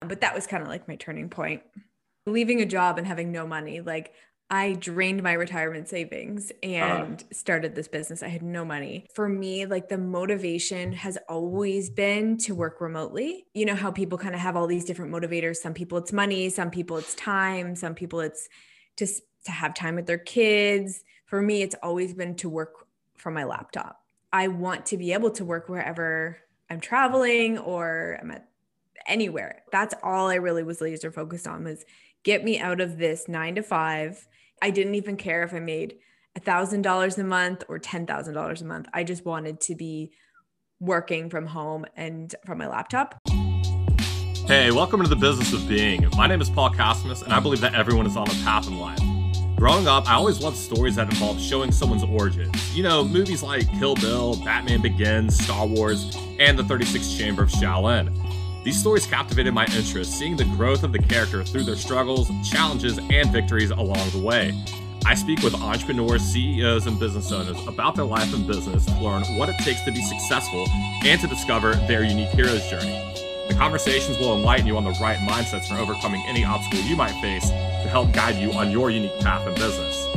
But 0.00 0.20
that 0.20 0.34
was 0.34 0.46
kind 0.46 0.62
of 0.62 0.68
like 0.68 0.88
my 0.88 0.96
turning 0.96 1.28
point. 1.28 1.62
Leaving 2.26 2.60
a 2.60 2.66
job 2.66 2.98
and 2.98 3.06
having 3.06 3.30
no 3.30 3.46
money, 3.46 3.80
like 3.80 4.12
I 4.48 4.74
drained 4.74 5.22
my 5.22 5.32
retirement 5.32 5.88
savings 5.88 6.52
uh-huh. 6.62 6.72
and 6.72 7.20
uh, 7.20 7.34
started 7.34 7.74
this 7.74 7.88
business. 7.88 8.22
I 8.22 8.28
had 8.28 8.42
no 8.42 8.64
money. 8.64 9.06
For 9.12 9.28
me, 9.28 9.66
like 9.66 9.88
the 9.88 9.98
motivation 9.98 10.92
has 10.92 11.18
always 11.28 11.90
been 11.90 12.36
to 12.38 12.54
work 12.54 12.80
remotely. 12.80 13.46
You 13.54 13.66
know 13.66 13.74
how 13.74 13.90
people 13.90 14.18
kind 14.18 14.34
of 14.34 14.40
have 14.40 14.56
all 14.56 14.66
these 14.66 14.84
different 14.84 15.12
motivators. 15.12 15.56
Some 15.56 15.74
people 15.74 15.98
it's 15.98 16.12
money, 16.12 16.48
some 16.50 16.70
people 16.70 16.96
it's 16.96 17.14
time, 17.14 17.74
some 17.74 17.94
people 17.94 18.20
it's 18.20 18.48
just 18.96 19.22
to 19.44 19.50
have 19.50 19.74
time 19.74 19.96
with 19.96 20.06
their 20.06 20.18
kids. 20.18 21.02
For 21.26 21.42
me, 21.42 21.62
it's 21.62 21.76
always 21.82 22.14
been 22.14 22.36
to 22.36 22.48
work 22.48 22.86
from 23.16 23.34
my 23.34 23.44
laptop. 23.44 24.00
I 24.32 24.48
want 24.48 24.86
to 24.86 24.96
be 24.96 25.12
able 25.12 25.30
to 25.32 25.44
work 25.44 25.68
wherever 25.68 26.38
I'm 26.70 26.80
traveling 26.80 27.58
or 27.58 28.18
I'm 28.20 28.30
at 28.30 28.48
anywhere. 29.06 29.62
That's 29.72 29.94
all 30.02 30.28
I 30.28 30.36
really 30.36 30.62
was 30.62 30.80
laser 30.80 31.10
focused 31.10 31.46
on 31.46 31.64
was 31.64 31.84
get 32.22 32.44
me 32.44 32.58
out 32.58 32.80
of 32.80 32.98
this 32.98 33.28
nine 33.28 33.54
to 33.56 33.62
five. 33.62 34.26
I 34.62 34.70
didn't 34.70 34.94
even 34.94 35.16
care 35.16 35.42
if 35.42 35.54
I 35.54 35.60
made 35.60 35.96
a 36.34 36.40
thousand 36.40 36.82
dollars 36.82 37.18
a 37.18 37.24
month 37.24 37.64
or 37.68 37.78
ten 37.78 38.06
thousand 38.06 38.34
dollars 38.34 38.62
a 38.62 38.64
month. 38.64 38.86
I 38.92 39.04
just 39.04 39.24
wanted 39.24 39.60
to 39.62 39.74
be 39.74 40.12
working 40.80 41.30
from 41.30 41.46
home 41.46 41.86
and 41.96 42.34
from 42.44 42.58
my 42.58 42.68
laptop. 42.68 43.18
Hey, 44.46 44.70
welcome 44.70 45.02
to 45.02 45.08
the 45.08 45.16
business 45.16 45.52
of 45.52 45.66
being. 45.66 46.08
My 46.16 46.26
name 46.26 46.40
is 46.40 46.48
Paul 46.48 46.70
Cosmas, 46.70 47.22
and 47.22 47.32
I 47.32 47.40
believe 47.40 47.60
that 47.62 47.74
everyone 47.74 48.06
is 48.06 48.16
on 48.16 48.28
a 48.28 48.34
path 48.44 48.68
in 48.68 48.78
life. 48.78 49.00
Growing 49.56 49.88
up, 49.88 50.08
I 50.08 50.14
always 50.14 50.42
loved 50.42 50.58
stories 50.58 50.96
that 50.96 51.10
involved 51.10 51.40
showing 51.40 51.72
someone's 51.72 52.04
origins. 52.04 52.76
You 52.76 52.82
know, 52.82 53.02
movies 53.02 53.42
like 53.42 53.66
Kill 53.78 53.94
Bill, 53.94 54.36
Batman 54.44 54.82
Begins, 54.82 55.42
Star 55.42 55.66
Wars, 55.66 56.14
and 56.38 56.58
The 56.58 56.62
36th 56.62 57.18
Chamber 57.18 57.42
of 57.42 57.48
Shaolin. 57.48 58.14
These 58.66 58.80
stories 58.80 59.06
captivated 59.06 59.54
my 59.54 59.64
interest, 59.66 60.18
seeing 60.18 60.36
the 60.36 60.44
growth 60.44 60.82
of 60.82 60.90
the 60.90 60.98
character 60.98 61.44
through 61.44 61.62
their 61.62 61.76
struggles, 61.76 62.28
challenges, 62.42 62.98
and 62.98 63.30
victories 63.30 63.70
along 63.70 64.10
the 64.10 64.18
way. 64.18 64.60
I 65.06 65.14
speak 65.14 65.40
with 65.44 65.54
entrepreneurs, 65.54 66.22
CEOs, 66.22 66.88
and 66.88 66.98
business 66.98 67.30
owners 67.30 67.64
about 67.68 67.94
their 67.94 68.04
life 68.04 68.34
and 68.34 68.44
business 68.44 68.84
to 68.86 69.00
learn 69.00 69.22
what 69.38 69.48
it 69.48 69.56
takes 69.58 69.82
to 69.82 69.92
be 69.92 70.02
successful 70.02 70.66
and 71.04 71.20
to 71.20 71.28
discover 71.28 71.76
their 71.86 72.02
unique 72.02 72.30
hero's 72.30 72.68
journey. 72.68 73.00
The 73.46 73.54
conversations 73.54 74.18
will 74.18 74.36
enlighten 74.36 74.66
you 74.66 74.76
on 74.76 74.82
the 74.82 74.98
right 75.00 75.18
mindsets 75.18 75.68
for 75.68 75.76
overcoming 75.76 76.24
any 76.26 76.44
obstacle 76.44 76.80
you 76.80 76.96
might 76.96 77.14
face 77.20 77.48
to 77.48 77.88
help 77.88 78.10
guide 78.10 78.34
you 78.34 78.50
on 78.50 78.72
your 78.72 78.90
unique 78.90 79.16
path 79.20 79.46
in 79.46 79.54
business. 79.54 80.15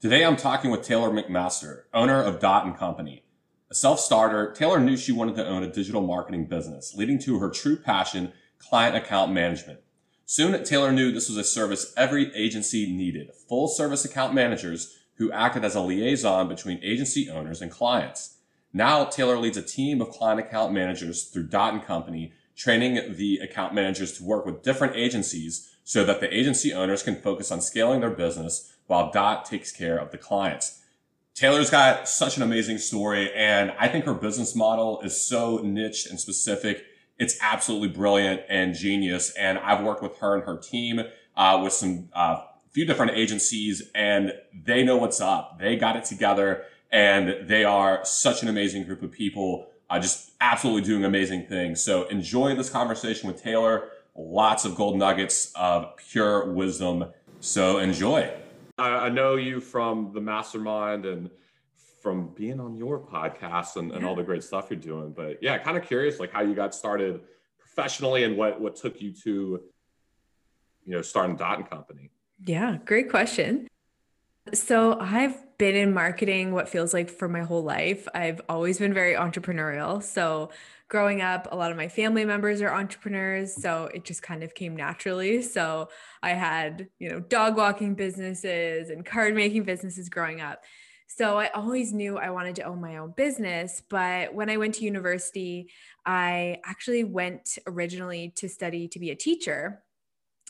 Today 0.00 0.24
I'm 0.24 0.36
talking 0.36 0.70
with 0.70 0.80
Taylor 0.80 1.10
McMaster, 1.10 1.82
owner 1.92 2.22
of 2.22 2.40
Dot 2.40 2.64
and 2.64 2.74
Company. 2.74 3.22
A 3.70 3.74
self-starter, 3.74 4.50
Taylor 4.52 4.80
knew 4.80 4.96
she 4.96 5.12
wanted 5.12 5.36
to 5.36 5.46
own 5.46 5.62
a 5.62 5.70
digital 5.70 6.00
marketing 6.00 6.46
business, 6.46 6.94
leading 6.96 7.18
to 7.18 7.38
her 7.38 7.50
true 7.50 7.76
passion, 7.76 8.32
client 8.58 8.96
account 8.96 9.30
management. 9.30 9.80
Soon, 10.24 10.64
Taylor 10.64 10.90
knew 10.90 11.12
this 11.12 11.28
was 11.28 11.36
a 11.36 11.44
service 11.44 11.92
every 11.98 12.34
agency 12.34 12.90
needed, 12.90 13.30
full 13.46 13.68
service 13.68 14.06
account 14.06 14.32
managers 14.32 14.96
who 15.16 15.30
acted 15.32 15.66
as 15.66 15.74
a 15.74 15.82
liaison 15.82 16.48
between 16.48 16.80
agency 16.82 17.28
owners 17.28 17.60
and 17.60 17.70
clients. 17.70 18.38
Now, 18.72 19.04
Taylor 19.04 19.36
leads 19.36 19.58
a 19.58 19.62
team 19.62 20.00
of 20.00 20.08
client 20.08 20.40
account 20.40 20.72
managers 20.72 21.24
through 21.24 21.48
Dot 21.48 21.74
and 21.74 21.84
Company, 21.84 22.32
training 22.56 23.16
the 23.16 23.36
account 23.40 23.74
managers 23.74 24.16
to 24.16 24.24
work 24.24 24.46
with 24.46 24.62
different 24.62 24.96
agencies 24.96 25.76
so 25.84 26.04
that 26.04 26.20
the 26.20 26.34
agency 26.34 26.72
owners 26.72 27.02
can 27.02 27.20
focus 27.20 27.52
on 27.52 27.60
scaling 27.60 28.00
their 28.00 28.08
business 28.08 28.76
while 28.90 29.12
Dot 29.12 29.44
takes 29.44 29.70
care 29.70 29.96
of 29.96 30.10
the 30.10 30.18
clients. 30.18 30.80
Taylor's 31.32 31.70
got 31.70 32.08
such 32.08 32.36
an 32.36 32.42
amazing 32.42 32.78
story 32.78 33.32
and 33.32 33.72
I 33.78 33.86
think 33.86 34.04
her 34.04 34.14
business 34.14 34.56
model 34.56 35.00
is 35.02 35.16
so 35.24 35.58
niche 35.58 36.06
and 36.06 36.18
specific. 36.18 36.84
It's 37.16 37.38
absolutely 37.40 37.88
brilliant 37.88 38.40
and 38.48 38.74
genius. 38.74 39.30
And 39.38 39.58
I've 39.58 39.84
worked 39.84 40.02
with 40.02 40.18
her 40.18 40.34
and 40.34 40.42
her 40.42 40.56
team 40.56 41.02
uh, 41.36 41.60
with 41.62 41.72
some 41.72 42.08
uh, 42.12 42.42
few 42.72 42.84
different 42.84 43.12
agencies 43.12 43.90
and 43.94 44.32
they 44.52 44.82
know 44.82 44.96
what's 44.96 45.20
up. 45.20 45.60
They 45.60 45.76
got 45.76 45.94
it 45.94 46.04
together 46.04 46.64
and 46.90 47.48
they 47.48 47.62
are 47.62 48.04
such 48.04 48.42
an 48.42 48.48
amazing 48.48 48.86
group 48.86 49.02
of 49.04 49.12
people, 49.12 49.68
uh, 49.88 50.00
just 50.00 50.32
absolutely 50.40 50.82
doing 50.82 51.04
amazing 51.04 51.46
things. 51.46 51.80
So 51.80 52.08
enjoy 52.08 52.56
this 52.56 52.68
conversation 52.68 53.28
with 53.28 53.40
Taylor. 53.40 53.88
Lots 54.16 54.64
of 54.64 54.74
gold 54.74 54.98
nuggets 54.98 55.52
of 55.54 55.96
pure 55.96 56.52
wisdom. 56.52 57.04
So 57.38 57.78
enjoy. 57.78 58.39
I, 58.80 59.06
I 59.06 59.08
know 59.08 59.36
you 59.36 59.60
from 59.60 60.12
the 60.12 60.20
mastermind 60.20 61.06
and 61.06 61.30
from 62.02 62.28
being 62.34 62.60
on 62.60 62.76
your 62.76 62.98
podcast 62.98 63.76
and, 63.76 63.92
and 63.92 64.04
all 64.04 64.14
the 64.14 64.22
great 64.22 64.42
stuff 64.42 64.68
you're 64.70 64.78
doing. 64.78 65.12
But 65.12 65.42
yeah, 65.42 65.58
kind 65.58 65.76
of 65.76 65.84
curious 65.84 66.18
like 66.18 66.32
how 66.32 66.40
you 66.40 66.54
got 66.54 66.74
started 66.74 67.20
professionally 67.58 68.24
and 68.24 68.36
what 68.36 68.60
what 68.60 68.76
took 68.76 69.00
you 69.00 69.12
to 69.24 69.60
you 70.86 70.96
know 70.96 71.02
starting 71.02 71.36
Dot 71.36 71.58
and 71.58 71.68
Company. 71.68 72.10
Yeah, 72.44 72.78
great 72.84 73.10
question. 73.10 73.68
So 74.54 74.98
I've 74.98 75.36
been 75.58 75.76
in 75.76 75.92
marketing 75.92 76.52
what 76.52 76.68
feels 76.68 76.94
like 76.94 77.10
for 77.10 77.28
my 77.28 77.42
whole 77.42 77.62
life. 77.62 78.08
I've 78.14 78.40
always 78.48 78.78
been 78.78 78.94
very 78.94 79.14
entrepreneurial. 79.14 80.02
So 80.02 80.50
growing 80.90 81.22
up, 81.22 81.48
a 81.50 81.56
lot 81.56 81.70
of 81.70 81.76
my 81.76 81.88
family 81.88 82.24
members 82.24 82.60
are 82.60 82.74
entrepreneurs. 82.74 83.54
So 83.54 83.88
it 83.94 84.04
just 84.04 84.22
kind 84.22 84.42
of 84.42 84.54
came 84.54 84.76
naturally. 84.76 85.40
So 85.40 85.88
I 86.22 86.30
had, 86.30 86.88
you 86.98 87.08
know, 87.08 87.20
dog 87.20 87.56
walking 87.56 87.94
businesses 87.94 88.90
and 88.90 89.06
card 89.06 89.34
making 89.34 89.62
businesses 89.62 90.08
growing 90.08 90.40
up. 90.40 90.64
So 91.06 91.38
I 91.38 91.48
always 91.48 91.92
knew 91.92 92.18
I 92.18 92.30
wanted 92.30 92.56
to 92.56 92.62
own 92.62 92.80
my 92.80 92.96
own 92.98 93.14
business. 93.16 93.82
But 93.88 94.34
when 94.34 94.50
I 94.50 94.56
went 94.56 94.74
to 94.76 94.84
university, 94.84 95.70
I 96.04 96.58
actually 96.64 97.04
went 97.04 97.56
originally 97.66 98.32
to 98.36 98.48
study 98.48 98.88
to 98.88 98.98
be 98.98 99.10
a 99.10 99.16
teacher. 99.16 99.82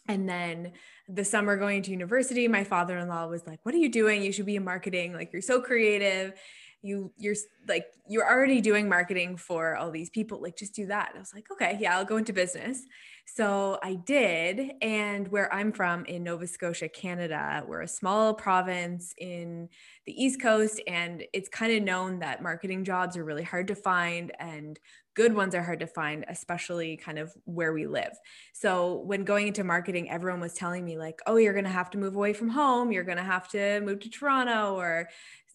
And 0.09 0.29
then 0.29 0.73
the 1.07 1.25
summer 1.25 1.57
going 1.57 1.83
to 1.83 1.91
university, 1.91 2.49
my 2.49 2.65
father 2.65 2.97
in 2.97 3.09
law 3.09 3.27
was 3.27 3.47
like, 3.47 3.61
What 3.63 3.75
are 3.75 3.79
you 3.79 3.91
doing? 3.91 4.23
You 4.23 4.33
should 4.33 4.47
be 4.47 4.57
in 4.57 4.65
marketing. 4.65 5.13
Like, 5.13 5.33
you're 5.33 5.43
so 5.43 5.61
creative 5.61 6.33
you 6.83 7.13
you're 7.19 7.35
like 7.69 7.87
you're 8.09 8.29
already 8.29 8.61
doing 8.61 8.89
marketing 8.89 9.37
for 9.37 9.77
all 9.77 9.91
these 9.91 10.11
people 10.11 10.41
like 10.41 10.57
just 10.57 10.75
do 10.75 10.87
that. 10.87 11.11
And 11.11 11.19
i 11.19 11.21
was 11.21 11.35
like 11.35 11.51
okay 11.53 11.77
yeah 11.81 11.97
i'll 11.97 12.05
go 12.05 12.17
into 12.17 12.33
business. 12.33 12.83
So 13.27 13.79
i 13.83 13.95
did. 13.95 14.73
And 14.83 15.29
where 15.29 15.53
i'm 15.53 15.73
from 15.73 16.05
in 16.07 16.25
nova 16.25 16.47
scotia 16.47 16.89
canada 16.89 17.65
we're 17.67 17.83
a 17.83 17.89
small 17.89 18.35
province 18.35 19.15
in 19.19 19.69
the 20.07 20.25
east 20.25 20.41
coast 20.41 20.81
and 20.87 21.25
it's 21.33 21.49
kind 21.49 21.73
of 21.73 21.83
known 21.83 22.19
that 22.21 22.43
marketing 22.43 22.85
jobs 22.85 23.17
are 23.17 23.25
really 23.25 23.45
hard 23.45 23.69
to 23.69 23.75
find 23.75 24.33
and 24.41 24.79
good 25.15 25.35
ones 25.35 25.55
are 25.55 25.63
hard 25.63 25.81
to 25.81 25.87
find 25.87 26.25
especially 26.29 26.97
kind 26.97 27.19
of 27.19 27.33
where 27.45 27.73
we 27.73 27.87
live. 27.87 28.17
So 28.53 29.03
when 29.05 29.25
going 29.25 29.49
into 29.49 29.65
marketing 29.65 30.11
everyone 30.11 30.41
was 30.41 30.55
telling 30.55 30.85
me 30.85 30.97
like 30.97 31.21
oh 31.27 31.37
you're 31.37 31.53
going 31.53 31.65
to 31.65 31.71
have 31.71 31.91
to 31.91 31.99
move 31.99 32.17
away 32.17 32.33
from 32.33 32.49
home. 32.49 32.91
You're 32.91 33.05
going 33.05 33.19
to 33.19 33.23
have 33.23 33.49
to 33.49 33.81
move 33.81 34.01
to 34.01 34.09
toronto 34.09 34.77
or 34.77 35.09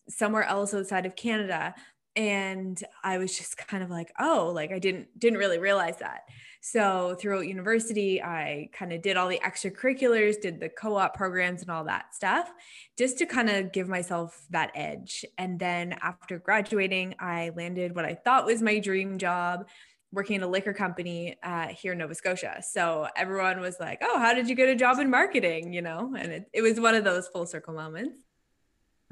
somewhere 0.09 0.43
else 0.43 0.73
outside 0.73 1.05
of 1.05 1.15
Canada 1.15 1.73
and 2.15 2.81
I 3.03 3.17
was 3.17 3.37
just 3.37 3.57
kind 3.57 3.83
of 3.83 3.89
like, 3.89 4.11
oh, 4.19 4.51
like 4.53 4.71
I 4.71 4.79
didn't 4.79 5.07
didn't 5.19 5.39
really 5.39 5.59
realize 5.59 5.97
that. 5.97 6.21
So 6.61 7.15
throughout 7.19 7.47
university, 7.47 8.23
I 8.23 8.69
kind 8.73 8.91
of 8.91 9.01
did 9.01 9.17
all 9.17 9.27
the 9.27 9.39
extracurriculars, 9.39 10.41
did 10.41 10.59
the 10.59 10.69
co-op 10.69 11.15
programs 11.15 11.61
and 11.61 11.69
all 11.69 11.83
that 11.83 12.15
stuff, 12.15 12.51
just 12.97 13.19
to 13.19 13.25
kind 13.25 13.49
of 13.49 13.71
give 13.71 13.87
myself 13.87 14.45
that 14.49 14.71
edge. 14.73 15.25
And 15.37 15.59
then 15.59 15.93
after 16.01 16.39
graduating, 16.39 17.15
I 17.19 17.51
landed 17.55 17.95
what 17.95 18.05
I 18.05 18.15
thought 18.15 18.45
was 18.45 18.61
my 18.61 18.79
dream 18.79 19.17
job, 19.17 19.67
working 20.11 20.37
at 20.37 20.43
a 20.43 20.47
liquor 20.47 20.73
company 20.73 21.37
uh, 21.43 21.67
here 21.67 21.91
in 21.91 21.97
Nova 21.97 22.15
Scotia. 22.15 22.63
So 22.67 23.07
everyone 23.15 23.59
was 23.59 23.75
like, 23.79 23.99
"Oh, 24.01 24.19
how 24.19 24.33
did 24.33 24.47
you 24.47 24.55
get 24.55 24.69
a 24.69 24.75
job 24.75 24.99
in 24.99 25.09
marketing?" 25.09 25.73
You 25.73 25.81
know, 25.81 26.15
and 26.17 26.31
it, 26.31 26.49
it 26.53 26.61
was 26.61 26.79
one 26.79 26.95
of 26.95 27.03
those 27.03 27.27
full 27.27 27.45
circle 27.45 27.73
moments. 27.73 28.24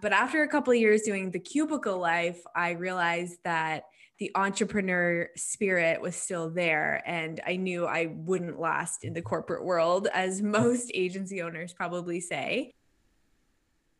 But 0.03 0.11
after 0.11 0.43
a 0.43 0.49
couple 0.49 0.73
of 0.73 0.79
years 0.79 1.03
doing 1.03 1.31
the 1.31 1.39
cubicle 1.39 1.97
life, 1.97 2.41
I 2.53 2.71
realized 2.71 3.37
that 3.45 3.85
the 4.19 4.31
entrepreneur 4.35 5.29
spirit 5.37 6.01
was 6.01 6.13
still 6.13 6.49
there. 6.49 7.01
And 7.05 7.39
I 7.47 7.55
knew 7.55 7.85
I 7.85 8.07
wouldn't 8.07 8.59
last 8.59 9.05
in 9.05 9.13
the 9.13 9.21
corporate 9.21 9.63
world, 9.63 10.09
as 10.13 10.41
most 10.59 10.91
agency 10.93 11.41
owners 11.41 11.71
probably 11.71 12.19
say. 12.19 12.73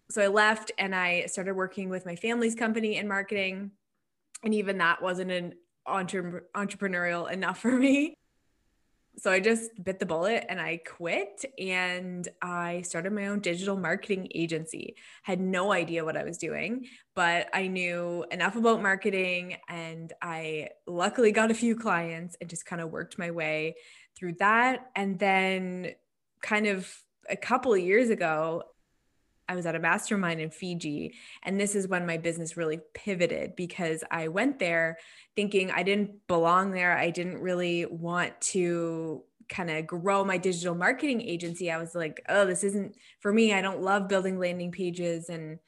So 0.09 0.21
I 0.21 0.27
left 0.27 0.73
and 0.77 0.93
I 0.93 1.27
started 1.27 1.55
working 1.55 1.87
with 1.87 2.05
my 2.05 2.17
family's 2.17 2.53
company 2.53 2.97
in 2.97 3.07
marketing. 3.07 3.71
And 4.43 4.53
even 4.53 4.79
that 4.79 5.01
wasn't 5.01 5.31
an 5.31 5.53
entre- 5.85 6.43
entrepreneurial 6.53 7.31
enough 7.31 7.59
for 7.59 7.71
me 7.71 8.17
so 9.17 9.31
I 9.31 9.39
just 9.39 9.71
bit 9.83 9.99
the 9.99 10.05
bullet 10.05 10.45
and 10.49 10.59
I 10.59 10.77
quit 10.77 11.45
and 11.59 12.27
I 12.41 12.81
started 12.81 13.13
my 13.13 13.27
own 13.27 13.39
digital 13.39 13.77
marketing 13.77 14.27
agency. 14.33 14.95
Had 15.21 15.39
no 15.39 15.71
idea 15.71 16.03
what 16.03 16.17
I 16.17 16.23
was 16.23 16.37
doing, 16.37 16.87
but 17.15 17.47
I 17.53 17.67
knew 17.67 18.25
enough 18.31 18.55
about 18.55 18.81
marketing 18.81 19.57
and 19.69 20.11
I 20.21 20.69
luckily 20.87 21.31
got 21.31 21.51
a 21.51 21.55
few 21.55 21.75
clients 21.75 22.35
and 22.41 22.49
just 22.49 22.65
kind 22.65 22.81
of 22.81 22.91
worked 22.91 23.19
my 23.19 23.31
way 23.31 23.75
through 24.17 24.33
that 24.39 24.87
and 24.95 25.19
then 25.19 25.91
kind 26.41 26.67
of 26.67 26.91
a 27.29 27.35
couple 27.35 27.73
of 27.73 27.79
years 27.79 28.09
ago 28.09 28.63
I 29.47 29.55
was 29.55 29.65
at 29.65 29.75
a 29.75 29.79
mastermind 29.79 30.41
in 30.41 30.49
Fiji. 30.49 31.15
And 31.43 31.59
this 31.59 31.75
is 31.75 31.87
when 31.87 32.05
my 32.05 32.17
business 32.17 32.57
really 32.57 32.79
pivoted 32.93 33.55
because 33.55 34.03
I 34.09 34.27
went 34.29 34.59
there 34.59 34.97
thinking 35.35 35.71
I 35.71 35.83
didn't 35.83 36.27
belong 36.27 36.71
there. 36.71 36.97
I 36.97 37.09
didn't 37.09 37.39
really 37.39 37.85
want 37.85 38.39
to 38.41 39.23
kind 39.49 39.69
of 39.69 39.85
grow 39.85 40.23
my 40.23 40.37
digital 40.37 40.75
marketing 40.75 41.21
agency. 41.21 41.69
I 41.69 41.77
was 41.77 41.95
like, 41.95 42.23
oh, 42.29 42.45
this 42.45 42.63
isn't 42.63 42.95
for 43.19 43.31
me. 43.31 43.53
I 43.53 43.61
don't 43.61 43.81
love 43.81 44.07
building 44.07 44.39
landing 44.39 44.71
pages 44.71 45.29
and 45.29 45.59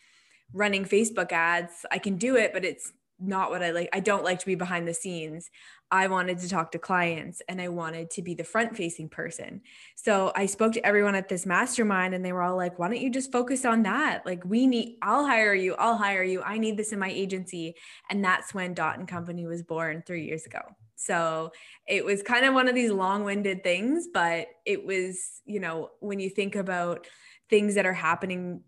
running 0.53 0.85
Facebook 0.85 1.31
ads. 1.31 1.85
I 1.91 1.97
can 1.97 2.17
do 2.17 2.35
it, 2.35 2.53
but 2.53 2.65
it's 2.65 2.91
not 3.19 3.49
what 3.49 3.63
I 3.63 3.71
like. 3.71 3.89
I 3.93 3.99
don't 3.99 4.23
like 4.23 4.39
to 4.39 4.45
be 4.45 4.55
behind 4.55 4.87
the 4.87 4.93
scenes. 4.93 5.49
I 5.91 6.07
wanted 6.07 6.39
to 6.39 6.49
talk 6.49 6.71
to 6.71 6.79
clients 6.79 7.41
and 7.47 7.61
I 7.61 7.69
wanted 7.69 8.09
to 8.11 8.21
be 8.21 8.33
the 8.33 8.43
front 8.43 8.75
facing 8.75 9.07
person. 9.07 9.61
So 9.95 10.31
I 10.35 10.47
spoke 10.47 10.73
to 10.73 10.85
everyone 10.85 11.15
at 11.15 11.29
this 11.29 11.45
mastermind 11.45 12.13
and 12.13 12.25
they 12.25 12.33
were 12.33 12.41
all 12.41 12.57
like, 12.57 12.77
why 12.79 12.87
don't 12.87 12.99
you 12.99 13.11
just 13.11 13.31
focus 13.31 13.65
on 13.65 13.83
that? 13.83 14.25
Like, 14.25 14.43
we 14.43 14.67
need, 14.67 14.97
I'll 15.01 15.25
hire 15.25 15.53
you, 15.53 15.75
I'll 15.75 15.97
hire 15.97 16.23
you. 16.23 16.41
I 16.41 16.57
need 16.57 16.75
this 16.77 16.91
in 16.91 16.99
my 16.99 17.09
agency. 17.09 17.75
And 18.09 18.23
that's 18.23 18.53
when 18.53 18.73
Dot 18.73 18.99
and 18.99 19.07
Company 19.07 19.45
was 19.45 19.63
born 19.63 20.03
three 20.05 20.25
years 20.25 20.45
ago. 20.45 20.61
So 20.95 21.51
it 21.87 22.03
was 22.03 22.23
kind 22.23 22.45
of 22.45 22.53
one 22.53 22.67
of 22.67 22.75
these 22.75 22.91
long 22.91 23.23
winded 23.23 23.63
things, 23.63 24.07
but 24.13 24.47
it 24.65 24.85
was, 24.85 25.41
you 25.45 25.59
know, 25.59 25.91
when 25.99 26.19
you 26.19 26.29
think 26.29 26.55
about 26.55 27.07
things 27.49 27.75
that 27.75 27.85
are 27.85 27.93
happening 27.93 28.61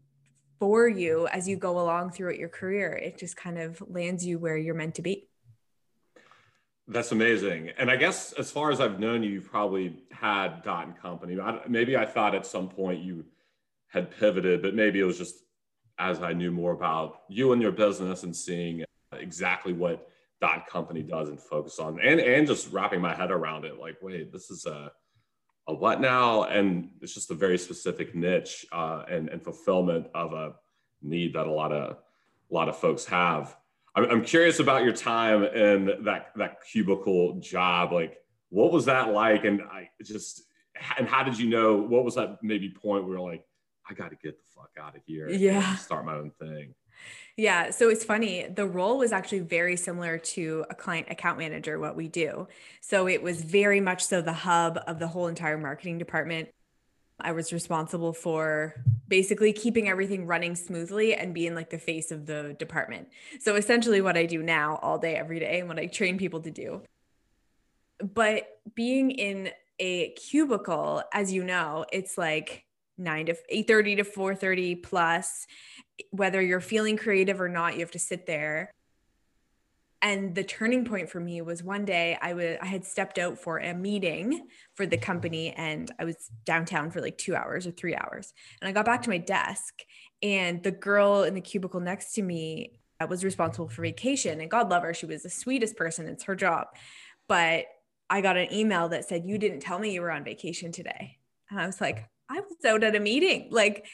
for 0.60 0.88
you 0.88 1.28
as 1.28 1.48
you 1.48 1.56
go 1.56 1.80
along 1.80 2.12
throughout 2.12 2.38
your 2.38 2.50
career. 2.50 2.92
It 2.94 3.18
just 3.18 3.38
kind 3.38 3.58
of 3.58 3.82
lands 3.88 4.26
you 4.26 4.40
where 4.40 4.58
you're 4.58 4.76
meant 4.76 4.96
to 4.96 5.02
be. 5.02 5.28
That's 6.88 7.12
amazing. 7.12 7.72
And 7.78 7.92
I 7.92 7.98
guess 7.98 8.32
as 8.34 8.50
far 8.50 8.72
as 8.72 8.80
I've 8.80 9.00
known 9.00 9.22
you, 9.22 9.30
you've 9.30 9.52
probably 9.52 10.04
had 10.12 10.64
Dot 10.64 10.88
and 10.88 10.98
Company. 10.98 11.40
I, 11.40 11.60
maybe 11.68 11.98
I 11.98 12.06
thought 12.06 12.34
at 12.34 12.46
some 12.46 12.70
point 12.70 13.04
you 13.04 13.26
had 13.90 14.10
pivoted, 14.18 14.62
but 14.62 14.74
maybe 14.74 15.00
it 15.00 15.04
was 15.04 15.18
just 15.18 15.44
as 16.00 16.22
I 16.22 16.34
knew 16.34 16.52
more 16.52 16.72
about 16.72 17.24
you 17.28 17.52
and 17.52 17.62
your 17.62 17.72
business 17.72 18.24
and 18.24 18.36
seeing 18.36 18.86
exactly 19.12 19.74
what 19.74 20.08
Dot 20.40 20.68
Company 20.68 21.02
does 21.02 21.30
and 21.30 21.40
focus 21.40 21.80
on, 21.80 22.00
and 22.00 22.20
and 22.20 22.48
just 22.48 22.72
wrapping 22.72 23.02
my 23.02 23.14
head 23.14 23.32
around 23.32 23.66
it. 23.66 23.80
Like, 23.80 23.98
wait, 24.02 24.32
this 24.32 24.52
is 24.52 24.66
a 24.66 24.92
a 25.68 25.74
what 25.74 26.02
now? 26.02 26.44
And 26.44 26.90
it's 27.02 27.14
just 27.14 27.32
a 27.32 27.36
very 27.36 27.58
specific 27.58 28.16
niche 28.16 28.66
uh, 28.72 29.04
and, 29.10 29.30
and 29.30 29.44
fulfillment 29.44 30.08
of 30.14 30.34
a 30.34 30.54
need 31.02 31.34
that 31.34 31.48
a 31.48 31.52
lot 31.52 31.72
of 31.72 31.98
a 32.50 32.54
lot 32.54 32.70
of 32.70 32.78
folks 32.78 33.06
have. 33.06 33.56
I'm, 33.96 34.06
I'm 34.06 34.24
curious 34.24 34.60
about 34.60 34.84
your 34.84 34.94
time 34.94 35.44
in 35.44 36.04
that 36.06 36.32
that 36.36 36.58
cubicle 36.72 37.40
job. 37.40 37.92
Like, 37.92 38.18
what 38.50 38.72
was 38.72 38.86
that 38.86 39.14
like? 39.14 39.44
And 39.46 39.62
I 39.62 39.90
just 40.04 40.44
and 40.98 41.08
how 41.08 41.24
did 41.24 41.38
you 41.38 41.50
know? 41.50 41.76
What 41.76 42.04
was 42.04 42.16
that 42.16 42.38
maybe 42.42 42.70
point 42.70 43.04
where 43.04 43.18
you're 43.18 43.30
like, 43.30 43.44
I 43.90 43.94
got 43.94 44.10
to 44.10 44.18
get 44.24 44.38
the 44.38 44.44
fuck 44.56 44.72
out 44.82 44.96
of 44.96 45.02
here. 45.06 45.30
Yeah, 45.30 45.76
start 45.76 46.06
my 46.06 46.16
own 46.16 46.32
thing. 46.40 46.74
Yeah. 47.36 47.70
So 47.70 47.90
it's 47.90 48.04
funny. 48.04 48.48
The 48.48 48.66
role 48.66 48.98
was 48.98 49.12
actually 49.12 49.40
very 49.42 49.76
similar 49.76 50.18
to 50.18 50.66
a 50.70 50.76
client 50.76 51.08
account 51.12 51.38
manager, 51.38 51.80
what 51.80 51.96
we 51.96 52.08
do. 52.08 52.48
So 52.82 53.08
it 53.08 53.22
was 53.22 53.44
very 53.44 53.80
much 53.80 54.04
so 54.04 54.22
the 54.22 54.34
hub 54.34 54.80
of 54.88 54.98
the 55.00 55.08
whole 55.08 55.28
entire 55.28 55.58
marketing 55.58 56.00
department. 56.00 56.50
I 57.20 57.32
was 57.32 57.52
responsible 57.52 58.14
for 58.14 58.76
basically 59.08 59.52
keeping 59.54 59.90
everything 59.90 60.28
running 60.28 60.56
smoothly 60.56 61.16
and 61.16 61.34
being 61.34 61.56
like 61.56 61.70
the 61.72 61.80
face 61.80 62.12
of 62.12 62.28
the 62.28 62.56
department. 62.60 63.08
So 63.40 63.56
essentially, 63.56 64.02
what 64.02 64.18
I 64.18 64.26
do 64.26 64.44
now 64.44 64.80
all 64.82 65.00
day, 65.00 65.16
every 65.16 65.40
day, 65.40 65.60
and 65.60 65.68
what 65.68 65.80
I 65.80 65.88
train 65.88 66.18
people 66.18 66.42
to 66.42 66.52
do. 66.52 66.84
But 68.00 68.60
being 68.76 69.10
in 69.10 69.50
a 69.80 70.10
cubicle, 70.12 71.04
as 71.12 71.34
you 71.34 71.44
know, 71.44 71.86
it's 71.92 72.18
like 72.18 72.67
9 72.98 73.28
to 73.28 73.36
8:30 73.52 73.98
to 73.98 74.04
4:30 74.04 74.84
plus 74.84 75.48
whether 76.12 76.42
you're 76.42 76.62
feeling 76.62 76.98
creative 76.98 77.42
or 77.42 77.50
not 77.50 77.74
you 77.74 77.80
have 77.80 77.92
to 77.92 78.00
sit 78.00 78.26
there. 78.26 78.72
And 80.02 80.36
the 80.36 80.44
turning 80.44 80.86
point 80.86 81.10
for 81.10 81.20
me 81.20 81.42
was 81.42 81.64
one 81.64 81.84
day 81.84 82.18
I 82.22 82.34
was 82.34 82.58
I 82.62 82.68
had 82.68 82.86
stepped 82.86 83.18
out 83.18 83.40
for 83.40 83.58
a 83.58 83.74
meeting 83.74 84.48
for 84.76 84.86
the 84.86 84.98
company 84.98 85.54
and 85.54 85.92
I 86.00 86.06
was 86.06 86.30
downtown 86.46 86.92
for 86.92 87.02
like 87.02 87.18
2 87.18 87.36
hours 87.36 87.66
or 87.66 87.72
3 87.72 87.96
hours. 87.96 88.34
And 88.62 88.70
I 88.70 88.72
got 88.72 88.86
back 88.86 89.02
to 89.04 89.10
my 89.10 89.18
desk 89.18 89.74
and 90.22 90.62
the 90.64 90.72
girl 90.72 91.24
in 91.24 91.34
the 91.34 91.42
cubicle 91.42 91.80
next 91.80 92.14
to 92.14 92.22
me 92.22 92.80
was 93.10 93.24
responsible 93.24 93.70
for 93.70 93.84
vacation 93.84 94.42
and 94.42 94.50
God 94.50 94.70
love 94.70 94.82
her 94.82 94.92
she 94.92 95.06
was 95.06 95.22
the 95.22 95.30
sweetest 95.30 95.76
person 95.76 96.08
it's 96.08 96.24
her 96.24 96.36
job 96.36 96.66
but 97.28 97.66
I 98.10 98.22
got 98.22 98.38
an 98.38 98.54
email 98.54 98.90
that 98.90 99.08
said 99.08 99.26
you 99.26 99.38
didn't 99.38 99.60
tell 99.60 99.80
me 99.80 99.92
you 99.92 100.02
were 100.02 100.12
on 100.12 100.24
vacation 100.24 100.72
today. 100.72 101.18
And 101.50 101.60
I 101.60 101.66
was 101.66 101.82
like 101.82 102.08
I 102.30 102.40
was 102.40 102.66
out 102.66 102.84
at 102.84 102.96
a 102.96 103.00
meeting 103.00 103.48
like 103.52 103.88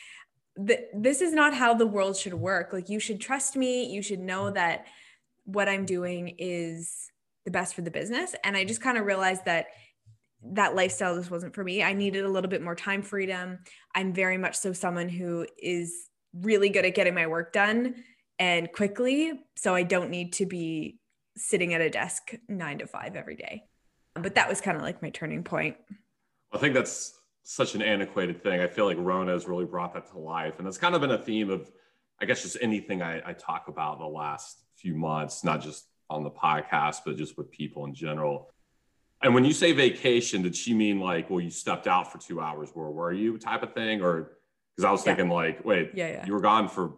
th- 0.56 0.88
this 0.94 1.22
is 1.22 1.34
not 1.34 1.54
how 1.54 1.74
the 1.74 1.88
world 1.88 2.18
should 2.18 2.34
work. 2.34 2.74
Like, 2.74 2.90
you 2.90 3.00
should 3.00 3.20
trust 3.20 3.56
me. 3.56 3.92
You 3.92 4.02
should 4.02 4.20
know 4.20 4.44
mm-hmm. 4.44 4.56
that 4.56 4.88
what 5.46 5.68
I'm 5.68 5.86
doing 5.86 6.36
is 6.38 7.10
the 7.46 7.52
best 7.52 7.76
for 7.76 7.82
the 7.82 7.92
business. 7.92 8.36
And 8.44 8.56
I 8.56 8.64
just 8.64 8.82
kind 8.82 8.98
of 8.98 9.06
realized 9.06 9.46
that 9.46 9.68
that 10.46 10.76
lifestyle 10.76 11.16
just 11.18 11.32
wasn't 11.32 11.56
for 11.56 11.64
me. 11.64 11.84
I 11.84 11.94
needed 11.94 12.26
a 12.26 12.30
little 12.30 12.50
bit 12.50 12.62
more 12.62 12.76
time 12.76 13.02
freedom. 13.02 13.60
I'm 13.96 14.14
very 14.14 14.38
much 14.38 14.56
so 14.56 14.74
someone 14.74 15.10
who 15.10 15.48
is 15.58 16.10
really 16.34 16.70
good 16.70 16.86
at 16.86 16.96
getting 16.96 17.14
my 17.14 17.28
work 17.28 17.54
done 17.54 17.96
and 18.40 18.72
quickly. 18.72 19.34
So 19.56 19.74
I 19.76 19.84
don't 19.84 20.10
need 20.10 20.34
to 20.34 20.46
be 20.46 21.00
sitting 21.36 21.74
at 21.74 21.82
a 21.82 21.90
desk 21.90 22.34
nine 22.48 22.80
to 22.80 22.88
five 22.88 23.16
every 23.16 23.36
day. 23.36 23.64
But 24.16 24.36
that 24.36 24.50
was 24.50 24.62
kind 24.62 24.76
of 24.78 24.84
like 24.84 25.02
my 25.02 25.10
turning 25.10 25.44
point. 25.44 25.78
I 26.52 26.58
think 26.58 26.74
that's 26.74 27.14
such 27.44 27.76
an 27.76 27.82
antiquated 27.82 28.42
thing. 28.42 28.62
I 28.62 28.68
feel 28.68 28.86
like 28.86 28.98
Rona 29.00 29.34
has 29.34 29.48
really 29.48 29.66
brought 29.66 29.94
that 29.94 30.10
to 30.12 30.18
life. 30.18 30.60
And 30.60 30.68
it's 30.68 30.78
kind 30.78 30.96
of 30.96 31.02
been 31.02 31.12
a 31.12 31.18
theme 31.18 31.50
of, 31.50 31.70
I 32.22 32.26
guess, 32.26 32.42
just 32.42 32.58
anything 32.62 33.02
I, 33.02 33.22
I 33.30 33.34
talk 33.34 33.68
about 33.68 34.00
the 34.00 34.06
last 34.06 34.64
few 34.76 34.96
months, 34.96 35.44
not 35.44 35.62
just 35.62 35.88
on 36.10 36.24
the 36.24 36.32
podcast, 36.32 37.00
but 37.06 37.18
just 37.18 37.38
with 37.38 37.52
people 37.52 37.86
in 37.86 37.94
general. 37.94 38.50
And 39.22 39.34
when 39.34 39.46
you 39.46 39.54
say 39.54 39.72
vacation, 39.72 40.42
did 40.42 40.56
she 40.56 40.74
mean 40.74 41.00
like, 41.00 41.30
well, 41.30 41.40
you 41.40 41.50
stepped 41.50 41.88
out 41.88 42.12
for 42.12 42.18
two 42.18 42.42
hours, 42.42 42.70
where 42.74 42.90
were 42.90 43.14
you 43.14 43.38
type 43.38 43.64
of 43.64 43.74
thing? 43.74 44.02
Or 44.02 44.38
because 44.76 44.86
I 44.86 44.92
was 44.92 45.04
thinking 45.04 45.28
yeah. 45.28 45.34
like, 45.34 45.66
wait, 45.66 45.92
yeah, 45.94 46.08
yeah, 46.08 46.26
you 46.26 46.34
were 46.34 46.42
gone 46.42 46.68
for 46.68 46.98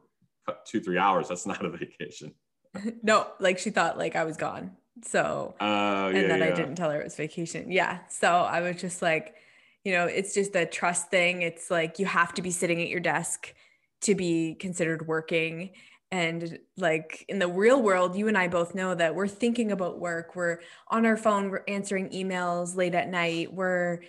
two, 0.65 0.80
three 0.80 0.98
hours. 0.98 1.27
That's 1.27 1.45
not 1.45 1.63
a 1.63 1.69
vacation. 1.69 2.33
no, 3.03 3.27
like 3.39 3.59
she 3.59 3.69
thought 3.69 3.98
like 3.98 4.15
I 4.15 4.24
was 4.24 4.38
gone. 4.38 4.71
So, 5.03 5.56
uh, 5.59 6.12
and 6.13 6.30
then 6.30 6.41
I 6.41 6.51
didn't 6.51 6.75
tell 6.75 6.89
her 6.89 7.01
it 7.01 7.03
was 7.03 7.15
vacation. 7.15 7.71
Yeah. 7.71 8.00
So 8.09 8.30
I 8.30 8.62
was 8.62 8.80
just 8.80 9.01
like, 9.01 9.36
you 9.85 9.91
know 9.91 10.05
it's 10.05 10.33
just 10.33 10.53
a 10.55 10.65
trust 10.65 11.09
thing. 11.09 11.43
It's 11.43 11.71
like 11.71 11.99
you 11.99 12.05
have 12.07 12.33
to 12.33 12.41
be 12.41 12.51
sitting 12.51 12.81
at 12.81 12.89
your 12.89 12.99
desk 12.99 13.53
to 14.01 14.15
be 14.15 14.55
considered 14.55 15.07
working. 15.07 15.69
And 16.11 16.59
like 16.75 17.25
in 17.29 17.39
the 17.39 17.47
real 17.47 17.81
world 17.81 18.15
you 18.15 18.27
and 18.27 18.37
i 18.37 18.47
both 18.47 18.75
know 18.75 18.93
that 18.93 19.15
we're 19.15 19.27
thinking 19.27 19.71
about 19.71 20.00
work. 20.00 20.36
We're 20.36 20.60
on 20.89 21.05
our 21.05 21.15
phone 21.15 21.50
we're 21.50 21.63
answering 21.67 22.10
emails 22.10 22.75
late 22.75 22.95
at 22.95 23.10
night. 23.10 23.53
We're 23.53 24.01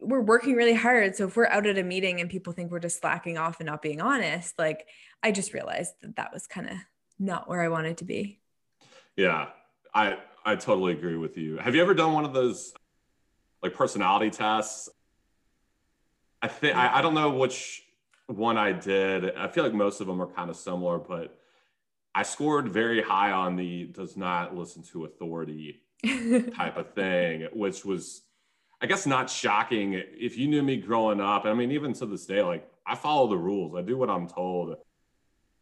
we're 0.00 0.20
working 0.20 0.54
really 0.54 0.74
hard. 0.74 1.14
So 1.14 1.26
if 1.26 1.36
we're 1.36 1.46
out 1.46 1.66
at 1.66 1.76
a 1.76 1.82
meeting 1.82 2.20
and 2.20 2.30
people 2.30 2.52
think 2.52 2.70
we're 2.70 2.78
just 2.78 3.00
slacking 3.00 3.36
off 3.36 3.60
and 3.60 3.66
not 3.66 3.82
being 3.82 4.00
honest 4.00 4.58
like 4.58 4.86
i 5.22 5.30
just 5.30 5.52
realized 5.52 5.92
that 6.00 6.16
that 6.16 6.32
was 6.32 6.46
kind 6.46 6.70
of 6.70 6.76
not 7.18 7.48
where 7.48 7.60
i 7.60 7.68
wanted 7.68 7.98
to 7.98 8.04
be. 8.06 8.40
Yeah 9.14 9.48
i 9.94 10.16
i 10.46 10.56
totally 10.56 10.94
agree 10.94 11.16
with 11.16 11.36
you. 11.36 11.58
Have 11.58 11.74
you 11.74 11.82
ever 11.82 11.92
done 11.92 12.14
one 12.14 12.24
of 12.24 12.32
those 12.32 12.72
like 13.62 13.74
personality 13.74 14.30
tests 14.30 14.88
I 16.42 16.48
think 16.48 16.76
I, 16.76 16.98
I 16.98 17.02
don't 17.02 17.14
know 17.14 17.30
which 17.30 17.82
one 18.26 18.56
I 18.56 18.72
did. 18.72 19.34
I 19.34 19.48
feel 19.48 19.64
like 19.64 19.74
most 19.74 20.00
of 20.00 20.06
them 20.06 20.20
are 20.20 20.26
kind 20.26 20.50
of 20.50 20.56
similar, 20.56 20.98
but 20.98 21.36
I 22.14 22.22
scored 22.22 22.68
very 22.68 23.02
high 23.02 23.32
on 23.32 23.56
the 23.56 23.84
does 23.84 24.16
not 24.16 24.56
listen 24.56 24.82
to 24.92 25.04
authority 25.04 25.80
type 26.56 26.76
of 26.76 26.92
thing, 26.94 27.48
which 27.52 27.84
was, 27.84 28.22
I 28.80 28.86
guess, 28.86 29.06
not 29.06 29.30
shocking. 29.30 29.94
If 29.94 30.36
you 30.36 30.48
knew 30.48 30.62
me 30.62 30.76
growing 30.76 31.20
up, 31.20 31.44
I 31.44 31.54
mean, 31.54 31.72
even 31.72 31.92
to 31.94 32.06
this 32.06 32.26
day, 32.26 32.42
like 32.42 32.68
I 32.86 32.94
follow 32.94 33.28
the 33.28 33.36
rules, 33.36 33.74
I 33.74 33.82
do 33.82 33.96
what 33.96 34.10
I'm 34.10 34.28
told. 34.28 34.76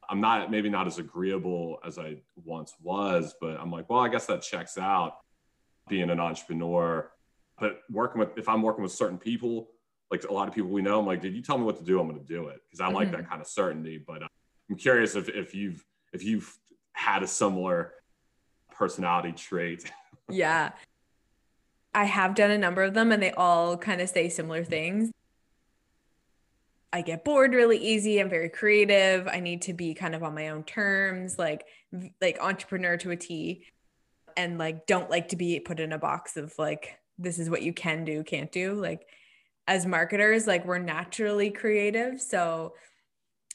I'm 0.08 0.20
not 0.20 0.50
maybe 0.50 0.68
not 0.68 0.86
as 0.86 0.98
agreeable 0.98 1.78
as 1.84 1.98
I 1.98 2.16
once 2.44 2.74
was, 2.80 3.34
but 3.40 3.58
I'm 3.58 3.70
like, 3.70 3.90
well, 3.90 4.00
I 4.00 4.08
guess 4.08 4.26
that 4.26 4.42
checks 4.42 4.78
out 4.78 5.18
being 5.88 6.10
an 6.10 6.20
entrepreneur. 6.20 7.10
But 7.58 7.80
working 7.90 8.20
with, 8.20 8.36
if 8.36 8.48
I'm 8.48 8.62
working 8.62 8.82
with 8.82 8.92
certain 8.92 9.18
people, 9.18 9.68
like 10.10 10.24
a 10.24 10.32
lot 10.32 10.48
of 10.48 10.54
people 10.54 10.70
we 10.70 10.82
know, 10.82 11.00
I'm 11.00 11.06
like, 11.06 11.20
did 11.20 11.34
you 11.34 11.42
tell 11.42 11.58
me 11.58 11.64
what 11.64 11.78
to 11.78 11.84
do? 11.84 12.00
I'm 12.00 12.08
going 12.08 12.20
to 12.20 12.26
do 12.26 12.48
it 12.48 12.60
because 12.64 12.80
I 12.80 12.86
mm-hmm. 12.86 12.94
like 12.94 13.10
that 13.10 13.20
mm-hmm. 13.20 13.30
kind 13.30 13.40
of 13.40 13.48
certainty. 13.48 13.98
But 13.98 14.22
uh, 14.22 14.28
I'm 14.70 14.76
curious 14.76 15.16
if, 15.16 15.28
if 15.28 15.54
you've 15.54 15.84
if 16.12 16.22
you've 16.22 16.56
had 16.92 17.22
a 17.22 17.26
similar 17.26 17.94
personality 18.70 19.32
trait. 19.32 19.90
yeah, 20.30 20.70
I 21.94 22.04
have 22.04 22.34
done 22.34 22.50
a 22.50 22.58
number 22.58 22.82
of 22.82 22.94
them, 22.94 23.12
and 23.12 23.22
they 23.22 23.32
all 23.32 23.76
kind 23.76 24.00
of 24.00 24.08
say 24.08 24.28
similar 24.28 24.64
things. 24.64 25.10
I 26.92 27.02
get 27.02 27.24
bored 27.24 27.52
really 27.52 27.78
easy. 27.78 28.20
I'm 28.20 28.30
very 28.30 28.48
creative. 28.48 29.28
I 29.28 29.40
need 29.40 29.62
to 29.62 29.74
be 29.74 29.92
kind 29.92 30.14
of 30.14 30.22
on 30.22 30.34
my 30.34 30.48
own 30.48 30.62
terms, 30.62 31.38
like 31.38 31.64
like 32.20 32.38
entrepreneur 32.40 32.96
to 32.98 33.10
a 33.10 33.16
T, 33.16 33.66
and 34.36 34.56
like 34.56 34.86
don't 34.86 35.10
like 35.10 35.28
to 35.28 35.36
be 35.36 35.58
put 35.58 35.80
in 35.80 35.92
a 35.92 35.98
box 35.98 36.36
of 36.36 36.54
like 36.58 36.98
this 37.18 37.38
is 37.38 37.50
what 37.50 37.62
you 37.62 37.72
can 37.72 38.04
do, 38.04 38.22
can't 38.22 38.52
do. 38.52 38.74
Like 38.74 39.06
as 39.68 39.86
marketers 39.86 40.46
like 40.46 40.64
we're 40.64 40.78
naturally 40.78 41.50
creative 41.50 42.20
so 42.20 42.72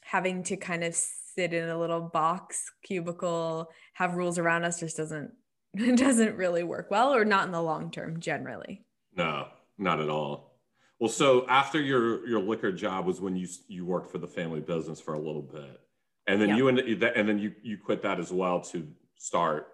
having 0.02 0.42
to 0.42 0.56
kind 0.56 0.84
of 0.84 0.94
sit 0.94 1.52
in 1.52 1.68
a 1.68 1.78
little 1.78 2.00
box 2.00 2.70
cubicle, 2.82 3.70
have 3.94 4.14
rules 4.14 4.38
around 4.38 4.64
us 4.64 4.80
just 4.80 4.96
doesn't 4.96 5.32
doesn't 5.96 6.36
really 6.36 6.62
work 6.62 6.90
well 6.90 7.14
or 7.14 7.24
not 7.24 7.46
in 7.46 7.52
the 7.52 7.62
long 7.62 7.90
term 7.90 8.20
generally. 8.20 8.84
No, 9.16 9.48
not 9.78 10.00
at 10.00 10.10
all. 10.10 10.58
Well, 10.98 11.08
so 11.08 11.46
after 11.48 11.80
your 11.80 12.26
your 12.28 12.40
liquor 12.40 12.72
job 12.72 13.06
was 13.06 13.20
when 13.20 13.36
you 13.36 13.48
you 13.68 13.84
worked 13.84 14.10
for 14.10 14.18
the 14.18 14.28
family 14.28 14.60
business 14.60 15.00
for 15.00 15.14
a 15.14 15.18
little 15.18 15.42
bit, 15.42 15.80
and 16.26 16.40
then 16.40 16.56
you 16.56 16.68
and 16.68 16.78
and 16.78 17.28
then 17.28 17.38
you 17.38 17.52
you 17.62 17.78
quit 17.78 18.02
that 18.02 18.20
as 18.20 18.32
well 18.32 18.60
to 18.60 18.86
start. 19.16 19.68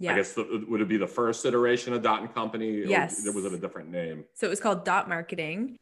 Yeah. 0.00 0.14
I 0.14 0.16
guess 0.16 0.32
the, 0.32 0.64
would 0.66 0.80
it 0.80 0.88
be 0.88 0.96
the 0.96 1.06
first 1.06 1.44
iteration 1.44 1.92
of 1.92 2.02
Dot 2.02 2.22
and 2.22 2.34
Company? 2.34 2.82
Yes. 2.86 3.24
Or 3.26 3.32
was 3.32 3.44
it 3.44 3.52
a 3.52 3.58
different 3.58 3.90
name? 3.90 4.24
So 4.34 4.46
it 4.46 4.50
was 4.50 4.58
called 4.58 4.84
Dot 4.84 5.08
Marketing. 5.08 5.78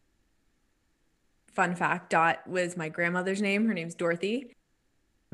Fun 1.52 1.76
fact: 1.76 2.10
Dot 2.10 2.46
was 2.46 2.76
my 2.76 2.88
grandmother's 2.88 3.40
name. 3.40 3.66
Her 3.66 3.74
name's 3.74 3.94
Dorothy. 3.94 4.52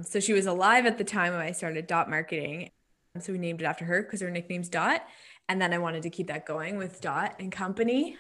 So 0.03 0.21
she 0.21 0.35
was 0.35 0.47
alive 0.47 0.85
at 0.85 0.99
the 0.99 1.05
time 1.05 1.33
when 1.33 1.41
I 1.41 1.53
started 1.53 1.87
Dot 1.87 2.11
Marketing. 2.11 2.69
So 3.21 3.33
we 3.33 3.39
named 3.39 3.63
it 3.63 3.65
after 3.65 3.87
her 3.87 4.03
because 4.03 4.21
her 4.21 4.31
nickname's 4.31 4.69
Dot. 4.69 5.03
And 5.49 5.61
then 5.63 5.73
I 5.73 5.79
wanted 5.79 6.03
to 6.03 6.11
keep 6.11 6.27
that 6.27 6.45
going 6.45 6.77
with 6.77 7.01
Dot 7.01 7.37
and 7.39 7.51
Company. 7.51 8.19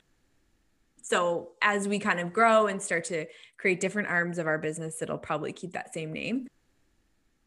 So 1.03 1.51
as 1.61 1.87
we 1.87 1.99
kind 1.99 2.21
of 2.21 2.33
grow 2.33 2.69
and 2.69 2.81
start 2.81 3.05
to 3.07 3.27
create 3.59 3.81
different 3.81 4.09
arms 4.09 4.39
of 4.39 4.47
our 4.47 4.57
business, 4.57 5.03
it'll 5.03 5.19
probably 5.19 5.53
keep 5.53 5.73
that 5.73 5.93
same 5.93 6.11
name. 6.11 6.47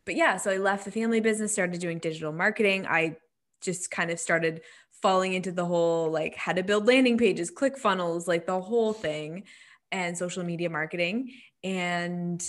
But 0.07 0.15
yeah, 0.15 0.37
so 0.37 0.49
I 0.49 0.57
left 0.57 0.85
the 0.85 0.91
family 0.91 1.19
business, 1.19 1.53
started 1.53 1.79
doing 1.79 1.99
digital 1.99 2.31
marketing. 2.31 2.87
I 2.87 3.17
just 3.61 3.91
kind 3.91 4.09
of 4.09 4.19
started 4.19 4.61
falling 5.03 5.33
into 5.33 5.51
the 5.51 5.65
whole 5.65 6.09
like 6.09 6.35
how 6.35 6.53
to 6.53 6.63
build 6.63 6.87
landing 6.87 7.19
pages, 7.19 7.51
click 7.51 7.77
funnels, 7.77 8.27
like 8.27 8.47
the 8.47 8.59
whole 8.59 8.93
thing, 8.93 9.43
and 9.91 10.17
social 10.17 10.43
media 10.43 10.71
marketing. 10.71 11.33
And 11.63 12.41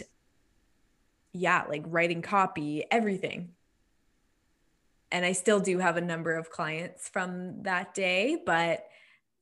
yeah, 1.34 1.64
like 1.68 1.82
writing 1.86 2.22
copy, 2.22 2.84
everything 2.90 3.50
and 5.10 5.24
I 5.24 5.32
still 5.32 5.60
do 5.60 5.78
have 5.78 5.96
a 5.96 6.02
number 6.02 6.34
of 6.34 6.50
clients 6.50 7.08
from 7.08 7.62
that 7.62 7.94
day, 7.94 8.38
but 8.44 8.86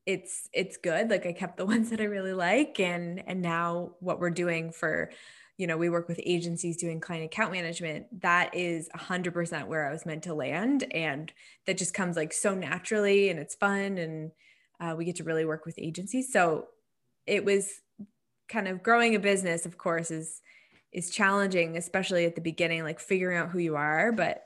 it's 0.05 0.49
it's 0.53 0.77
good. 0.77 1.11
Like 1.11 1.27
I 1.27 1.33
kept 1.33 1.57
the 1.57 1.67
ones 1.75 1.91
that 1.91 2.01
I 2.01 2.05
really 2.05 2.33
like 2.33 2.79
and 2.81 3.23
and 3.27 3.43
now 3.43 3.93
what 4.01 4.21
we're 4.21 4.31
doing 4.31 4.73
for 4.73 5.11
you 5.59 5.67
know, 5.67 5.77
we 5.77 5.89
work 5.89 6.09
with 6.09 6.21
agencies 6.23 6.77
doing 6.77 7.01
client 7.01 7.25
account 7.25 7.53
management. 7.53 8.21
That 8.21 8.55
is 8.55 8.89
100% 8.95 9.67
where 9.67 9.89
I 9.89 9.93
was 9.93 10.05
meant 10.05 10.25
to 10.25 10.35
land 10.35 10.85
and 10.93 11.33
that 11.67 11.79
just 11.79 11.95
comes 11.95 12.17
like 12.17 12.33
so 12.33 12.55
naturally 12.55 13.31
and 13.31 13.39
it's 13.39 13.55
fun 13.55 13.99
and 13.99 14.33
uh, 14.81 14.95
we 14.97 15.07
get 15.07 15.17
to 15.17 15.25
really 15.25 15.47
work 15.47 15.65
with 15.65 15.79
agencies. 15.79 16.31
So 16.31 16.67
it 17.27 17.45
was 17.45 17.81
kind 18.49 18.69
of 18.69 18.83
growing 18.83 19.15
a 19.17 19.19
business 19.19 19.67
of 19.67 19.77
course 19.77 20.13
is 20.13 20.41
is 20.93 21.11
challenging 21.11 21.77
especially 21.77 22.27
at 22.27 22.37
the 22.37 22.41
beginning 22.41 22.85
like 22.85 23.01
figuring 23.01 23.37
out 23.37 23.51
who 23.51 23.59
you 23.59 23.77
are, 23.77 24.13
but 24.13 24.45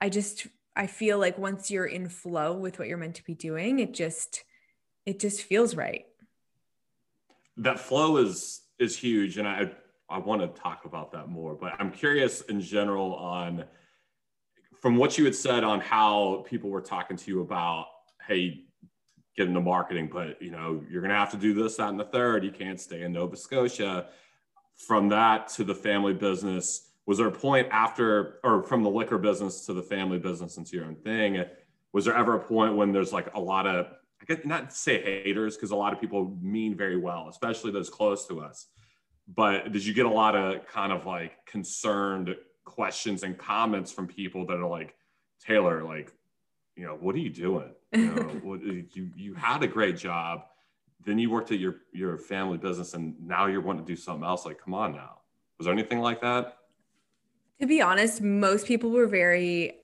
I 0.00 0.08
just 0.08 0.46
I 0.74 0.86
feel 0.86 1.18
like 1.18 1.38
once 1.38 1.70
you're 1.70 1.86
in 1.86 2.08
flow 2.08 2.54
with 2.54 2.78
what 2.78 2.88
you're 2.88 2.98
meant 2.98 3.14
to 3.16 3.24
be 3.24 3.34
doing, 3.34 3.78
it 3.78 3.94
just 3.94 4.44
it 5.04 5.20
just 5.20 5.42
feels 5.42 5.74
right. 5.74 6.06
That 7.58 7.78
flow 7.78 8.16
is 8.16 8.62
is 8.78 8.96
huge 8.96 9.38
and 9.38 9.48
I 9.48 9.70
I 10.08 10.18
want 10.18 10.40
to 10.40 10.60
talk 10.60 10.84
about 10.84 11.12
that 11.12 11.28
more, 11.28 11.54
but 11.54 11.72
I'm 11.78 11.90
curious 11.90 12.42
in 12.42 12.60
general 12.60 13.14
on 13.16 13.64
from 14.80 14.96
what 14.96 15.18
you 15.18 15.24
had 15.24 15.34
said 15.34 15.64
on 15.64 15.80
how 15.80 16.44
people 16.48 16.70
were 16.70 16.80
talking 16.80 17.16
to 17.16 17.30
you 17.30 17.40
about 17.40 17.86
hey 18.26 18.64
get 19.36 19.48
into 19.48 19.60
marketing 19.60 20.08
but 20.12 20.40
you 20.40 20.50
know 20.50 20.82
you're 20.90 21.00
to 21.02 21.16
have 21.16 21.30
to 21.30 21.36
do 21.36 21.54
this 21.54 21.76
that 21.76 21.88
and 21.88 21.98
the 21.98 22.04
third. 22.04 22.44
You 22.44 22.50
can't 22.50 22.80
stay 22.80 23.02
in 23.02 23.12
nova 23.12 23.36
scotia. 23.36 24.06
From 24.86 25.08
that 25.08 25.48
to 25.50 25.64
the 25.64 25.74
family 25.74 26.12
business 26.12 26.90
was 27.06 27.18
there 27.18 27.28
a 27.28 27.32
point 27.32 27.68
after 27.70 28.40
or 28.44 28.62
from 28.62 28.82
the 28.82 28.90
liquor 28.90 29.18
business 29.18 29.64
to 29.66 29.72
the 29.72 29.82
family 29.82 30.18
business 30.18 30.56
into 30.58 30.76
your 30.76 30.84
own 30.84 30.96
thing 30.96 31.44
was 31.92 32.04
there 32.04 32.14
ever 32.14 32.34
a 32.34 32.40
point 32.40 32.76
when 32.76 32.92
there's 32.92 33.12
like 33.12 33.32
a 33.34 33.40
lot 33.40 33.66
of 33.66 33.86
i 34.20 34.24
guess 34.26 34.44
not 34.44 34.72
say 34.72 35.02
haters 35.02 35.56
because 35.56 35.70
a 35.70 35.76
lot 35.76 35.92
of 35.92 36.00
people 36.00 36.36
mean 36.42 36.76
very 36.76 36.96
well 36.96 37.28
especially 37.30 37.70
those 37.70 37.88
close 37.88 38.26
to 38.26 38.40
us 38.40 38.66
but 39.28 39.72
did 39.72 39.84
you 39.84 39.92
get 39.92 40.06
a 40.06 40.10
lot 40.10 40.34
of 40.36 40.66
kind 40.66 40.92
of 40.92 41.06
like 41.06 41.44
concerned 41.46 42.34
questions 42.64 43.22
and 43.22 43.38
comments 43.38 43.92
from 43.92 44.06
people 44.06 44.46
that 44.46 44.58
are 44.58 44.68
like 44.68 44.94
taylor 45.40 45.82
like 45.82 46.12
you 46.76 46.84
know 46.84 46.94
what 46.94 47.14
are 47.14 47.18
you 47.18 47.30
doing 47.30 47.70
you 47.92 48.06
know 48.06 48.22
what, 48.42 48.62
you 48.62 49.10
you 49.16 49.34
had 49.34 49.62
a 49.62 49.66
great 49.66 49.96
job 49.96 50.44
then 51.04 51.18
you 51.18 51.30
worked 51.30 51.52
at 51.52 51.58
your 51.58 51.76
your 51.92 52.18
family 52.18 52.58
business 52.58 52.94
and 52.94 53.14
now 53.20 53.46
you're 53.46 53.60
wanting 53.60 53.84
to 53.84 53.92
do 53.92 53.96
something 53.96 54.24
else 54.24 54.44
like 54.46 54.60
come 54.60 54.74
on 54.74 54.92
now 54.92 55.18
was 55.58 55.66
there 55.66 55.72
anything 55.72 56.00
like 56.00 56.20
that 56.20 56.56
to 57.60 57.66
be 57.66 57.80
honest, 57.80 58.20
most 58.20 58.66
people 58.66 58.90
were 58.90 59.06
very 59.06 59.80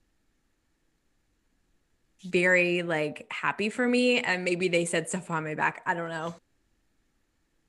very 2.25 2.83
like 2.83 3.27
happy 3.29 3.69
for 3.69 3.85
me 3.85 4.19
and 4.19 4.45
maybe 4.45 4.69
they 4.69 4.85
said 4.85 5.09
stuff 5.09 5.29
on 5.29 5.43
my 5.43 5.55
back. 5.55 5.81
I 5.85 5.93
don't 5.93 6.09
know. 6.09 6.35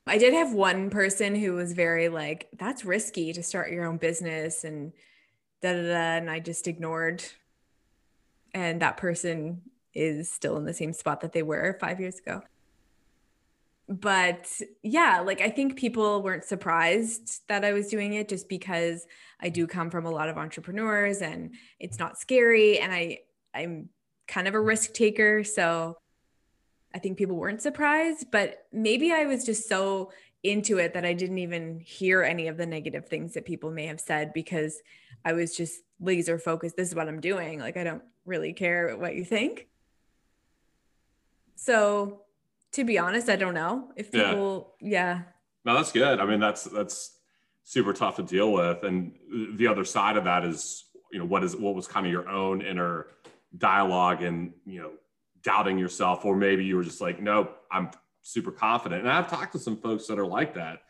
I 0.06 0.18
did 0.18 0.34
have 0.34 0.52
one 0.52 0.90
person 0.90 1.34
who 1.34 1.54
was 1.54 1.73
very 1.73 2.08
like, 2.08 2.49
that's 2.58 2.84
risky 2.84 3.32
to 3.32 3.42
start 3.42 3.73
your 3.73 3.87
own 3.87 3.96
business 3.96 4.64
and 4.64 4.92
da 5.62 5.73
da 5.73 5.82
da. 5.82 6.16
And 6.16 6.30
I 6.30 6.40
just 6.40 6.68
ignored. 6.68 7.25
And 8.52 8.82
that 8.82 8.96
person 8.96 9.62
is 9.94 10.30
still 10.30 10.56
in 10.56 10.64
the 10.64 10.75
same 10.75 10.92
spot 10.92 11.23
that 11.23 11.32
they 11.32 11.42
were 11.42 11.76
five 11.80 12.00
years 12.00 12.18
ago 12.18 12.42
but 13.88 14.50
yeah, 14.82 15.20
like 15.20 15.40
I 15.40 15.50
think 15.50 15.76
people 15.76 16.23
weren't 16.23 16.44
surprised 16.44 17.42
that 17.49 17.64
I 17.64 17.73
was 17.73 17.88
doing 17.88 18.14
it 18.14 18.28
just 18.28 18.49
because 18.49 19.06
I 19.40 19.50
do 19.50 19.66
come 19.66 19.90
from 19.90 20.06
a 20.06 20.11
lot 20.11 20.28
of 20.28 20.38
entrepreneurs 20.38 21.20
and 21.20 21.54
it's 21.78 21.99
not 21.99 22.18
scary 22.18 22.78
and 22.78 22.92
I 22.92 23.20
I'm 23.54 23.90
kind 24.26 24.49
of 24.49 24.54
a 24.54 24.61
risk 24.61 24.94
taker, 24.94 25.44
so 25.44 25.99
I 26.94 26.98
think 26.98 27.18
people 27.18 27.36
weren't 27.36 27.60
surprised, 27.60 28.30
but 28.30 28.66
maybe 28.72 29.12
I 29.12 29.24
was 29.24 29.44
just 29.44 29.68
so 29.68 30.12
into 30.44 30.78
it 30.78 30.94
that 30.94 31.04
I 31.04 31.14
didn't 31.14 31.38
even 31.38 31.80
hear 31.80 32.22
any 32.22 32.48
of 32.48 32.56
the 32.56 32.66
negative 32.66 33.08
things 33.08 33.34
that 33.34 33.44
people 33.44 33.70
may 33.70 33.86
have 33.86 33.98
said 33.98 34.32
because 34.32 34.80
I 35.24 35.32
was 35.32 35.56
just 35.56 35.80
laser 36.00 36.38
focused. 36.38 36.76
This 36.76 36.90
is 36.90 36.94
what 36.94 37.08
I'm 37.08 37.20
doing. 37.20 37.58
Like, 37.58 37.76
I 37.76 37.84
don't 37.84 38.02
really 38.24 38.52
care 38.52 38.96
what 38.96 39.16
you 39.16 39.24
think. 39.24 39.66
So 41.56 42.20
to 42.72 42.84
be 42.84 42.98
honest, 42.98 43.28
I 43.28 43.36
don't 43.36 43.54
know 43.54 43.90
if 43.96 44.12
people, 44.12 44.74
yeah. 44.80 44.88
yeah. 44.90 45.22
No, 45.64 45.74
that's 45.74 45.92
good. 45.92 46.20
I 46.20 46.26
mean, 46.26 46.40
that's 46.40 46.64
that's 46.64 47.18
super 47.62 47.92
tough 47.92 48.16
to 48.16 48.22
deal 48.22 48.52
with, 48.52 48.84
and 48.84 49.14
the 49.54 49.66
other 49.66 49.84
side 49.84 50.18
of 50.18 50.24
that 50.24 50.44
is, 50.44 50.84
you 51.10 51.18
know, 51.18 51.24
what 51.24 51.42
is 51.42 51.56
what 51.56 51.74
was 51.74 51.88
kind 51.88 52.04
of 52.04 52.12
your 52.12 52.28
own 52.28 52.60
inner 52.60 53.06
dialogue 53.56 54.22
and 54.22 54.52
you 54.66 54.80
know 54.80 54.90
doubting 55.44 55.78
yourself, 55.78 56.24
or 56.24 56.34
maybe 56.34 56.64
you 56.64 56.76
were 56.76 56.82
just 56.82 57.00
like, 57.00 57.20
nope, 57.20 57.56
I'm 57.70 57.90
super 58.22 58.50
confident. 58.50 59.02
And 59.02 59.10
I've 59.10 59.28
talked 59.28 59.52
to 59.52 59.58
some 59.58 59.76
folks 59.76 60.06
that 60.06 60.18
are 60.18 60.26
like 60.26 60.54
that, 60.54 60.80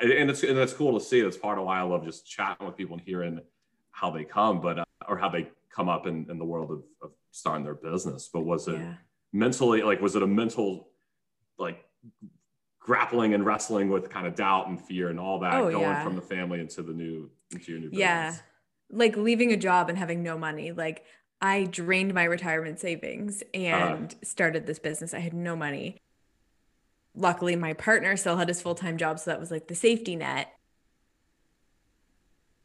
and 0.00 0.30
it's 0.30 0.42
and 0.42 0.58
it's 0.58 0.72
cool 0.72 0.98
to 0.98 1.04
see. 1.04 1.20
That's 1.20 1.36
part 1.36 1.58
of 1.58 1.64
why 1.64 1.78
I 1.78 1.82
love 1.82 2.04
just 2.04 2.26
chatting 2.26 2.66
with 2.66 2.76
people 2.76 2.96
and 2.96 3.06
hearing 3.06 3.40
how 3.92 4.10
they 4.10 4.24
come, 4.24 4.60
but 4.60 4.80
uh, 4.80 4.84
or 5.08 5.16
how 5.16 5.28
they 5.28 5.48
come 5.70 5.88
up 5.88 6.06
in, 6.06 6.26
in 6.30 6.38
the 6.38 6.44
world 6.44 6.70
of, 6.70 6.82
of 7.02 7.10
starting 7.30 7.64
their 7.64 7.74
business. 7.74 8.28
But 8.32 8.40
was 8.40 8.66
it 8.66 8.78
yeah. 8.78 8.94
mentally 9.32 9.82
like 9.82 10.00
was 10.00 10.16
it 10.16 10.22
a 10.22 10.26
mental 10.26 10.88
like 11.58 11.84
grappling 12.80 13.34
and 13.34 13.46
wrestling 13.46 13.88
with 13.88 14.10
kind 14.10 14.26
of 14.26 14.34
doubt 14.34 14.68
and 14.68 14.80
fear 14.80 15.08
and 15.08 15.18
all 15.18 15.38
that 15.40 15.54
oh, 15.54 15.70
going 15.70 15.82
yeah. 15.82 16.04
from 16.04 16.16
the 16.16 16.22
family 16.22 16.60
into 16.60 16.82
the 16.82 16.92
new 16.92 17.30
into 17.52 17.72
your 17.72 17.80
new 17.80 17.90
business. 17.90 18.00
Yeah. 18.00 18.34
Like 18.90 19.16
leaving 19.16 19.52
a 19.52 19.56
job 19.56 19.88
and 19.88 19.96
having 19.96 20.22
no 20.22 20.36
money. 20.36 20.72
Like 20.72 21.04
I 21.44 21.64
drained 21.64 22.14
my 22.14 22.24
retirement 22.24 22.80
savings 22.80 23.42
and 23.52 24.06
uh-huh. 24.06 24.20
started 24.22 24.66
this 24.66 24.78
business. 24.78 25.12
I 25.12 25.18
had 25.18 25.34
no 25.34 25.54
money. 25.54 25.98
Luckily 27.14 27.54
my 27.54 27.74
partner 27.74 28.16
still 28.16 28.38
had 28.38 28.48
his 28.48 28.62
full-time 28.62 28.96
job 28.96 29.18
so 29.18 29.30
that 29.30 29.40
was 29.40 29.50
like 29.50 29.68
the 29.68 29.74
safety 29.74 30.16
net. 30.16 30.50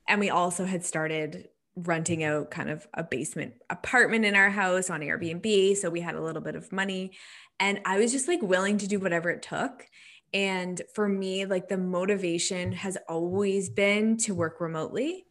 And 0.07 0.21
we 0.21 0.29
also 0.29 0.63
had 0.63 0.85
started 0.85 1.49
renting 1.75 2.23
out 2.23 2.51
kind 2.51 2.69
of 2.69 2.87
a 2.93 3.03
basement 3.03 3.55
apartment 3.69 4.23
in 4.23 4.33
our 4.33 4.49
house 4.49 4.89
on 4.89 5.01
Airbnb. 5.01 5.75
So 5.75 5.89
we 5.89 5.99
had 5.99 6.15
a 6.15 6.23
little 6.23 6.41
bit 6.41 6.55
of 6.55 6.71
money. 6.71 7.11
And 7.59 7.81
I 7.85 7.99
was 7.99 8.13
just 8.13 8.29
like 8.29 8.41
willing 8.41 8.77
to 8.77 8.87
do 8.87 8.97
whatever 8.97 9.29
it 9.29 9.41
took. 9.41 9.87
And 10.33 10.81
for 10.95 11.09
me, 11.09 11.45
like 11.45 11.67
the 11.67 11.77
motivation 11.77 12.71
has 12.71 12.97
always 13.09 13.69
been 13.69 14.15
to 14.19 14.33
work 14.33 14.61
remotely. 14.61 15.25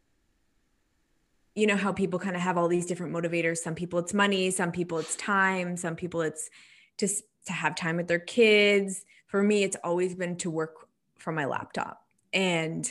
You 1.58 1.66
know 1.66 1.76
how 1.76 1.92
people 1.92 2.20
kind 2.20 2.36
of 2.36 2.42
have 2.42 2.56
all 2.56 2.68
these 2.68 2.86
different 2.86 3.12
motivators. 3.12 3.58
Some 3.58 3.74
people 3.74 3.98
it's 3.98 4.14
money, 4.14 4.50
some 4.52 4.70
people 4.70 4.98
it's 4.98 5.16
time, 5.16 5.76
some 5.76 5.96
people 5.96 6.20
it's 6.20 6.50
just 6.98 7.24
to 7.46 7.52
have 7.52 7.74
time 7.74 7.96
with 7.96 8.06
their 8.06 8.20
kids. 8.20 9.04
For 9.26 9.42
me, 9.42 9.64
it's 9.64 9.76
always 9.82 10.14
been 10.14 10.36
to 10.36 10.50
work 10.50 10.86
from 11.18 11.34
my 11.34 11.46
laptop. 11.46 12.06
And 12.32 12.90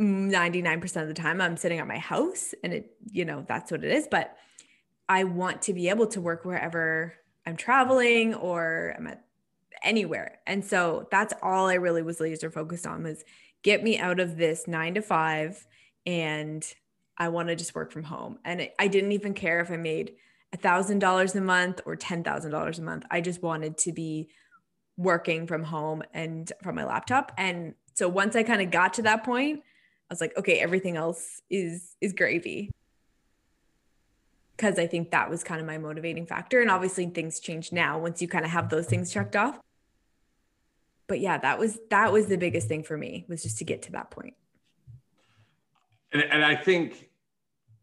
99% 0.00 1.02
of 1.02 1.06
the 1.06 1.14
time 1.14 1.40
I'm 1.40 1.56
sitting 1.56 1.78
at 1.78 1.86
my 1.86 1.98
house 1.98 2.54
and 2.64 2.72
it, 2.72 2.92
you 3.12 3.24
know, 3.24 3.44
that's 3.46 3.70
what 3.70 3.84
it 3.84 3.92
is. 3.92 4.08
But 4.10 4.36
I 5.08 5.24
want 5.24 5.62
to 5.62 5.72
be 5.72 5.90
able 5.90 6.08
to 6.08 6.20
work 6.20 6.44
wherever 6.44 7.14
I'm 7.46 7.56
traveling 7.56 8.34
or 8.34 8.96
I'm 8.98 9.06
at 9.06 9.24
anywhere. 9.84 10.40
And 10.46 10.64
so 10.64 11.06
that's 11.12 11.34
all 11.40 11.68
I 11.68 11.74
really 11.74 12.02
was 12.02 12.18
laser 12.18 12.50
focused 12.50 12.86
on 12.86 13.04
was 13.04 13.22
get 13.62 13.84
me 13.84 13.96
out 13.96 14.18
of 14.18 14.36
this 14.36 14.66
nine 14.66 14.94
to 14.94 15.02
five 15.02 15.66
and 16.04 16.64
I 17.20 17.28
want 17.28 17.48
to 17.48 17.54
just 17.54 17.74
work 17.74 17.92
from 17.92 18.02
home. 18.02 18.38
And 18.46 18.66
I 18.78 18.88
didn't 18.88 19.12
even 19.12 19.34
care 19.34 19.60
if 19.60 19.70
I 19.70 19.76
made 19.76 20.14
a 20.54 20.56
thousand 20.56 21.00
dollars 21.00 21.36
a 21.36 21.40
month 21.42 21.82
or 21.84 21.94
ten 21.94 22.24
thousand 22.24 22.50
dollars 22.50 22.78
a 22.78 22.82
month. 22.82 23.04
I 23.10 23.20
just 23.20 23.42
wanted 23.42 23.76
to 23.78 23.92
be 23.92 24.30
working 24.96 25.46
from 25.46 25.62
home 25.62 26.02
and 26.14 26.50
from 26.62 26.76
my 26.76 26.84
laptop. 26.84 27.32
And 27.36 27.74
so 27.92 28.08
once 28.08 28.34
I 28.36 28.42
kind 28.42 28.62
of 28.62 28.70
got 28.70 28.94
to 28.94 29.02
that 29.02 29.22
point, 29.22 29.60
I 29.60 30.12
was 30.12 30.20
like, 30.20 30.36
okay, 30.38 30.58
everything 30.58 30.96
else 30.96 31.42
is 31.50 31.94
is 32.00 32.14
gravy. 32.14 32.70
Because 34.56 34.78
I 34.78 34.86
think 34.86 35.10
that 35.10 35.28
was 35.28 35.44
kind 35.44 35.60
of 35.60 35.66
my 35.66 35.76
motivating 35.76 36.26
factor. 36.26 36.60
And 36.60 36.70
obviously 36.70 37.06
things 37.06 37.38
change 37.38 37.70
now 37.70 37.98
once 37.98 38.22
you 38.22 38.28
kind 38.28 38.46
of 38.46 38.50
have 38.50 38.70
those 38.70 38.86
things 38.86 39.12
checked 39.12 39.36
off. 39.36 39.58
But 41.06 41.20
yeah, 41.20 41.36
that 41.36 41.58
was 41.58 41.78
that 41.90 42.12
was 42.12 42.28
the 42.28 42.38
biggest 42.38 42.66
thing 42.66 42.82
for 42.82 42.96
me 42.96 43.26
was 43.28 43.42
just 43.42 43.58
to 43.58 43.64
get 43.64 43.82
to 43.82 43.92
that 43.92 44.10
point. 44.10 44.34
And, 46.12 46.22
and 46.22 46.44
I 46.44 46.56
think 46.56 47.09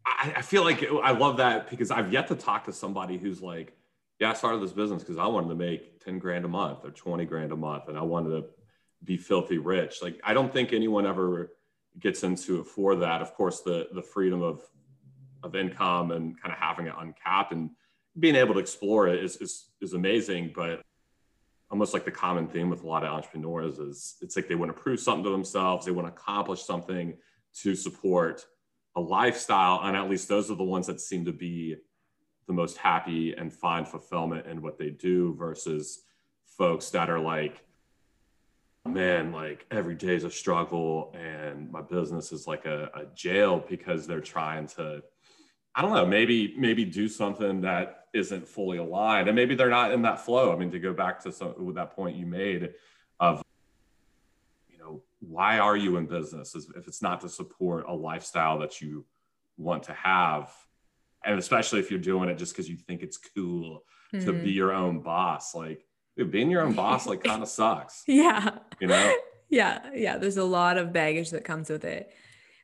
I, 0.08 0.34
I 0.38 0.42
feel 0.42 0.64
like 0.64 0.86
I 1.04 1.12
love 1.12 1.38
that 1.38 1.70
because 1.70 1.92
I've 1.92 2.12
yet 2.12 2.28
to 2.30 2.36
talk 2.36 2.66
to 2.66 2.74
somebody 2.74 3.18
who's 3.18 3.42
like, 3.42 3.76
yeah, 4.20 4.32
I 4.32 4.34
started 4.34 4.62
this 4.62 4.72
business 4.72 5.04
because 5.04 5.18
I 5.18 5.28
wanted 5.28 5.50
to 5.50 5.56
make 5.56 6.04
10 6.04 6.18
grand 6.18 6.46
a 6.46 6.48
month 6.48 6.80
or 6.84 6.92
20 6.92 7.26
grand 7.26 7.52
a 7.52 7.56
month 7.56 7.88
and 7.88 7.98
I 7.98 8.02
wanted 8.02 8.30
to 8.30 8.46
be 9.04 9.18
filthy 9.18 9.58
rich. 9.58 9.98
Like, 10.02 10.20
I 10.24 10.34
don't 10.34 10.52
think 10.52 10.74
anyone 10.74 11.06
ever 11.06 11.52
gets 12.00 12.24
into 12.24 12.62
it 12.62 12.68
for 12.68 12.96
that. 12.96 13.22
Of 13.22 13.34
course, 13.34 13.62
the, 13.62 13.90
the 13.94 14.02
freedom 14.02 14.42
of, 14.42 14.62
of 15.44 15.56
income 15.56 16.12
and 16.12 16.42
kind 16.42 16.52
of 16.52 16.58
having 16.58 16.88
it 16.88 16.94
uncapped 16.98 17.52
and 17.52 17.72
being 18.18 18.36
able 18.36 18.56
to 18.56 18.60
explore 18.60 19.08
it 19.08 19.24
is, 19.24 19.38
is, 19.38 19.70
is 19.82 19.94
amazing. 19.94 20.52
But 20.56 20.82
almost 21.70 21.94
like 21.94 22.06
the 22.06 22.12
common 22.12 22.48
theme 22.48 22.70
with 22.70 22.84
a 22.84 22.88
lot 22.88 23.04
of 23.04 23.12
entrepreneurs 23.12 23.78
is 23.78 24.16
it's 24.22 24.36
like 24.36 24.48
they 24.48 24.56
want 24.56 24.76
to 24.76 24.82
prove 24.82 25.00
something 25.00 25.26
to 25.26 25.30
themselves. 25.30 25.86
They 25.86 25.92
want 25.92 26.08
to 26.08 26.14
accomplish 26.14 26.64
something 26.64 27.16
to 27.62 27.76
support 27.76 28.46
a 28.98 29.00
lifestyle. 29.00 29.82
And 29.84 29.96
at 29.96 30.10
least 30.10 30.28
those 30.28 30.52
are 30.52 30.56
the 30.56 30.64
ones 30.64 30.88
that 30.88 31.00
seem 31.00 31.24
to 31.26 31.32
be 31.32 31.78
the 32.48 32.54
most 32.54 32.78
happy 32.78 33.34
and 33.34 33.54
find 33.54 33.88
fulfillment 33.88 34.48
in 34.48 34.62
what 34.62 34.78
they 34.78 34.90
do 34.90 35.36
versus 35.36 36.02
folks 36.58 36.90
that 36.90 37.10
are 37.10 37.20
like, 37.20 37.64
man, 38.86 39.32
like 39.32 39.68
every 39.70 39.94
day 39.94 40.16
is 40.16 40.24
a 40.24 40.32
struggle 40.32 41.16
and 41.16 41.72
my 41.72 41.82
business 41.82 42.32
is 42.32 42.48
like 42.48 42.66
a, 42.66 42.90
a 42.96 43.06
jail 43.14 43.64
because 43.70 44.08
they're 44.08 44.20
trying 44.20 44.66
to, 44.66 45.04
I 45.76 45.82
don't 45.84 45.94
know, 45.94 46.06
maybe, 46.06 46.56
maybe 46.58 46.84
do 46.84 47.08
something 47.08 47.62
that 47.62 48.06
isn't 48.14 48.48
fully 48.48 48.80
aligned 48.80 49.28
and 49.28 49.36
maybe 49.36 49.54
they're 49.54 49.70
not 49.70 49.92
in 49.92 50.02
that 50.04 50.22
flow. 50.22 50.52
I 50.52 50.58
mean, 50.58 50.72
to 50.72 50.80
go 50.80 50.94
back 50.94 51.22
to 51.24 51.32
some, 51.32 51.54
that 51.76 51.96
point 51.96 52.16
you 52.16 52.26
made 52.26 52.74
why 55.28 55.60
are 55.60 55.76
you 55.76 55.98
in 55.98 56.06
business 56.06 56.56
if 56.56 56.88
it's 56.88 57.02
not 57.02 57.22
to 57.22 57.30
support 57.30 57.86
a 57.88 57.94
lifestyle 57.94 58.60
that 58.60 58.82
you 58.82 59.06
want 59.58 59.84
to 59.84 59.94
have. 59.94 60.52
And 61.26 61.38
especially 61.38 61.80
if 61.80 61.92
you're 61.92 62.00
doing 62.00 62.30
it 62.30 62.38
just 62.38 62.54
because 62.54 62.70
you 62.70 62.78
think 62.78 63.02
it's 63.02 63.18
cool 63.18 63.84
mm-hmm. 64.14 64.26
to 64.26 64.32
be 64.32 64.40
mm-hmm. 64.40 64.50
your 64.50 64.72
own 64.72 65.02
boss. 65.02 65.54
Like 65.54 65.86
dude, 66.16 66.32
being 66.32 66.50
your 66.50 66.62
own 66.62 66.74
boss 66.74 67.06
like 67.06 67.24
kind 67.24 67.44
of 67.44 67.50
sucks 67.50 68.04
yeah. 68.08 68.60
you 68.80 68.88
know? 68.88 69.16
Yeah. 69.50 69.80
Yeah 69.96 70.18
there's 70.18 70.36
a 70.36 70.44
lot 70.44 70.78
of 70.78 70.92
baggage 70.92 71.32
that 71.32 71.46
comes 71.46 71.70
with 71.70 71.86
it. 71.86 72.12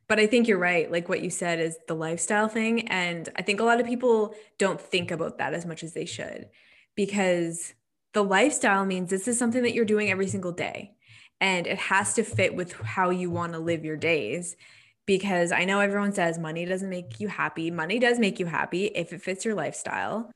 But 0.09 0.19
i 0.19 0.27
think 0.27 0.47
you're 0.47 0.59
right. 0.59 0.91
Like 0.91 1.07
what 1.07 1.23
you 1.23 1.29
said 1.29 1.59
is 1.59 1.77
the 1.87 1.95
lifestyle 1.95 2.47
thing. 2.47 2.87
And 2.89 3.29
i 3.35 3.41
think 3.41 3.59
a 3.59 3.63
lot 3.63 3.79
of 3.79 3.87
people 3.87 4.35
don't 4.57 4.79
think 4.79 5.11
about 5.11 5.37
that 5.37 5.53
as 5.53 5.65
much 5.65 5.83
as 5.83 5.93
they 5.93 6.05
should 6.05 6.49
because 6.95 7.73
the 8.13 8.23
lifestyle 8.23 8.85
means 8.85 9.09
this 9.09 9.27
is 9.27 9.39
something 9.39 9.63
that 9.63 9.73
you're 9.73 9.85
doing 9.85 10.11
every 10.11 10.27
single 10.27 10.51
day 10.51 10.95
and 11.43 11.67
it 11.67 11.77
has 11.77 12.13
to 12.13 12.23
fit 12.23 12.55
with 12.55 12.71
how 12.71 13.09
you 13.09 13.29
want 13.29 13.51
to 13.51 13.59
live 13.59 13.83
your 13.83 13.97
days 13.97 14.55
because 15.05 15.51
I 15.51 15.65
know 15.65 15.81
everyone 15.81 16.13
says 16.13 16.39
money 16.39 16.63
doesn't 16.63 16.89
make 16.89 17.19
you 17.19 17.27
happy. 17.27 17.69
Money 17.69 17.99
does 17.99 18.17
make 18.17 18.39
you 18.39 18.45
happy 18.45 18.85
if 18.85 19.11
it 19.11 19.21
fits 19.21 19.43
your 19.43 19.53
lifestyle. 19.53 20.31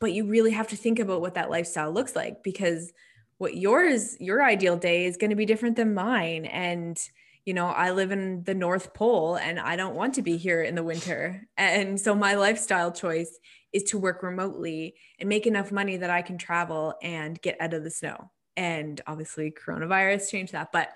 But 0.00 0.12
you 0.12 0.26
really 0.26 0.50
have 0.50 0.66
to 0.70 0.76
think 0.76 0.98
about 0.98 1.20
what 1.20 1.34
that 1.34 1.48
lifestyle 1.48 1.92
looks 1.92 2.16
like 2.16 2.42
because 2.42 2.92
what 3.38 3.56
yours, 3.56 4.16
your 4.18 4.42
ideal 4.42 4.76
day 4.76 5.04
is 5.04 5.16
going 5.16 5.30
to 5.30 5.36
be 5.36 5.46
different 5.46 5.76
than 5.76 5.94
mine. 5.94 6.46
And, 6.46 7.00
you 7.44 7.54
know, 7.54 7.68
I 7.68 7.92
live 7.92 8.10
in 8.10 8.42
the 8.42 8.54
North 8.54 8.94
Pole 8.94 9.36
and 9.36 9.60
I 9.60 9.76
don't 9.76 9.94
want 9.94 10.14
to 10.14 10.22
be 10.22 10.38
here 10.38 10.60
in 10.60 10.74
the 10.74 10.82
winter. 10.82 11.46
And 11.56 12.00
so 12.00 12.16
my 12.16 12.34
lifestyle 12.34 12.90
choice 12.90 13.38
is 13.72 13.84
to 13.84 13.98
work 13.98 14.24
remotely 14.24 14.96
and 15.20 15.28
make 15.28 15.46
enough 15.46 15.70
money 15.70 15.98
that 15.98 16.10
I 16.10 16.22
can 16.22 16.36
travel 16.36 16.94
and 17.00 17.40
get 17.40 17.60
out 17.60 17.74
of 17.74 17.84
the 17.84 17.92
snow. 17.92 18.32
And 18.56 19.00
obviously, 19.06 19.50
coronavirus 19.50 20.30
changed 20.30 20.52
that. 20.52 20.72
But 20.72 20.90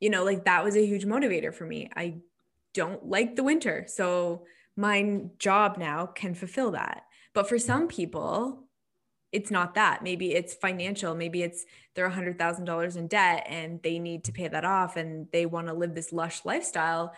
you 0.00 0.10
know, 0.10 0.24
like 0.24 0.44
that 0.44 0.64
was 0.64 0.76
a 0.76 0.86
huge 0.86 1.04
motivator 1.04 1.52
for 1.52 1.66
me. 1.66 1.90
I 1.96 2.18
don't 2.74 3.06
like 3.06 3.36
the 3.36 3.42
winter. 3.42 3.84
So 3.88 4.44
my 4.76 5.22
job 5.38 5.76
now 5.78 6.06
can 6.06 6.34
fulfill 6.34 6.72
that. 6.72 7.04
But 7.34 7.48
for 7.48 7.58
some 7.58 7.88
people, 7.88 8.64
it's 9.32 9.50
not 9.50 9.74
that. 9.74 10.02
Maybe 10.02 10.34
it's 10.34 10.54
financial. 10.54 11.14
Maybe 11.14 11.42
it's 11.42 11.66
they're 11.94 12.08
$100,000 12.08 12.96
in 12.96 13.08
debt 13.08 13.46
and 13.48 13.82
they 13.82 13.98
need 13.98 14.24
to 14.24 14.32
pay 14.32 14.48
that 14.48 14.64
off 14.64 14.96
and 14.96 15.26
they 15.32 15.46
want 15.46 15.66
to 15.66 15.74
live 15.74 15.94
this 15.94 16.12
lush 16.12 16.44
lifestyle. 16.44 17.12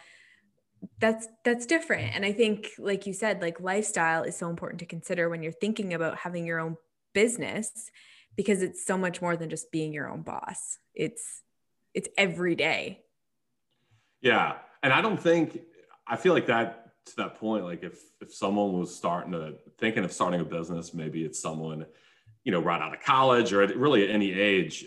That's 0.98 1.28
that's 1.44 1.66
different. 1.66 2.16
And 2.16 2.24
I 2.24 2.32
think 2.32 2.70
like 2.78 3.06
you 3.06 3.12
said, 3.12 3.42
like 3.42 3.60
lifestyle 3.60 4.22
is 4.22 4.36
so 4.36 4.48
important 4.48 4.80
to 4.80 4.86
consider 4.86 5.28
when 5.28 5.42
you're 5.42 5.52
thinking 5.52 5.92
about 5.92 6.16
having 6.16 6.46
your 6.46 6.58
own 6.58 6.76
business 7.12 7.90
because 8.36 8.62
it's 8.62 8.84
so 8.84 8.96
much 8.96 9.20
more 9.20 9.36
than 9.36 9.50
just 9.50 9.70
being 9.70 9.92
your 9.92 10.08
own 10.08 10.22
boss. 10.22 10.78
It's 10.94 11.42
it's 11.94 12.08
every 12.16 12.54
day. 12.54 13.02
Yeah. 14.20 14.54
And 14.82 14.92
I 14.92 15.00
don't 15.00 15.20
think 15.20 15.60
I 16.06 16.16
feel 16.16 16.32
like 16.32 16.46
that 16.46 16.92
to 17.06 17.16
that 17.16 17.36
point, 17.36 17.64
like 17.64 17.82
if 17.82 17.98
if 18.20 18.32
someone 18.32 18.72
was 18.72 18.94
starting 18.94 19.32
to 19.32 19.54
thinking 19.78 20.04
of 20.04 20.12
starting 20.12 20.40
a 20.40 20.44
business, 20.44 20.94
maybe 20.94 21.24
it's 21.24 21.40
someone, 21.40 21.86
you 22.44 22.52
know, 22.52 22.60
right 22.60 22.80
out 22.80 22.94
of 22.94 23.00
college 23.00 23.52
or 23.52 23.62
at, 23.62 23.76
really 23.76 24.04
at 24.04 24.10
any 24.10 24.32
age. 24.32 24.86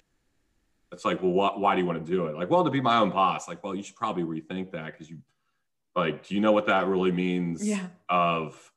It's 0.92 1.06
like, 1.06 1.24
well, 1.24 1.32
what, 1.32 1.60
why 1.60 1.74
do 1.74 1.82
you 1.82 1.88
want 1.88 2.06
to 2.06 2.12
do 2.12 2.28
it? 2.28 2.36
Like, 2.36 2.52
well, 2.52 2.64
to 2.64 2.70
be 2.70 2.80
my 2.80 2.98
own 2.98 3.10
boss. 3.10 3.48
Like, 3.48 3.64
well, 3.64 3.74
you 3.74 3.82
should 3.82 3.96
probably 3.96 4.22
rethink 4.24 4.72
that 4.74 4.86
because 4.86 5.10
you, 5.10 5.18
like, 5.96 6.28
do 6.28 6.36
you 6.36 6.42
know 6.42 6.52
what 6.52 6.68
that 6.68 6.86
really 6.86 7.12
means? 7.12 7.68
Yeah. 7.68 7.88
Of 8.10 8.72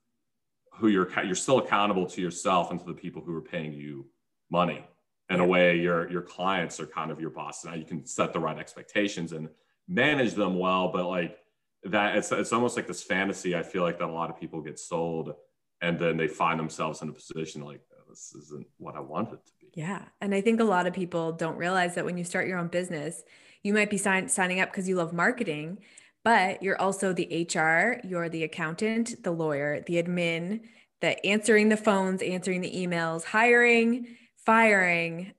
who 0.78 0.88
you're 0.88 1.10
you're 1.24 1.34
still 1.34 1.58
accountable 1.58 2.06
to 2.06 2.20
yourself 2.20 2.70
and 2.70 2.80
to 2.80 2.86
the 2.86 2.94
people 2.94 3.22
who 3.22 3.34
are 3.34 3.42
paying 3.42 3.72
you 3.72 4.06
money. 4.50 4.84
In 5.28 5.40
a 5.40 5.46
way 5.46 5.76
your 5.76 6.10
your 6.10 6.22
clients 6.22 6.78
are 6.78 6.86
kind 6.86 7.10
of 7.10 7.20
your 7.20 7.30
boss. 7.30 7.64
Now 7.64 7.74
you 7.74 7.84
can 7.84 8.06
set 8.06 8.32
the 8.32 8.38
right 8.38 8.58
expectations 8.58 9.32
and 9.32 9.48
manage 9.88 10.34
them 10.34 10.58
well 10.58 10.88
but 10.88 11.06
like 11.06 11.38
that 11.84 12.16
it's, 12.16 12.32
it's 12.32 12.52
almost 12.52 12.76
like 12.76 12.86
this 12.86 13.02
fantasy 13.02 13.54
i 13.54 13.62
feel 13.62 13.82
like 13.82 13.98
that 13.98 14.08
a 14.08 14.12
lot 14.12 14.30
of 14.30 14.38
people 14.38 14.60
get 14.60 14.78
sold 14.78 15.34
and 15.80 15.98
then 15.98 16.16
they 16.16 16.26
find 16.26 16.58
themselves 16.58 17.02
in 17.02 17.08
a 17.08 17.12
position 17.12 17.62
like 17.62 17.80
oh, 17.92 18.02
this 18.08 18.34
isn't 18.34 18.66
what 18.78 18.96
i 18.96 19.00
wanted 19.00 19.38
to 19.44 19.52
be. 19.60 19.66
Yeah. 19.74 20.02
And 20.20 20.34
i 20.34 20.40
think 20.40 20.60
a 20.60 20.64
lot 20.64 20.86
of 20.86 20.94
people 20.94 21.32
don't 21.32 21.56
realize 21.56 21.94
that 21.94 22.04
when 22.04 22.18
you 22.18 22.24
start 22.24 22.48
your 22.48 22.58
own 22.58 22.68
business 22.68 23.22
you 23.62 23.72
might 23.72 23.90
be 23.90 23.98
sign- 23.98 24.28
signing 24.28 24.60
up 24.60 24.70
because 24.70 24.88
you 24.88 24.96
love 24.96 25.12
marketing 25.12 25.78
but 26.24 26.62
you're 26.62 26.80
also 26.80 27.12
the 27.12 27.46
hr 27.54 28.00
you're 28.04 28.28
the 28.28 28.42
accountant 28.42 29.22
the 29.22 29.30
lawyer 29.30 29.84
the 29.86 30.02
admin 30.02 30.62
the 31.00 31.24
answering 31.24 31.68
the 31.68 31.76
phones 31.76 32.22
answering 32.22 32.60
the 32.60 32.72
emails 32.72 33.22
hiring 33.24 34.16
firing, 34.46 35.34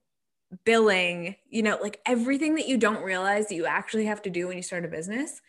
billing, 0.65 1.36
you 1.50 1.63
know, 1.63 1.80
like 1.82 2.00
everything 2.06 2.56
that 2.56 2.67
you 2.67 2.78
don't 2.78 3.02
realize 3.02 3.48
that 3.48 3.56
you 3.56 3.65
actually 3.65 4.06
have 4.06 4.22
to 4.22 4.30
do 4.30 4.48
when 4.48 4.58
you 4.58 4.63
start 4.63 4.86
a 4.86 4.88
business, 4.88 5.41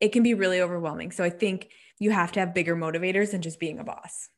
it 0.00 0.12
can 0.12 0.22
be 0.22 0.32
really 0.32 0.60
overwhelming. 0.60 1.10
So 1.10 1.22
I 1.22 1.30
think 1.30 1.68
you 1.98 2.12
have 2.12 2.32
to 2.32 2.40
have 2.40 2.54
bigger 2.54 2.74
motivators 2.74 3.32
than 3.32 3.42
just 3.42 3.60
being 3.60 3.78
a 3.78 3.84
boss. 3.84 4.28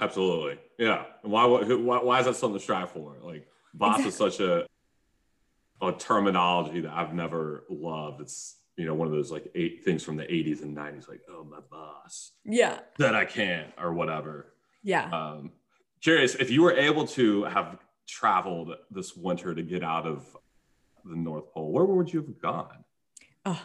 Absolutely. 0.00 0.58
Yeah. 0.78 1.04
why, 1.22 1.44
why, 1.44 2.02
why 2.02 2.20
is 2.20 2.26
that 2.26 2.36
something 2.36 2.58
to 2.58 2.62
strive 2.62 2.90
for? 2.90 3.16
Like 3.22 3.46
boss 3.74 4.00
exactly. 4.00 4.08
is 4.08 4.34
such 4.36 4.40
a, 4.40 4.66
a 5.80 5.92
terminology 5.92 6.80
that 6.80 6.92
I've 6.92 7.14
never 7.14 7.64
loved. 7.68 8.20
It's, 8.20 8.56
you 8.76 8.86
know, 8.86 8.94
one 8.94 9.06
of 9.06 9.12
those 9.12 9.30
like 9.30 9.50
eight 9.54 9.84
things 9.84 10.02
from 10.02 10.16
the 10.16 10.24
80s 10.24 10.62
and 10.62 10.76
90s, 10.76 11.08
like, 11.08 11.20
oh, 11.28 11.44
my 11.44 11.58
boss. 11.70 12.32
Yeah. 12.44 12.78
That 12.98 13.14
I 13.14 13.24
can't 13.24 13.72
or 13.78 13.92
whatever. 13.92 14.54
Yeah. 14.82 15.08
Um, 15.10 15.52
curious 16.00 16.36
if 16.36 16.50
you 16.50 16.62
were 16.62 16.72
able 16.72 17.06
to 17.08 17.44
have 17.44 17.78
traveled 18.08 18.72
this 18.90 19.14
winter 19.14 19.54
to 19.54 19.62
get 19.62 19.84
out 19.84 20.06
of 20.06 20.36
the 21.04 21.14
North 21.14 21.52
Pole, 21.52 21.70
where 21.70 21.84
would 21.84 22.12
you 22.12 22.22
have 22.22 22.40
gone? 22.40 22.84
Oh, 23.44 23.62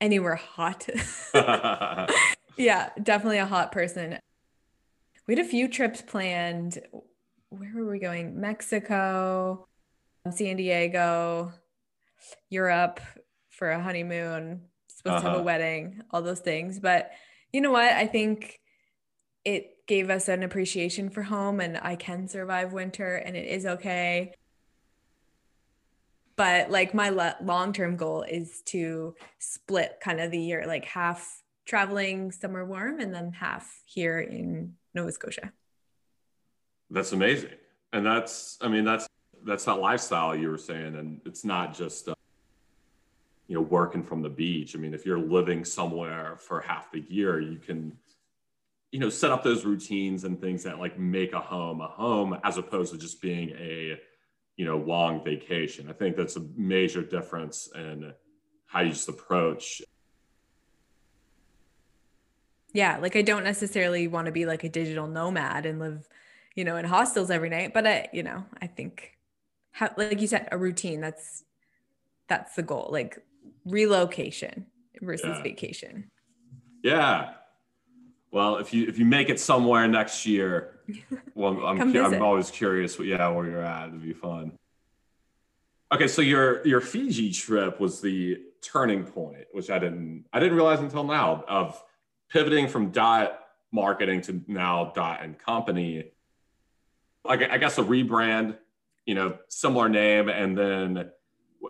anywhere 0.00 0.34
hot. 0.34 0.86
yeah, 2.56 2.90
definitely 3.02 3.38
a 3.38 3.46
hot 3.46 3.72
person. 3.72 4.18
We 5.26 5.36
had 5.36 5.44
a 5.44 5.48
few 5.48 5.68
trips 5.68 6.02
planned. 6.02 6.78
Where 7.50 7.72
were 7.74 7.90
we 7.90 7.98
going? 7.98 8.38
Mexico, 8.40 9.66
San 10.30 10.56
Diego, 10.56 11.52
Europe 12.50 13.00
for 13.50 13.70
a 13.70 13.82
honeymoon, 13.82 14.62
supposed 14.88 15.16
uh-huh. 15.16 15.20
to 15.20 15.26
have 15.26 15.32
a 15.32 15.36
uh-huh. 15.36 15.44
wedding, 15.44 16.02
all 16.10 16.22
those 16.22 16.40
things. 16.40 16.78
But 16.78 17.10
you 17.52 17.60
know 17.60 17.72
what? 17.72 17.92
I 17.92 18.06
think 18.06 18.60
it 19.44 19.77
gave 19.88 20.10
us 20.10 20.28
an 20.28 20.44
appreciation 20.44 21.08
for 21.10 21.22
home 21.22 21.58
and 21.60 21.80
I 21.82 21.96
can 21.96 22.28
survive 22.28 22.72
winter 22.72 23.16
and 23.16 23.36
it 23.36 23.48
is 23.48 23.66
okay. 23.66 24.34
but 26.36 26.70
like 26.70 26.94
my 26.94 27.10
long-term 27.42 27.96
goal 27.96 28.22
is 28.22 28.62
to 28.66 29.16
split 29.40 29.98
kind 30.00 30.20
of 30.20 30.30
the 30.30 30.38
year 30.38 30.64
like 30.66 30.84
half 30.84 31.42
traveling 31.66 32.30
somewhere 32.30 32.64
warm 32.64 33.00
and 33.00 33.12
then 33.12 33.32
half 33.32 33.82
here 33.84 34.20
in 34.20 34.74
Nova 34.94 35.10
Scotia. 35.12 35.52
That's 36.90 37.12
amazing. 37.12 37.50
And 37.92 38.06
that's 38.06 38.56
I 38.60 38.68
mean 38.68 38.84
that's 38.84 39.08
that's 39.44 39.64
that 39.64 39.80
lifestyle 39.80 40.36
you 40.36 40.48
were 40.50 40.58
saying 40.58 40.96
and 40.96 41.20
it's 41.26 41.44
not 41.44 41.74
just 41.74 42.08
uh, 42.08 42.14
you 43.48 43.54
know 43.56 43.62
working 43.62 44.02
from 44.04 44.22
the 44.22 44.30
beach. 44.30 44.76
I 44.76 44.78
mean 44.78 44.94
if 44.94 45.04
you're 45.04 45.18
living 45.18 45.64
somewhere 45.64 46.36
for 46.38 46.60
half 46.60 46.92
the 46.92 47.00
year 47.08 47.40
you 47.40 47.58
can 47.58 47.96
you 48.90 48.98
know 48.98 49.10
set 49.10 49.30
up 49.30 49.42
those 49.42 49.64
routines 49.64 50.24
and 50.24 50.40
things 50.40 50.62
that 50.64 50.78
like 50.78 50.98
make 50.98 51.32
a 51.32 51.40
home 51.40 51.80
a 51.80 51.88
home 51.88 52.38
as 52.44 52.56
opposed 52.56 52.92
to 52.92 52.98
just 52.98 53.20
being 53.20 53.50
a 53.50 53.98
you 54.56 54.64
know 54.64 54.78
long 54.78 55.22
vacation. 55.24 55.88
I 55.88 55.92
think 55.92 56.16
that's 56.16 56.36
a 56.36 56.46
major 56.56 57.02
difference 57.02 57.68
in 57.74 58.12
how 58.66 58.80
you 58.80 58.90
just 58.90 59.08
approach 59.08 59.82
yeah 62.74 62.98
like 62.98 63.16
i 63.16 63.22
don't 63.22 63.44
necessarily 63.44 64.06
want 64.06 64.26
to 64.26 64.32
be 64.32 64.44
like 64.44 64.62
a 64.62 64.68
digital 64.68 65.06
nomad 65.06 65.64
and 65.64 65.78
live 65.78 66.06
you 66.54 66.64
know 66.66 66.76
in 66.76 66.84
hostels 66.84 67.30
every 67.30 67.48
night 67.48 67.72
but 67.72 67.86
i 67.86 68.06
you 68.12 68.22
know 68.22 68.44
i 68.60 68.66
think 68.66 69.16
how 69.70 69.88
like 69.96 70.20
you 70.20 70.26
said 70.26 70.46
a 70.52 70.58
routine 70.58 71.00
that's 71.00 71.44
that's 72.28 72.56
the 72.56 72.62
goal 72.62 72.90
like 72.92 73.24
relocation 73.64 74.66
versus 75.00 75.36
yeah. 75.36 75.42
vacation. 75.42 76.10
Yeah 76.82 77.30
well 78.30 78.56
if 78.56 78.72
you 78.72 78.86
if 78.86 78.98
you 78.98 79.04
make 79.04 79.28
it 79.28 79.40
somewhere 79.40 79.86
next 79.88 80.26
year 80.26 80.78
well, 81.34 81.64
I'm, 81.64 81.96
I'm 81.96 82.22
always 82.22 82.50
curious. 82.50 82.98
What, 82.98 83.08
Yeah, 83.08 83.28
where 83.28 83.46
you're 83.46 83.62
at. 83.62 83.88
It'd 83.88 84.02
be 84.02 84.12
fun. 84.12 84.52
Okay, 85.92 86.08
so 86.08 86.22
your 86.22 86.66
your 86.66 86.80
Fiji 86.80 87.32
trip 87.32 87.80
was 87.80 88.00
the 88.00 88.42
turning 88.62 89.04
point, 89.04 89.46
which 89.52 89.70
I 89.70 89.78
didn't 89.78 90.26
I 90.32 90.40
didn't 90.40 90.54
realize 90.54 90.80
until 90.80 91.04
now 91.04 91.44
of 91.48 91.82
pivoting 92.30 92.68
from 92.68 92.90
dot 92.90 93.40
marketing 93.72 94.20
to 94.22 94.42
now 94.46 94.92
dot 94.94 95.20
and 95.22 95.38
company. 95.38 96.10
I, 97.24 97.34
I 97.34 97.58
guess 97.58 97.78
a 97.78 97.82
rebrand, 97.82 98.56
you 99.06 99.14
know, 99.14 99.38
similar 99.48 99.88
name, 99.88 100.28
and 100.28 100.56
then 100.56 101.10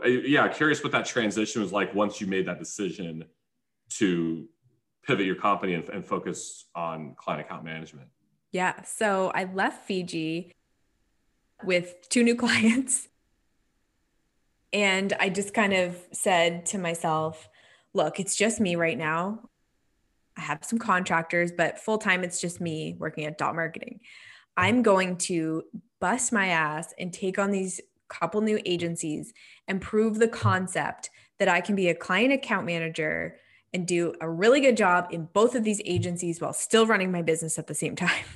yeah, 0.05 0.49
curious 0.49 0.83
what 0.83 0.93
that 0.93 1.07
transition 1.07 1.63
was 1.63 1.73
like 1.73 1.95
once 1.95 2.21
you 2.21 2.27
made 2.27 2.47
that 2.47 2.59
decision 2.59 3.25
to 3.91 4.49
pivot 5.07 5.27
your 5.27 5.37
company 5.37 5.75
and, 5.75 5.89
and 5.89 6.05
focus 6.05 6.67
on 6.75 7.15
client 7.17 7.41
account 7.41 7.65
management. 7.65 8.09
Yeah. 8.53 8.83
So 8.83 9.31
I 9.35 9.45
left 9.45 9.87
Fiji 9.87 10.55
with 11.65 12.09
two 12.09 12.23
new 12.23 12.35
clients. 12.45 13.09
And 14.73 15.15
I 15.19 15.31
just 15.31 15.55
kind 15.55 15.73
of 15.73 15.97
said 16.13 16.67
to 16.67 16.79
myself, 16.79 17.49
look, 17.95 18.21
it's 18.21 18.37
just 18.37 18.61
me 18.61 18.77
right 18.77 18.99
now. 18.99 19.49
I 20.37 20.43
have 20.43 20.63
some 20.63 20.79
contractors, 20.79 21.51
but 21.51 21.79
full 21.79 21.99
time, 21.99 22.23
it's 22.23 22.41
just 22.41 22.61
me 22.61 22.95
working 22.99 23.25
at 23.25 23.39
dot 23.39 23.57
marketing. 23.57 24.01
I'm 24.57 24.83
going 24.83 25.17
to 25.19 25.65
bust 26.01 26.33
my 26.33 26.49
ass 26.49 26.93
and 26.99 27.13
take 27.13 27.39
on 27.39 27.51
these 27.51 27.81
couple 28.09 28.41
new 28.41 28.61
agencies 28.65 29.33
and 29.67 29.81
prove 29.81 30.19
the 30.19 30.29
concept 30.29 31.11
that 31.39 31.49
I 31.49 31.61
can 31.61 31.75
be 31.75 31.89
a 31.89 31.95
client 31.95 32.33
account 32.33 32.67
manager 32.67 33.37
and 33.73 33.87
do 33.87 34.15
a 34.21 34.29
really 34.29 34.61
good 34.61 34.77
job 34.77 35.09
in 35.11 35.29
both 35.33 35.55
of 35.55 35.65
these 35.65 35.81
agencies 35.85 36.41
while 36.41 36.53
still 36.53 36.87
running 36.87 37.13
my 37.13 37.23
business 37.23 37.59
at 37.59 37.67
the 37.67 37.75
same 37.75 37.97
time. 37.97 38.25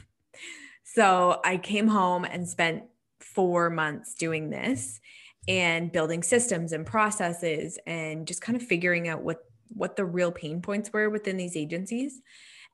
So 0.85 1.41
I 1.43 1.57
came 1.57 1.89
home 1.89 2.27
and 2.27 2.47
spent 2.47 2.83
four 3.19 3.71
months 3.71 4.15
doing 4.15 4.51
this 4.51 5.01
and 5.49 5.91
building 5.91 6.23
systems 6.23 6.73
and 6.73 6.85
processes 6.85 7.79
and 7.87 8.27
just 8.27 8.43
kind 8.43 8.57
of 8.57 8.63
figuring 8.63 9.09
out 9.09 9.23
what 9.23 9.45
what 9.69 9.97
the 9.97 10.05
real 10.05 10.31
pain 10.31 10.61
points 10.61 10.93
were 10.93 11.09
within 11.09 11.39
these 11.39 11.57
agencies. 11.57 12.21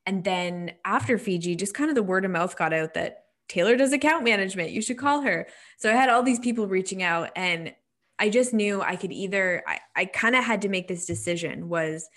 And 0.05 0.25
then 0.25 0.73
after 0.85 1.17
Fiji, 1.17 1.55
just 1.55 1.75
kind 1.75 1.91
of 1.91 1.95
the 1.95 2.03
word 2.03 2.25
of 2.25 2.33
mouth 2.33 2.57
got 2.57 2.73
out 2.73 2.95
that 2.95 3.27
Taylor 3.49 3.77
does 3.77 3.93
account 3.93 4.25
management. 4.25 4.73
You 4.73 4.83
should 4.83 4.99
call 4.99 5.21
her. 5.21 5.47
So 5.77 5.89
I 5.89 5.95
had 5.95 6.09
all 6.09 6.25
these 6.25 6.41
people 6.41 6.67
reaching 6.67 7.05
out 7.05 7.31
and 7.37 7.73
I 8.19 8.31
just 8.31 8.53
knew 8.53 8.83
I 8.83 8.97
could 8.97 9.13
either 9.13 9.63
I, 9.67 9.79
I 9.95 10.05
kind 10.07 10.35
of 10.35 10.45
had 10.45 10.63
to 10.63 10.69
make 10.69 10.89
this 10.89 11.07
decision 11.07 11.69
was 11.69 12.09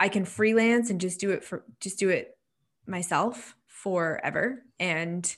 I 0.00 0.08
can 0.08 0.24
freelance 0.24 0.88
and 0.88 0.98
just 0.98 1.20
do 1.20 1.30
it 1.30 1.44
for 1.44 1.62
just 1.78 1.98
do 1.98 2.08
it 2.08 2.36
myself 2.86 3.54
forever 3.66 4.64
and 4.80 5.36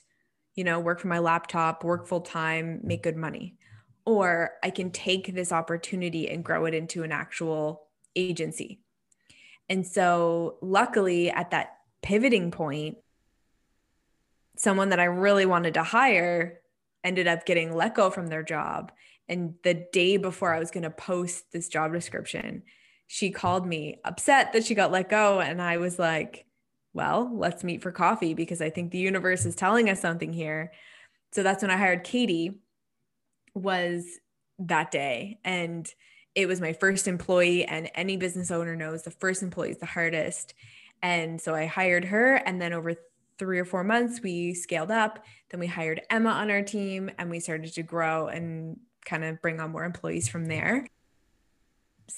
you 0.54 0.62
know 0.62 0.78
work 0.78 1.00
from 1.00 1.10
my 1.10 1.18
laptop 1.18 1.82
work 1.82 2.06
full 2.06 2.20
time 2.20 2.80
make 2.84 3.02
good 3.02 3.16
money. 3.16 3.56
Or 4.06 4.52
i 4.62 4.70
can 4.70 4.90
take 4.90 5.34
this 5.34 5.52
opportunity 5.52 6.28
and 6.28 6.44
grow 6.44 6.64
it 6.64 6.74
into 6.74 7.02
an 7.02 7.10
actual 7.10 7.88
agency. 8.14 8.80
And 9.68 9.86
so 9.86 10.58
luckily 10.62 11.30
at 11.30 11.50
that 11.50 11.78
pivoting 12.02 12.50
point 12.52 12.98
someone 14.56 14.90
that 14.90 15.00
i 15.00 15.04
really 15.04 15.46
wanted 15.46 15.74
to 15.74 15.82
hire 15.82 16.60
ended 17.02 17.26
up 17.26 17.46
getting 17.46 17.74
let 17.74 17.96
go 17.96 18.10
from 18.10 18.28
their 18.28 18.44
job. 18.44 18.92
And 19.28 19.54
the 19.64 19.74
day 19.92 20.18
before 20.18 20.54
i 20.54 20.60
was 20.60 20.70
going 20.70 20.84
to 20.84 20.90
post 20.90 21.50
this 21.50 21.68
job 21.68 21.92
description 21.92 22.62
she 23.12 23.30
called 23.30 23.66
me 23.66 24.00
upset 24.06 24.54
that 24.54 24.64
she 24.64 24.74
got 24.74 24.90
let 24.90 25.10
go. 25.10 25.38
And 25.38 25.60
I 25.60 25.76
was 25.76 25.98
like, 25.98 26.46
well, 26.94 27.30
let's 27.30 27.62
meet 27.62 27.82
for 27.82 27.92
coffee 27.92 28.32
because 28.32 28.62
I 28.62 28.70
think 28.70 28.90
the 28.90 28.96
universe 28.96 29.44
is 29.44 29.54
telling 29.54 29.90
us 29.90 30.00
something 30.00 30.32
here. 30.32 30.72
So 31.32 31.42
that's 31.42 31.60
when 31.60 31.70
I 31.70 31.76
hired 31.76 32.04
Katie 32.04 32.62
was 33.52 34.06
that 34.60 34.90
day. 34.90 35.38
And 35.44 35.86
it 36.34 36.46
was 36.46 36.62
my 36.62 36.72
first 36.72 37.06
employee 37.06 37.66
and 37.66 37.90
any 37.94 38.16
business 38.16 38.50
owner 38.50 38.74
knows 38.74 39.02
the 39.02 39.10
first 39.10 39.42
employee 39.42 39.72
is 39.72 39.78
the 39.78 39.84
hardest. 39.84 40.54
And 41.02 41.38
so 41.38 41.54
I 41.54 41.66
hired 41.66 42.06
her 42.06 42.36
and 42.36 42.62
then 42.62 42.72
over 42.72 42.94
three 43.38 43.58
or 43.58 43.66
four 43.66 43.84
months 43.84 44.22
we 44.22 44.54
scaled 44.54 44.90
up. 44.90 45.22
Then 45.50 45.60
we 45.60 45.66
hired 45.66 46.00
Emma 46.08 46.30
on 46.30 46.50
our 46.50 46.62
team 46.62 47.10
and 47.18 47.28
we 47.28 47.40
started 47.40 47.74
to 47.74 47.82
grow 47.82 48.28
and 48.28 48.78
kind 49.04 49.22
of 49.22 49.42
bring 49.42 49.60
on 49.60 49.70
more 49.70 49.84
employees 49.84 50.28
from 50.28 50.46
there 50.46 50.86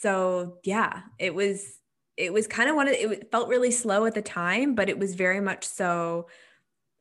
so 0.00 0.58
yeah, 0.64 1.02
it 1.18 1.34
was 1.34 1.78
it 2.16 2.32
was 2.32 2.46
kind 2.46 2.70
of 2.70 2.76
one 2.76 2.88
of 2.88 2.94
it 2.94 3.30
felt 3.30 3.48
really 3.48 3.70
slow 3.70 4.04
at 4.06 4.14
the 4.14 4.22
time, 4.22 4.74
but 4.74 4.88
it 4.88 4.98
was 4.98 5.14
very 5.14 5.40
much 5.40 5.66
so 5.66 6.28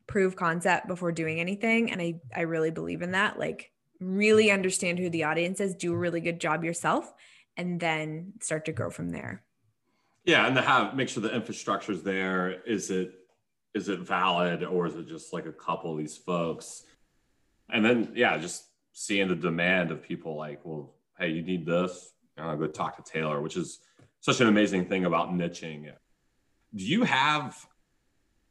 prove 0.07 0.35
concept 0.35 0.87
before 0.87 1.11
doing 1.11 1.39
anything. 1.39 1.91
And 1.91 2.01
I 2.01 2.21
I 2.35 2.41
really 2.41 2.71
believe 2.71 3.01
in 3.01 3.11
that. 3.11 3.39
Like 3.39 3.71
really 3.99 4.51
understand 4.51 4.99
who 4.99 5.09
the 5.09 5.23
audience 5.23 5.59
is, 5.59 5.75
do 5.75 5.93
a 5.93 5.97
really 5.97 6.21
good 6.21 6.39
job 6.39 6.63
yourself, 6.63 7.11
and 7.57 7.79
then 7.79 8.33
start 8.41 8.65
to 8.65 8.71
grow 8.71 8.89
from 8.89 9.09
there. 9.09 9.43
Yeah, 10.25 10.45
and 10.47 10.55
to 10.55 10.61
have 10.61 10.95
make 10.95 11.09
sure 11.09 11.21
the 11.21 11.35
infrastructure 11.35 11.91
is 11.91 12.03
there. 12.03 12.61
Is 12.63 12.89
it 12.89 13.13
is 13.73 13.89
it 13.89 13.99
valid 13.99 14.63
or 14.63 14.85
is 14.87 14.95
it 14.95 15.07
just 15.07 15.33
like 15.33 15.45
a 15.45 15.53
couple 15.53 15.91
of 15.91 15.97
these 15.97 16.17
folks? 16.17 16.83
And 17.69 17.83
then 17.83 18.11
yeah, 18.15 18.37
just 18.37 18.65
seeing 18.93 19.27
the 19.27 19.35
demand 19.35 19.91
of 19.91 20.03
people 20.03 20.37
like, 20.37 20.61
well, 20.63 20.95
hey, 21.17 21.29
you 21.29 21.41
need 21.41 21.65
this, 21.65 22.13
and 22.37 22.45
I'll 22.47 22.57
go 22.57 22.67
talk 22.67 23.03
to 23.03 23.11
Taylor, 23.11 23.41
which 23.41 23.57
is 23.57 23.79
such 24.19 24.41
an 24.41 24.47
amazing 24.47 24.85
thing 24.85 25.05
about 25.05 25.33
niching. 25.33 25.91
Do 26.75 26.83
you 26.83 27.03
have, 27.03 27.67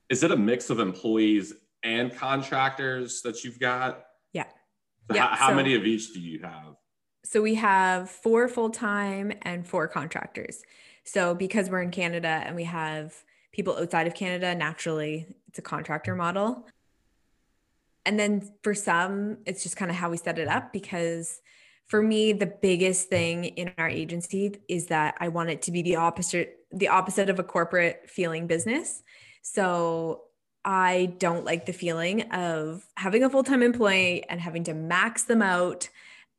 is 0.09 0.23
it 0.23 0.31
a 0.31 0.37
mix 0.37 0.71
of 0.71 0.81
employees 0.81 1.55
and 1.83 2.15
contractors 2.15 3.23
that 3.23 3.43
you've 3.43 3.59
got? 3.59 4.05
Yeah. 4.33 4.45
So 5.11 5.17
yeah. 5.17 5.29
How, 5.29 5.37
how 5.37 5.49
so, 5.49 5.55
many 5.55 5.75
of 5.75 5.85
each 5.85 6.13
do 6.13 6.21
you 6.21 6.41
have? 6.43 6.77
So 7.25 7.43
we 7.43 7.55
have 7.57 8.11
four 8.11 8.49
full 8.49 8.71
time 8.71 9.33
and 9.43 9.67
four 9.67 9.89
contractors. 9.89 10.63
So 11.05 11.35
because 11.35 11.71
we're 11.71 11.83
in 11.83 11.91
Canada 11.91 12.43
and 12.45 12.55
we 12.55 12.65
have 12.65 13.15
people 13.53 13.77
outside 13.77 14.07
of 14.07 14.15
Canada, 14.15 14.55
naturally 14.55 15.27
it's 15.49 15.59
a 15.59 15.63
contractor 15.63 16.15
model. 16.15 16.67
And 18.05 18.19
then 18.19 18.51
for 18.63 18.75
some, 18.75 19.39
it's 19.47 19.63
just 19.63 19.77
kind 19.77 19.91
of 19.91 19.97
how 19.97 20.11
we 20.11 20.17
set 20.17 20.39
it 20.39 20.49
up 20.49 20.73
because 20.73 21.41
for 21.93 22.01
me 22.01 22.33
the 22.33 22.47
biggest 22.47 23.11
thing 23.11 23.45
in 23.45 23.71
our 23.77 23.87
agency 23.87 24.57
is 24.67 24.87
that 24.87 25.15
i 25.21 25.29
want 25.29 25.51
it 25.51 25.61
to 25.61 25.71
be 25.71 25.83
the 25.83 25.97
opposite 25.97 26.57
the 26.73 26.89
opposite 26.89 27.29
of 27.29 27.39
a 27.39 27.43
corporate 27.43 28.09
feeling 28.09 28.47
business 28.47 29.03
so 29.43 30.23
i 30.65 31.13
don't 31.19 31.45
like 31.45 31.67
the 31.67 31.73
feeling 31.75 32.23
of 32.33 32.83
having 32.97 33.23
a 33.23 33.29
full-time 33.29 33.63
employee 33.63 34.25
and 34.31 34.41
having 34.41 34.65
to 34.65 34.73
max 34.73 35.25
them 35.25 35.43
out 35.43 35.91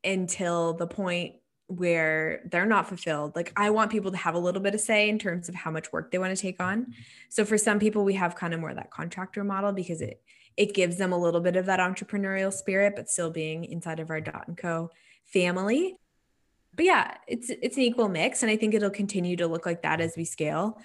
until 0.04 0.74
the 0.74 0.88
point 0.88 1.36
where 1.68 2.42
they're 2.52 2.66
not 2.66 2.88
fulfilled. 2.88 3.36
Like 3.36 3.54
I 3.56 3.70
want 3.70 3.90
people 3.90 4.12
to 4.12 4.18
have 4.18 4.36
a 4.36 4.40
little 4.40 4.62
bit 4.62 4.76
of 4.76 4.82
say 4.82 5.08
in 5.08 5.18
terms 5.18 5.48
of 5.48 5.56
how 5.56 5.72
much 5.72 5.92
work 5.94 6.12
they 6.12 6.18
want 6.18 6.36
to 6.36 6.40
take 6.40 6.62
on. 6.62 6.82
Mm-hmm. 6.82 6.92
So 7.30 7.46
for 7.46 7.58
some 7.58 7.80
people 7.80 8.04
we 8.04 8.14
have 8.16 8.36
kind 8.36 8.54
of 8.54 8.60
more 8.60 8.74
that 8.74 8.92
contractor 8.92 9.44
model 9.44 9.72
because 9.72 10.02
it 10.02 10.22
it 10.58 10.74
gives 10.76 10.98
them 10.98 11.14
a 11.14 11.18
little 11.18 11.42
bit 11.42 11.56
of 11.56 11.66
that 11.68 11.80
entrepreneurial 11.80 12.52
spirit 12.52 12.96
but 12.96 13.10
still 13.10 13.32
being 13.32 13.64
inside 13.66 14.00
of 14.00 14.10
our 14.10 14.22
dot 14.22 14.48
and 14.48 14.58
co 14.58 14.92
family. 15.34 15.98
But 16.76 16.86
yeah, 16.86 17.18
it's 17.28 17.50
it's 17.50 17.78
an 17.78 17.84
equal 17.84 18.10
mix 18.10 18.44
and 18.44 18.52
I 18.52 18.56
think 18.56 18.74
it'll 18.74 18.90
continue 18.90 19.36
to 19.38 19.48
look 19.48 19.66
like 19.66 19.82
that 19.82 20.00
as 20.00 20.16
we 20.16 20.26
scale. 20.26 20.80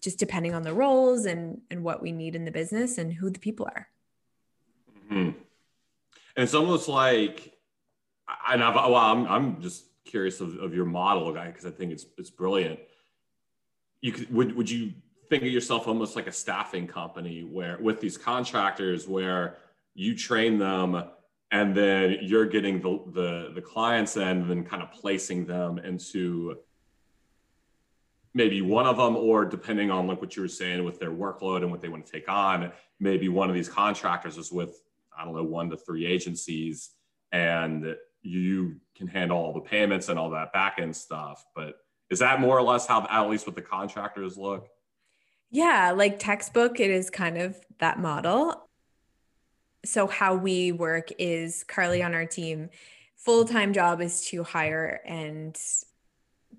Just 0.00 0.18
depending 0.18 0.54
on 0.54 0.62
the 0.62 0.72
roles 0.72 1.26
and 1.26 1.60
and 1.70 1.82
what 1.82 2.00
we 2.02 2.12
need 2.12 2.36
in 2.36 2.44
the 2.44 2.50
business 2.50 2.98
and 2.98 3.12
who 3.12 3.30
the 3.30 3.38
people 3.38 3.66
are. 3.66 3.88
Mm-hmm. 5.10 5.16
And 5.16 5.36
it's 6.36 6.54
almost 6.54 6.88
like 6.88 7.54
and 8.48 8.62
I've, 8.62 8.74
well, 8.74 8.96
I'm, 8.96 9.26
I'm 9.26 9.60
just 9.60 9.84
curious 10.04 10.40
of, 10.40 10.56
of 10.58 10.74
your 10.74 10.84
model 10.84 11.32
guy 11.32 11.48
because 11.48 11.66
I 11.66 11.70
think 11.70 11.92
it's 11.92 12.06
it's 12.16 12.30
brilliant. 12.30 12.78
You 14.00 14.12
could, 14.12 14.32
would 14.32 14.56
would 14.56 14.70
you 14.70 14.92
think 15.28 15.42
of 15.42 15.48
yourself 15.48 15.88
almost 15.88 16.16
like 16.16 16.26
a 16.26 16.32
staffing 16.32 16.86
company 16.86 17.42
where 17.42 17.78
with 17.80 18.00
these 18.00 18.16
contractors 18.16 19.08
where 19.08 19.58
you 19.94 20.16
train 20.16 20.58
them 20.58 21.04
and 21.54 21.74
then 21.74 22.18
you're 22.20 22.46
getting 22.46 22.80
the 22.80 22.92
the, 23.12 23.52
the 23.54 23.62
clients 23.62 24.16
and 24.16 24.50
then 24.50 24.64
kind 24.64 24.82
of 24.82 24.92
placing 24.92 25.46
them 25.46 25.78
into 25.78 26.56
maybe 28.34 28.60
one 28.60 28.86
of 28.86 28.96
them 28.96 29.16
or 29.16 29.44
depending 29.44 29.90
on 29.90 30.06
like 30.06 30.20
what 30.20 30.34
you 30.36 30.42
were 30.42 30.48
saying 30.48 30.84
with 30.84 30.98
their 30.98 31.12
workload 31.12 31.62
and 31.62 31.70
what 31.70 31.80
they 31.80 31.88
want 31.88 32.04
to 32.04 32.12
take 32.12 32.28
on 32.28 32.72
maybe 32.98 33.28
one 33.28 33.48
of 33.48 33.54
these 33.54 33.68
contractors 33.68 34.36
is 34.36 34.50
with 34.50 34.82
i 35.16 35.24
don't 35.24 35.34
know 35.34 35.44
one 35.44 35.70
to 35.70 35.76
three 35.76 36.04
agencies 36.04 36.90
and 37.32 37.96
you 38.24 38.80
can 38.96 39.06
handle 39.06 39.36
all 39.36 39.52
the 39.52 39.60
payments 39.60 40.08
and 40.08 40.18
all 40.18 40.30
that 40.30 40.52
back 40.52 40.76
end 40.80 40.96
stuff. 40.96 41.44
But 41.54 41.76
is 42.10 42.18
that 42.20 42.40
more 42.40 42.58
or 42.58 42.62
less 42.62 42.86
how 42.86 43.06
at 43.08 43.28
least 43.28 43.46
what 43.46 43.54
the 43.54 43.62
contractors 43.62 44.36
look? 44.36 44.68
Yeah 45.50 45.92
like 45.92 46.18
textbook 46.18 46.80
it 46.80 46.90
is 46.90 47.10
kind 47.10 47.38
of 47.38 47.56
that 47.78 48.00
model 48.00 48.68
so 49.84 50.06
how 50.06 50.34
we 50.34 50.72
work 50.72 51.08
is 51.18 51.64
carly 51.64 52.02
on 52.02 52.14
our 52.14 52.26
team 52.26 52.70
full-time 53.16 53.72
job 53.72 54.00
is 54.00 54.26
to 54.26 54.42
hire 54.42 55.00
and 55.06 55.58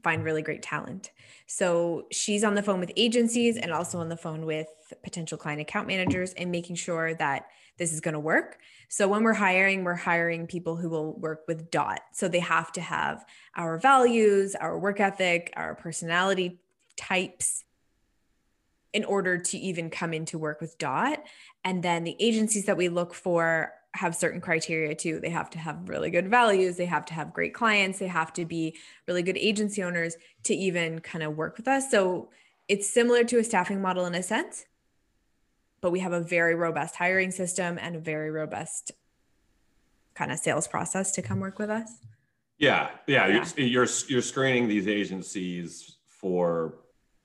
find 0.04 0.24
really 0.24 0.42
great 0.42 0.62
talent 0.62 1.12
so 1.48 2.08
she's 2.12 2.44
on 2.44 2.56
the 2.56 2.64
phone 2.64 2.80
with 2.80 2.92
agencies 2.96 3.58
and 3.58 3.72
also 3.72 4.00
on 4.00 4.10
the 4.10 4.18
phone 4.18 4.46
with 4.46 4.68
potential 5.04 5.38
client 5.38 5.62
account 5.62 5.88
managers 5.88 6.34
and 6.34 6.52
making 6.52 6.76
sure 6.76 7.14
that 7.16 7.48
this 7.78 7.92
is 7.92 8.00
going 8.00 8.14
to 8.14 8.20
work. 8.20 8.60
So 8.88 9.08
when 9.08 9.24
we're 9.24 9.34
hiring, 9.34 9.84
we're 9.84 9.96
hiring 9.96 10.48
people 10.48 10.76
who 10.76 10.90
will 10.90 11.14
work 11.20 11.42
with 11.48 11.70
DOT. 11.72 12.00
So 12.14 12.28
they 12.28 12.40
have 12.40 12.72
to 12.74 12.82
have 12.82 13.26
our 13.56 13.78
values, 13.78 14.56
our 14.56 14.80
work 14.80 15.00
ethic, 15.00 15.52
our 15.56 15.76
personality 15.76 16.60
types 16.96 17.65
in 18.96 19.04
order 19.04 19.38
to 19.38 19.58
even 19.58 19.90
come 19.90 20.14
into 20.14 20.38
work 20.38 20.62
with 20.62 20.78
DOT. 20.78 21.22
And 21.66 21.84
then 21.84 22.06
the 22.06 22.16
agencies 22.18 22.66
that 22.66 22.78
we 22.78 22.88
look 22.88 23.14
for 23.14 23.74
have 23.94 24.16
certain 24.16 24.40
criteria 24.40 24.96
too. 24.96 25.20
They 25.20 25.30
have 25.30 25.50
to 25.50 25.60
have 25.60 25.90
really 25.90 26.10
good 26.10 26.30
values, 26.30 26.78
they 26.78 26.86
have 26.86 27.06
to 27.08 27.14
have 27.14 27.34
great 27.34 27.54
clients, 27.54 28.00
they 28.00 28.08
have 28.08 28.32
to 28.34 28.46
be 28.46 28.78
really 29.06 29.22
good 29.22 29.38
agency 29.38 29.84
owners 29.84 30.16
to 30.44 30.56
even 30.56 31.00
kind 31.00 31.26
of 31.26 31.36
work 31.36 31.58
with 31.58 31.68
us. 31.68 31.92
So 31.92 32.30
it's 32.70 32.90
similar 32.90 33.26
to 33.26 33.38
a 33.38 33.44
staffing 33.44 33.82
model 33.82 34.06
in 34.06 34.16
a 34.16 34.24
sense, 34.24 34.66
but 35.82 35.92
we 35.92 36.00
have 36.00 36.14
a 36.14 36.22
very 36.22 36.56
robust 36.56 36.96
hiring 36.96 37.32
system 37.32 37.78
and 37.82 37.98
a 37.98 38.00
very 38.00 38.32
robust 38.32 38.94
kind 40.14 40.32
of 40.32 40.40
sales 40.40 40.70
process 40.70 41.12
to 41.12 41.22
come 41.22 41.42
work 41.42 41.60
with 41.60 41.70
us. 41.70 42.00
Yeah, 42.58 42.92
yeah, 43.08 43.28
yeah. 43.28 43.46
You're, 43.58 43.68
you're 43.68 43.88
you're 44.08 44.22
screening 44.22 44.70
these 44.70 44.88
agencies 44.88 45.98
for 46.08 46.78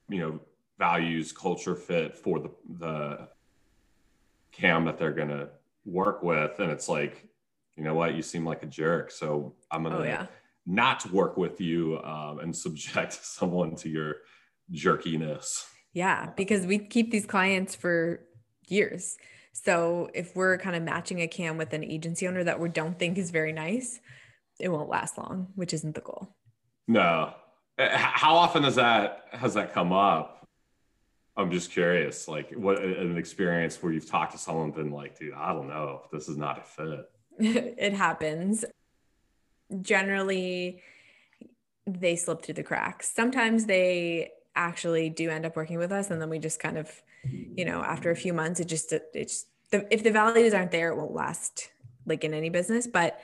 you 0.08 0.18
know 0.18 0.40
values, 0.80 1.30
culture 1.30 1.76
fit 1.76 2.16
for 2.16 2.40
the 2.40 2.50
the 2.78 3.28
cam 4.50 4.86
that 4.86 4.98
they're 4.98 5.12
gonna 5.12 5.50
work 5.84 6.24
with. 6.24 6.58
And 6.58 6.72
it's 6.72 6.88
like 6.88 7.28
you 7.76 7.84
know 7.84 7.94
what? 7.94 8.14
You 8.14 8.22
seem 8.22 8.44
like 8.44 8.64
a 8.64 8.66
jerk. 8.66 9.12
So 9.12 9.54
i'm 9.70 9.84
gonna 9.84 9.98
oh, 9.98 10.02
yeah. 10.02 10.26
not 10.66 11.08
work 11.12 11.36
with 11.36 11.60
you 11.60 12.00
um, 12.02 12.40
and 12.40 12.56
subject 12.56 13.12
someone 13.22 13.76
to 13.76 13.88
your 13.88 14.16
jerkiness. 14.72 15.64
Yeah 15.92 16.30
because 16.36 16.66
we 16.66 16.78
keep 16.78 17.12
these 17.12 17.26
clients 17.26 17.76
for 17.76 18.26
years. 18.66 19.16
So 19.52 20.08
if 20.14 20.34
we're 20.34 20.58
kind 20.58 20.76
of 20.76 20.82
matching 20.82 21.20
a 21.20 21.28
cam 21.28 21.58
with 21.58 21.72
an 21.74 21.84
agency 21.84 22.26
owner 22.26 22.44
that 22.44 22.58
we 22.58 22.68
don't 22.68 22.98
think 22.98 23.18
is 23.18 23.30
very 23.30 23.52
nice 23.52 24.00
it 24.58 24.68
won't 24.68 24.88
last 24.88 25.18
long 25.18 25.48
which 25.54 25.74
isn't 25.74 25.94
the 25.94 26.00
goal. 26.00 26.34
No. 26.88 27.34
How 27.78 28.34
often 28.34 28.62
has 28.64 28.76
that 28.76 29.24
has 29.32 29.54
that 29.54 29.72
come 29.72 29.92
up 29.92 30.39
I'm 31.40 31.50
just 31.50 31.70
curious, 31.70 32.28
like 32.28 32.52
what 32.52 32.82
an 32.82 33.16
experience 33.16 33.82
where 33.82 33.92
you've 33.92 34.08
talked 34.08 34.32
to 34.32 34.38
someone 34.38 34.66
and 34.66 34.74
been 34.74 34.90
like, 34.90 35.18
dude, 35.18 35.34
I 35.34 35.52
don't 35.52 35.68
know, 35.68 36.02
this 36.12 36.28
is 36.28 36.36
not 36.36 36.58
a 36.58 36.62
fit. 36.62 37.10
it 37.38 37.94
happens. 37.94 38.64
Generally, 39.82 40.82
they 41.86 42.16
slip 42.16 42.42
through 42.42 42.54
the 42.54 42.62
cracks. 42.62 43.10
Sometimes 43.10 43.64
they 43.64 44.30
actually 44.54 45.08
do 45.08 45.30
end 45.30 45.46
up 45.46 45.56
working 45.56 45.78
with 45.78 45.92
us, 45.92 46.10
and 46.10 46.20
then 46.20 46.28
we 46.28 46.38
just 46.38 46.60
kind 46.60 46.76
of, 46.76 46.90
you 47.24 47.64
know, 47.64 47.82
after 47.82 48.10
a 48.10 48.16
few 48.16 48.32
months, 48.32 48.60
it 48.60 48.66
just 48.66 48.92
it's 49.14 49.46
the, 49.70 49.86
if 49.92 50.02
the 50.02 50.10
values 50.10 50.52
aren't 50.52 50.72
there, 50.72 50.88
it 50.90 50.96
won't 50.96 51.12
last 51.12 51.70
like 52.06 52.24
in 52.24 52.34
any 52.34 52.50
business. 52.50 52.86
But 52.86 53.20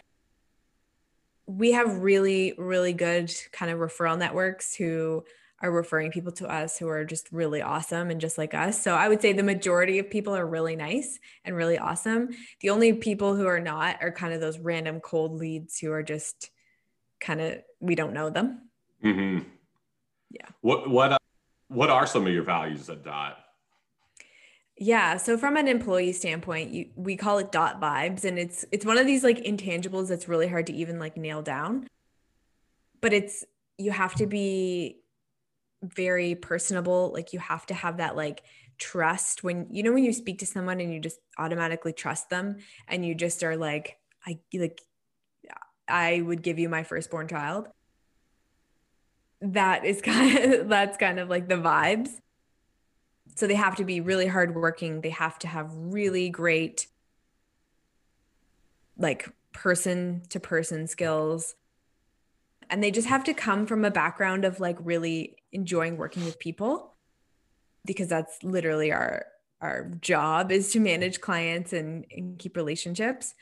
we 1.46 1.72
have 1.72 1.98
really, 1.98 2.54
really 2.58 2.92
good 2.92 3.32
kind 3.52 3.70
of 3.70 3.78
referral 3.78 4.18
networks 4.18 4.74
who 4.74 5.24
are 5.62 5.70
referring 5.70 6.10
people 6.10 6.32
to 6.32 6.46
us 6.46 6.78
who 6.78 6.88
are 6.88 7.04
just 7.04 7.32
really 7.32 7.62
awesome 7.62 8.10
and 8.10 8.20
just 8.20 8.36
like 8.36 8.52
us. 8.52 8.80
So 8.80 8.94
I 8.94 9.08
would 9.08 9.22
say 9.22 9.32
the 9.32 9.42
majority 9.42 9.98
of 9.98 10.10
people 10.10 10.36
are 10.36 10.46
really 10.46 10.76
nice 10.76 11.18
and 11.44 11.56
really 11.56 11.78
awesome. 11.78 12.28
The 12.60 12.70
only 12.70 12.92
people 12.92 13.34
who 13.34 13.46
are 13.46 13.60
not 13.60 13.96
are 14.02 14.12
kind 14.12 14.34
of 14.34 14.40
those 14.40 14.58
random 14.58 15.00
cold 15.00 15.38
leads 15.38 15.78
who 15.78 15.92
are 15.92 16.02
just 16.02 16.50
kind 17.20 17.40
of 17.40 17.62
we 17.80 17.94
don't 17.94 18.12
know 18.12 18.28
them. 18.28 18.68
Mm-hmm. 19.02 19.48
Yeah. 20.30 20.48
What 20.60 20.90
what 20.90 21.12
uh, 21.12 21.18
what 21.68 21.90
are 21.90 22.06
some 22.06 22.26
of 22.26 22.32
your 22.32 22.42
values 22.42 22.90
at 22.90 23.02
Dot? 23.02 23.38
Yeah, 24.78 25.16
so 25.16 25.38
from 25.38 25.56
an 25.56 25.68
employee 25.68 26.12
standpoint, 26.12 26.70
you, 26.70 26.90
we 26.96 27.16
call 27.16 27.38
it 27.38 27.50
dot 27.50 27.80
vibes 27.80 28.24
and 28.24 28.38
it's 28.38 28.66
it's 28.70 28.84
one 28.84 28.98
of 28.98 29.06
these 29.06 29.24
like 29.24 29.38
intangibles 29.38 30.08
that's 30.08 30.28
really 30.28 30.48
hard 30.48 30.66
to 30.66 30.74
even 30.74 30.98
like 30.98 31.16
nail 31.16 31.40
down. 31.40 31.88
But 33.00 33.14
it's 33.14 33.44
you 33.78 33.90
have 33.90 34.14
to 34.16 34.26
be 34.26 34.98
very 35.82 36.34
personable 36.34 37.10
like 37.12 37.32
you 37.32 37.38
have 37.38 37.66
to 37.66 37.74
have 37.74 37.98
that 37.98 38.16
like 38.16 38.42
trust 38.78 39.44
when 39.44 39.66
you 39.70 39.82
know 39.82 39.92
when 39.92 40.04
you 40.04 40.12
speak 40.12 40.38
to 40.38 40.46
someone 40.46 40.80
and 40.80 40.92
you 40.92 41.00
just 41.00 41.18
automatically 41.38 41.92
trust 41.92 42.28
them 42.30 42.56
and 42.88 43.04
you 43.04 43.14
just 43.14 43.42
are 43.42 43.56
like 43.56 43.98
i 44.26 44.38
like 44.54 44.80
i 45.88 46.20
would 46.20 46.42
give 46.42 46.58
you 46.58 46.68
my 46.68 46.82
firstborn 46.82 47.28
child. 47.28 47.68
That 49.40 49.84
is 49.84 50.00
kind 50.02 50.38
of 50.38 50.68
that's 50.68 50.96
kind 50.96 51.18
of 51.18 51.28
like 51.28 51.48
the 51.48 51.56
vibes. 51.56 52.10
So 53.34 53.46
they 53.46 53.54
have 53.54 53.76
to 53.76 53.84
be 53.84 54.00
really 54.00 54.26
hardworking. 54.26 55.02
They 55.02 55.10
have 55.10 55.38
to 55.40 55.48
have 55.48 55.70
really 55.72 56.30
great 56.30 56.86
like 58.96 59.30
person 59.52 60.22
to 60.30 60.40
person 60.40 60.86
skills. 60.86 61.54
And 62.70 62.82
they 62.82 62.90
just 62.90 63.08
have 63.08 63.24
to 63.24 63.34
come 63.34 63.66
from 63.66 63.84
a 63.84 63.90
background 63.90 64.44
of 64.44 64.58
like 64.58 64.78
really 64.80 65.35
enjoying 65.52 65.96
working 65.96 66.24
with 66.24 66.38
people 66.38 66.94
because 67.84 68.08
that's 68.08 68.42
literally 68.42 68.92
our 68.92 69.26
our 69.62 69.90
job 70.02 70.52
is 70.52 70.70
to 70.72 70.80
manage 70.80 71.20
clients 71.20 71.72
and, 71.72 72.04
and 72.14 72.38
keep 72.38 72.56
relationships. 72.56 73.34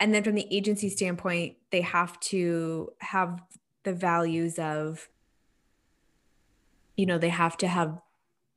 And 0.00 0.14
then 0.14 0.22
from 0.22 0.34
the 0.34 0.46
agency 0.50 0.88
standpoint 0.88 1.56
they 1.70 1.82
have 1.82 2.18
to 2.20 2.90
have 2.98 3.42
the 3.82 3.92
values 3.92 4.58
of 4.58 5.08
you 6.96 7.06
know 7.06 7.18
they 7.18 7.28
have 7.28 7.56
to 7.58 7.68
have 7.68 8.00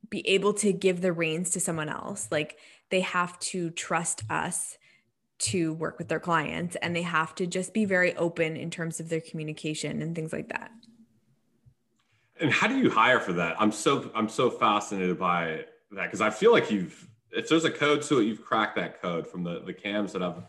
be 0.08 0.26
able 0.28 0.52
to 0.52 0.72
give 0.72 1.00
the 1.00 1.12
reins 1.12 1.50
to 1.50 1.60
someone 1.60 1.88
else. 1.88 2.28
Like 2.30 2.58
they 2.90 3.00
have 3.00 3.38
to 3.38 3.70
trust 3.70 4.22
us 4.30 4.76
to 5.38 5.72
work 5.72 5.98
with 5.98 6.08
their 6.08 6.20
clients 6.20 6.76
and 6.76 6.94
they 6.94 7.02
have 7.02 7.34
to 7.34 7.46
just 7.46 7.74
be 7.74 7.84
very 7.84 8.14
open 8.16 8.56
in 8.56 8.70
terms 8.70 9.00
of 9.00 9.08
their 9.08 9.20
communication 9.20 10.00
and 10.00 10.14
things 10.14 10.32
like 10.32 10.48
that 10.50 10.70
and 12.42 12.52
how 12.52 12.66
do 12.66 12.76
you 12.76 12.90
hire 12.90 13.20
for 13.20 13.32
that? 13.34 13.56
I'm 13.58 13.72
so 13.72 14.10
i'm 14.14 14.28
so 14.28 14.50
fascinated 14.50 15.18
by 15.18 15.64
that 15.92 16.04
because 16.04 16.20
i 16.20 16.30
feel 16.30 16.52
like 16.52 16.70
you've 16.70 17.08
if 17.30 17.48
there's 17.48 17.64
a 17.64 17.70
code 17.70 18.02
to 18.02 18.18
it 18.18 18.24
you've 18.24 18.44
cracked 18.44 18.76
that 18.76 19.00
code 19.00 19.26
from 19.26 19.42
the 19.44 19.60
the 19.60 19.72
cams 19.72 20.12
that 20.12 20.22
i've 20.22 20.42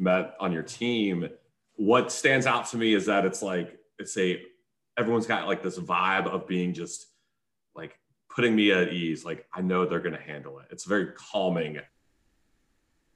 met 0.00 0.34
on 0.40 0.52
your 0.52 0.62
team. 0.62 1.28
What 1.76 2.10
stands 2.10 2.46
out 2.46 2.66
to 2.70 2.76
me 2.76 2.94
is 2.94 3.06
that 3.06 3.24
it's 3.24 3.42
like 3.42 3.78
it's 3.98 4.16
a 4.16 4.42
everyone's 4.98 5.26
got 5.26 5.46
like 5.46 5.62
this 5.62 5.78
vibe 5.78 6.26
of 6.26 6.48
being 6.48 6.74
just 6.74 7.06
like 7.74 7.98
putting 8.28 8.54
me 8.56 8.72
at 8.72 8.92
ease 8.92 9.24
like 9.24 9.46
i 9.52 9.60
know 9.60 9.86
they're 9.86 10.00
to 10.00 10.16
handle 10.16 10.58
it. 10.58 10.66
It's 10.70 10.86
a 10.86 10.88
very 10.88 11.12
calming 11.12 11.78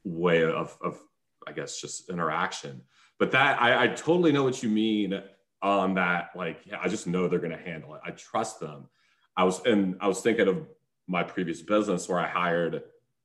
way 0.04 0.44
of, 0.44 0.76
of 0.82 0.98
I 1.46 1.52
guess 1.52 1.80
just 1.80 2.10
interaction. 2.10 2.82
But 3.18 3.32
that 3.32 3.60
I, 3.60 3.84
I 3.84 3.88
totally 3.88 4.32
know 4.32 4.44
what 4.44 4.62
you 4.62 4.68
mean 4.68 5.20
on 5.64 5.94
that. 5.94 6.30
Like, 6.36 6.58
I 6.80 6.88
just 6.88 7.06
know 7.06 7.26
they're 7.26 7.38
going 7.38 7.50
to 7.50 7.56
handle 7.56 7.94
it. 7.94 8.02
I 8.04 8.10
trust 8.10 8.60
them. 8.60 8.88
I 9.36 9.44
was 9.44 9.64
and 9.64 9.96
I 10.00 10.06
was 10.06 10.20
thinking 10.20 10.46
of 10.46 10.66
my 11.08 11.22
previous 11.22 11.62
business 11.62 12.08
where 12.08 12.20
I 12.20 12.28
hired. 12.28 12.82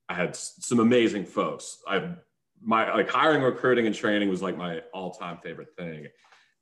I 0.08 0.14
had 0.16 0.36
some 0.36 0.80
amazing 0.80 1.26
folks. 1.26 1.80
I 1.88 2.16
my 2.62 2.92
like 2.94 3.10
hiring, 3.10 3.42
recruiting, 3.42 3.86
and 3.86 3.96
training 3.96 4.30
was 4.30 4.42
like 4.42 4.58
my 4.58 4.82
all-time 4.94 5.38
favorite 5.44 5.76
thing. 5.78 6.08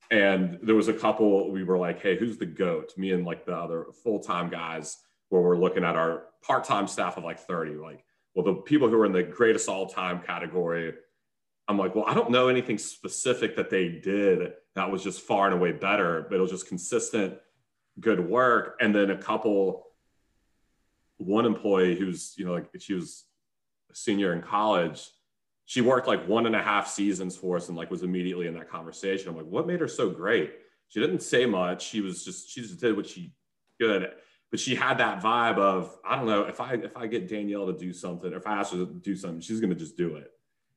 And 0.10 0.60
there 0.62 0.76
was 0.76 0.88
a 0.88 0.94
couple 0.94 1.52
we 1.52 1.63
were 1.63 1.78
like, 1.78 2.02
hey, 2.02 2.18
who's 2.18 2.38
the 2.38 2.46
goat? 2.46 2.94
Me 2.98 3.12
and 3.12 3.26
like 3.26 3.46
the 3.46 3.56
other 3.56 3.88
full-time 4.04 4.50
guys 4.50 4.98
where 5.30 5.42
we're 5.42 5.58
looking 5.58 5.84
at 5.84 5.96
our 5.96 6.26
part-time 6.42 6.88
staff 6.88 7.18
of 7.18 7.24
like 7.24 7.40
30. 7.40 7.76
Like, 7.76 8.04
well, 8.34 8.46
the 8.46 8.62
people 8.62 8.90
who 8.90 9.00
are 9.00 9.06
in 9.06 9.12
the 9.12 9.24
greatest 9.24 9.68
all-time 9.70 10.22
category 10.22 10.94
I'm 11.68 11.78
like, 11.78 11.96
well, 11.96 12.06
I 12.08 12.13
don't 12.13 12.32
know 12.32 12.48
anything 12.48 12.78
specific 12.78 13.56
that 13.58 13.70
they 13.70 13.90
did 13.90 14.54
that 14.78 14.92
was 14.92 15.04
just 15.04 15.22
far 15.22 15.46
and 15.46 15.56
away 15.56 15.72
better, 15.72 16.26
but 16.30 16.38
it 16.38 16.42
was 16.42 16.52
just 16.52 16.68
consistent, 16.68 17.38
good 18.00 18.20
work. 18.20 18.78
And 18.80 18.94
then 18.94 19.12
a 19.12 19.18
couple, 19.18 19.88
one 21.18 21.46
employee 21.46 21.96
who's, 21.96 22.34
you 22.38 22.46
know, 22.46 22.54
like 22.54 22.70
she 22.80 22.94
was 22.94 23.26
a 23.92 23.96
senior 23.96 24.34
in 24.34 24.42
college, 24.42 25.10
she 25.66 25.82
worked 25.82 26.08
like 26.08 26.28
one 26.28 26.46
and 26.46 26.56
a 26.56 26.62
half 26.62 26.88
seasons 26.88 27.36
for 27.36 27.58
us 27.58 27.68
and 27.68 27.78
like 27.78 27.92
was 27.92 28.04
immediately 28.04 28.48
in 28.48 28.54
that 28.54 28.70
conversation. 28.70 29.30
I'm 29.30 29.36
like, 29.36 29.46
what 29.46 29.68
made 29.68 29.82
her 29.82 29.88
so 29.88 30.10
great? 30.10 30.54
She 30.88 31.02
didn't 31.02 31.22
say 31.22 31.46
much. 31.46 31.86
She 31.86 32.00
was 32.00 32.24
just, 32.24 32.50
she 32.50 32.62
just 32.62 32.80
did 32.80 32.96
what 32.96 33.08
she 33.08 33.34
good. 33.80 34.12
But 34.50 34.60
she 34.60 34.76
had 34.76 35.00
that 35.00 35.22
vibe 35.22 35.58
of, 35.58 35.98
I 36.08 36.16
don't 36.16 36.26
know, 36.26 36.44
if 36.44 36.62
I 36.62 36.76
if 36.76 36.96
I 36.96 37.08
get 37.08 37.28
Danielle 37.28 37.68
to 37.68 37.78
do 37.78 37.92
something, 37.92 38.34
or 38.34 38.38
if 38.38 38.48
I 38.48 38.58
ask 38.58 38.72
her 38.72 38.78
to 38.78 38.86
do 38.86 39.16
something, 39.16 39.42
she's 39.42 39.60
gonna 39.60 39.76
just 39.76 39.98
do 39.98 40.16
it. 40.16 40.32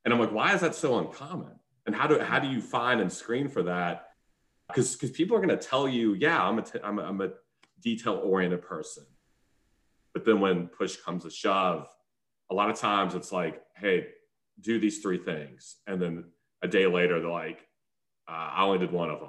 And 0.04 0.12
I'm 0.12 0.18
like, 0.18 0.32
why 0.32 0.54
is 0.54 0.60
that 0.62 0.74
so 0.74 0.98
uncommon? 0.98 1.52
And 1.86 1.94
how 1.94 2.06
do 2.06 2.18
how 2.18 2.38
do 2.38 2.48
you 2.48 2.60
find 2.60 3.00
and 3.00 3.12
screen 3.12 3.48
for 3.48 3.62
that? 3.64 4.08
Because 4.68 4.94
because 4.94 5.10
people 5.10 5.36
are 5.36 5.40
gonna 5.40 5.56
tell 5.56 5.88
you, 5.88 6.14
yeah, 6.14 6.42
I'm 6.42 6.58
a 6.58 6.62
t- 6.62 6.78
I'm 6.82 6.98
a, 6.98 7.02
I'm 7.02 7.20
a 7.20 7.30
detail 7.80 8.20
oriented 8.22 8.62
person. 8.62 9.04
But 10.12 10.24
then 10.24 10.40
when 10.40 10.66
push 10.66 10.96
comes 10.96 11.24
to 11.24 11.30
shove, 11.30 11.88
a 12.50 12.54
lot 12.54 12.70
of 12.70 12.76
times 12.78 13.14
it's 13.14 13.32
like, 13.32 13.62
hey, 13.76 14.08
do 14.60 14.78
these 14.78 14.98
three 14.98 15.18
things. 15.18 15.76
And 15.86 16.00
then 16.00 16.24
a 16.62 16.68
day 16.68 16.86
later, 16.86 17.20
they're 17.20 17.30
like, 17.30 17.66
uh, 18.28 18.50
I 18.52 18.64
only 18.64 18.78
did 18.78 18.92
one 18.92 19.10
of 19.10 19.20
them. 19.20 19.28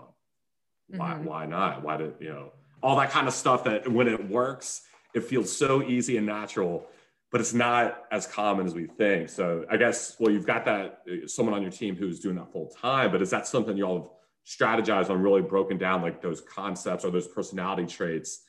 Why, 0.87 1.13
mm-hmm. 1.13 1.25
why 1.25 1.45
not? 1.45 1.83
Why 1.83 1.97
did, 1.97 2.15
you 2.19 2.29
know, 2.29 2.51
all 2.83 2.97
that 2.97 3.11
kind 3.11 3.27
of 3.27 3.33
stuff 3.33 3.63
that 3.63 3.87
when 3.87 4.07
it 4.07 4.29
works, 4.29 4.81
it 5.13 5.23
feels 5.23 5.55
so 5.55 5.83
easy 5.83 6.17
and 6.17 6.25
natural, 6.25 6.87
but 7.31 7.39
it's 7.39 7.53
not 7.53 8.03
as 8.11 8.27
common 8.27 8.65
as 8.65 8.75
we 8.75 8.85
think. 8.85 9.29
So 9.29 9.65
I 9.71 9.77
guess, 9.77 10.17
well, 10.19 10.31
you've 10.31 10.45
got 10.45 10.65
that 10.65 11.01
uh, 11.09 11.27
someone 11.27 11.55
on 11.55 11.61
your 11.61 11.71
team 11.71 11.95
who's 11.95 12.19
doing 12.19 12.35
that 12.35 12.51
full 12.51 12.67
time, 12.67 13.11
but 13.11 13.21
is 13.21 13.29
that 13.29 13.47
something 13.47 13.77
y'all 13.77 14.01
have 14.01 14.09
strategized 14.45 15.09
on 15.09 15.21
really 15.21 15.41
broken 15.41 15.77
down 15.77 16.01
like 16.01 16.21
those 16.21 16.41
concepts 16.41 17.05
or 17.05 17.11
those 17.11 17.27
personality 17.27 17.85
traits 17.85 18.43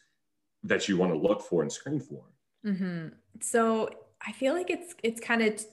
that 0.64 0.88
you 0.88 0.96
want 0.96 1.12
to 1.12 1.18
look 1.18 1.40
for 1.42 1.62
and 1.62 1.70
screen 1.70 2.00
for? 2.00 2.24
Mm-hmm. 2.66 3.08
So 3.40 3.88
I 4.26 4.32
feel 4.32 4.52
like 4.52 4.68
it's, 4.68 4.94
it's 5.02 5.20
kind 5.20 5.42
of 5.42 5.64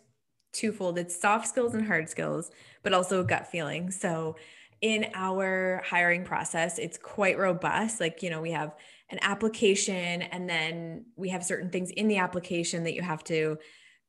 twofold. 0.54 1.00
It's 1.00 1.20
soft 1.20 1.48
skills 1.48 1.74
and 1.74 1.86
hard 1.86 2.10
skills, 2.10 2.52
but 2.84 2.94
also 2.94 3.24
gut 3.24 3.48
feeling. 3.48 3.90
So 3.90 4.36
in 4.82 5.08
our 5.14 5.84
hiring 5.86 6.24
process, 6.24 6.78
it's 6.78 6.98
quite 6.98 7.38
robust. 7.38 8.00
Like, 8.00 8.22
you 8.22 8.30
know, 8.30 8.42
we 8.42 8.52
have 8.52 8.76
an 9.12 9.20
application 9.22 10.22
and 10.22 10.50
then 10.50 11.06
we 11.16 11.30
have 11.30 11.44
certain 11.44 11.70
things 11.70 11.90
in 11.92 12.08
the 12.08 12.18
application 12.18 12.84
that 12.84 12.94
you 12.94 13.02
have 13.02 13.24
to 13.24 13.58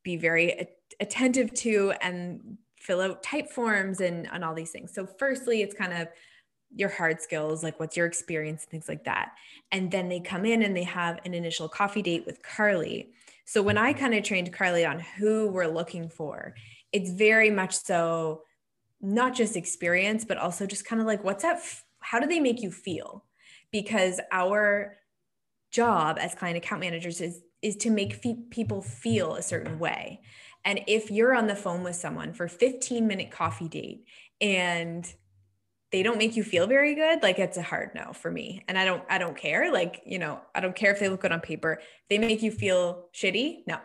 be 0.02 0.16
very 0.16 0.68
attentive 1.00 1.52
to 1.54 1.92
and 2.02 2.58
fill 2.78 3.00
out 3.00 3.22
type 3.22 3.50
forms 3.50 4.00
and, 4.00 4.28
and 4.32 4.44
all 4.44 4.54
these 4.54 4.70
things. 4.70 4.94
So, 4.94 5.06
firstly, 5.06 5.62
it's 5.62 5.74
kind 5.74 5.92
of 5.92 6.08
your 6.74 6.88
hard 6.88 7.20
skills, 7.20 7.62
like 7.62 7.78
what's 7.80 7.96
your 7.96 8.06
experience, 8.06 8.62
and 8.62 8.70
things 8.70 8.88
like 8.88 9.04
that. 9.04 9.32
And 9.72 9.90
then 9.90 10.08
they 10.08 10.20
come 10.20 10.44
in 10.44 10.62
and 10.62 10.76
they 10.76 10.84
have 10.84 11.18
an 11.24 11.34
initial 11.34 11.68
coffee 11.68 12.02
date 12.02 12.24
with 12.26 12.42
Carly. 12.42 13.10
So 13.44 13.62
when 13.62 13.76
I 13.76 13.92
mm-hmm. 13.92 14.00
kind 14.00 14.14
of 14.14 14.22
trained 14.22 14.52
Carly 14.52 14.84
on 14.84 15.00
who 15.00 15.48
we're 15.48 15.66
looking 15.66 16.08
for, 16.08 16.54
it's 16.92 17.10
very 17.10 17.50
much 17.50 17.76
so 17.76 18.42
not 19.00 19.34
just 19.34 19.56
experience, 19.56 20.24
but 20.24 20.38
also 20.38 20.66
just 20.66 20.84
kind 20.84 21.00
of 21.00 21.06
like 21.06 21.24
what's 21.24 21.42
that, 21.42 21.56
f- 21.56 21.84
how 22.00 22.20
do 22.20 22.26
they 22.26 22.40
make 22.40 22.62
you 22.62 22.70
feel? 22.70 23.24
Because 23.72 24.20
our 24.32 24.96
job 25.70 26.18
as 26.20 26.34
client 26.34 26.56
account 26.56 26.80
managers 26.80 27.20
is 27.20 27.42
is 27.62 27.76
to 27.76 27.90
make 27.90 28.14
fe- 28.14 28.42
people 28.50 28.80
feel 28.80 29.34
a 29.34 29.42
certain 29.42 29.78
way. 29.78 30.20
And 30.64 30.80
if 30.86 31.10
you're 31.10 31.34
on 31.34 31.46
the 31.46 31.54
phone 31.54 31.82
with 31.82 31.94
someone 31.96 32.32
for 32.32 32.48
15 32.48 33.06
minute 33.06 33.30
coffee 33.30 33.68
date 33.68 34.04
and 34.40 35.06
they 35.92 36.02
don't 36.02 36.18
make 36.18 36.36
you 36.36 36.44
feel 36.44 36.66
very 36.66 36.94
good 36.94 37.22
like 37.22 37.38
it's 37.38 37.56
a 37.58 37.62
hard 37.62 37.90
no 37.94 38.12
for 38.12 38.30
me. 38.30 38.64
And 38.68 38.78
i 38.78 38.84
don't 38.84 39.02
i 39.08 39.18
don't 39.18 39.36
care. 39.36 39.72
Like 39.72 40.02
you 40.06 40.18
know 40.18 40.40
i 40.54 40.60
don't 40.60 40.74
care 40.76 40.92
if 40.92 41.00
they 41.00 41.08
look 41.08 41.20
good 41.20 41.32
on 41.32 41.40
paper. 41.40 41.80
They 42.08 42.18
make 42.18 42.42
you 42.42 42.50
feel 42.50 43.08
shitty? 43.14 43.64
No 43.66 43.78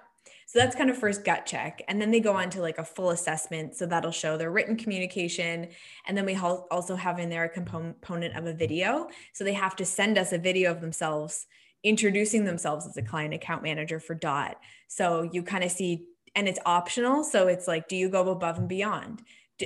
so 0.45 0.59
that's 0.59 0.75
kind 0.75 0.89
of 0.91 0.97
first 0.97 1.25
gut 1.25 1.45
check. 1.45 1.81
And 1.87 1.99
then 1.99 2.11
they 2.11 2.19
go 2.19 2.33
on 2.33 2.49
to 2.51 2.61
like 2.61 2.77
a 2.77 2.85
full 2.85 3.09
assessment. 3.09 3.75
So 3.75 3.85
that'll 3.85 4.11
show 4.11 4.37
their 4.37 4.51
written 4.51 4.75
communication. 4.75 5.69
And 6.05 6.15
then 6.15 6.25
we 6.25 6.35
also 6.35 6.95
have 6.95 7.17
in 7.17 7.29
there 7.29 7.45
a 7.45 7.49
component 7.49 8.35
of 8.35 8.45
a 8.45 8.53
video. 8.53 9.07
So 9.33 9.43
they 9.43 9.53
have 9.53 9.75
to 9.77 9.85
send 9.85 10.17
us 10.17 10.33
a 10.33 10.37
video 10.37 10.71
of 10.71 10.81
themselves 10.81 11.47
introducing 11.83 12.45
themselves 12.45 12.85
as 12.87 12.97
a 12.97 13.01
client 13.01 13.33
account 13.33 13.63
manager 13.63 13.99
for 13.99 14.13
dot. 14.13 14.59
So 14.87 15.27
you 15.31 15.41
kind 15.41 15.63
of 15.63 15.71
see 15.71 16.05
and 16.35 16.47
it's 16.47 16.59
optional. 16.65 17.23
So 17.23 17.47
it's 17.47 17.67
like 17.67 17.87
do 17.87 17.95
you 17.95 18.09
go 18.09 18.29
above 18.29 18.59
and 18.59 18.69
beyond? 18.69 19.23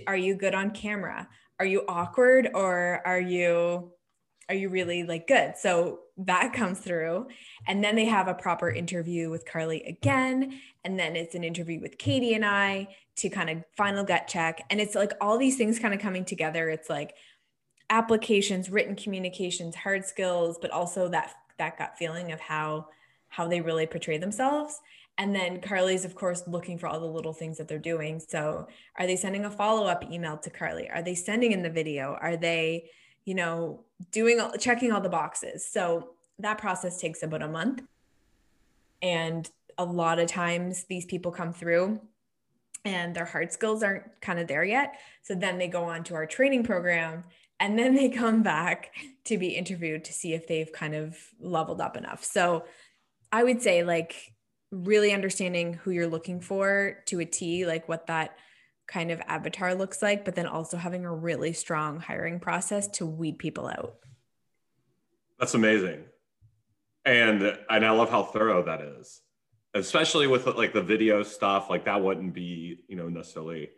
Are 0.07 0.17
you 0.17 0.35
good 0.35 0.55
on 0.55 0.71
camera? 0.71 1.27
Are 1.59 1.65
you 1.65 1.83
awkward 1.89 2.51
or 2.53 3.01
are 3.05 3.19
you 3.19 3.91
are 4.49 4.55
you 4.55 4.69
really 4.69 5.03
like 5.03 5.27
good 5.27 5.53
so 5.57 5.99
that 6.17 6.51
comes 6.53 6.79
through 6.79 7.27
and 7.67 7.83
then 7.83 7.95
they 7.95 8.05
have 8.05 8.27
a 8.27 8.33
proper 8.33 8.69
interview 8.69 9.29
with 9.29 9.45
carly 9.45 9.83
again 9.83 10.59
and 10.83 10.99
then 10.99 11.15
it's 11.15 11.35
an 11.35 11.43
interview 11.43 11.79
with 11.79 11.97
katie 11.97 12.33
and 12.33 12.45
i 12.45 12.87
to 13.15 13.29
kind 13.29 13.49
of 13.49 13.63
final 13.77 14.03
gut 14.03 14.27
check 14.27 14.61
and 14.69 14.81
it's 14.81 14.95
like 14.95 15.13
all 15.21 15.37
these 15.37 15.57
things 15.57 15.79
kind 15.79 15.93
of 15.93 15.99
coming 15.99 16.25
together 16.25 16.69
it's 16.69 16.89
like 16.89 17.13
applications 17.89 18.69
written 18.69 18.95
communications 18.95 19.75
hard 19.75 20.05
skills 20.05 20.57
but 20.61 20.71
also 20.71 21.07
that 21.07 21.33
that 21.57 21.77
gut 21.77 21.97
feeling 21.97 22.31
of 22.31 22.39
how 22.39 22.87
how 23.27 23.47
they 23.47 23.61
really 23.61 23.85
portray 23.85 24.17
themselves 24.17 24.81
and 25.19 25.35
then 25.35 25.59
Carly's, 25.59 26.05
of 26.05 26.15
course, 26.15 26.43
looking 26.47 26.77
for 26.77 26.87
all 26.87 27.01
the 27.01 27.05
little 27.05 27.33
things 27.33 27.57
that 27.57 27.67
they're 27.67 27.77
doing. 27.77 28.21
So, 28.21 28.69
are 28.97 29.05
they 29.05 29.17
sending 29.17 29.43
a 29.43 29.51
follow 29.51 29.85
up 29.85 30.09
email 30.09 30.37
to 30.37 30.49
Carly? 30.49 30.89
Are 30.89 31.01
they 31.01 31.13
sending 31.13 31.51
in 31.51 31.61
the 31.61 31.69
video? 31.69 32.17
Are 32.21 32.37
they, 32.37 32.89
you 33.29 33.35
know, 33.35 33.81
doing 34.11 34.41
checking 34.59 34.91
all 34.91 35.01
the 35.01 35.07
boxes? 35.07 35.63
So, 35.63 36.15
that 36.39 36.57
process 36.57 36.99
takes 36.99 37.21
about 37.21 37.43
a 37.43 37.47
month. 37.47 37.83
And 39.03 39.47
a 39.77 39.85
lot 39.85 40.17
of 40.17 40.27
times 40.27 40.85
these 40.85 41.05
people 41.05 41.31
come 41.31 41.53
through 41.53 42.01
and 42.85 43.15
their 43.15 43.25
hard 43.25 43.51
skills 43.51 43.83
aren't 43.83 44.19
kind 44.19 44.39
of 44.39 44.47
there 44.47 44.63
yet. 44.63 44.95
So, 45.21 45.35
then 45.35 45.59
they 45.59 45.67
go 45.67 45.83
on 45.83 46.03
to 46.05 46.15
our 46.15 46.25
training 46.25 46.63
program 46.63 47.23
and 47.59 47.77
then 47.77 47.93
they 47.99 48.09
come 48.09 48.41
back 48.41 48.95
to 49.25 49.37
be 49.37 49.49
interviewed 49.49 50.05
to 50.05 50.13
see 50.13 50.33
if 50.33 50.47
they've 50.47 50.73
kind 50.73 50.95
of 50.95 51.15
leveled 51.39 51.81
up 51.81 51.95
enough. 51.95 52.23
So, 52.23 52.65
I 53.31 53.43
would 53.43 53.61
say, 53.61 53.83
like, 53.83 54.33
really 54.71 55.13
understanding 55.13 55.75
who 55.75 55.91
you're 55.91 56.07
looking 56.07 56.41
for 56.41 57.03
to 57.05 57.19
a 57.19 57.25
T, 57.25 57.67
like 57.67 57.87
what 57.87 58.07
that 58.07 58.35
kind 58.89 59.11
of 59.11 59.21
avatar 59.27 59.75
looks 59.75 60.01
like, 60.01 60.25
but 60.25 60.35
then 60.35 60.47
also 60.47 60.75
having 60.75 61.05
a 61.05 61.13
really 61.13 61.53
strong 61.53 61.99
hiring 61.99 62.39
process 62.39 62.87
to 62.87 63.05
weed 63.05 63.37
people 63.37 63.67
out. 63.67 63.95
That's 65.39 65.53
amazing. 65.53 66.03
And 67.05 67.57
and 67.69 67.85
I 67.85 67.91
love 67.91 68.09
how 68.09 68.23
thorough 68.23 68.63
that 68.63 68.81
is. 68.81 69.21
Especially 69.75 70.25
with 70.25 70.47
like 70.47 70.73
the 70.73 70.81
video 70.81 71.21
stuff, 71.21 71.69
like 71.69 71.85
that 71.85 72.01
wouldn't 72.01 72.33
be, 72.33 72.79
you 72.87 72.95
know, 72.95 73.07
necessarily 73.07 73.69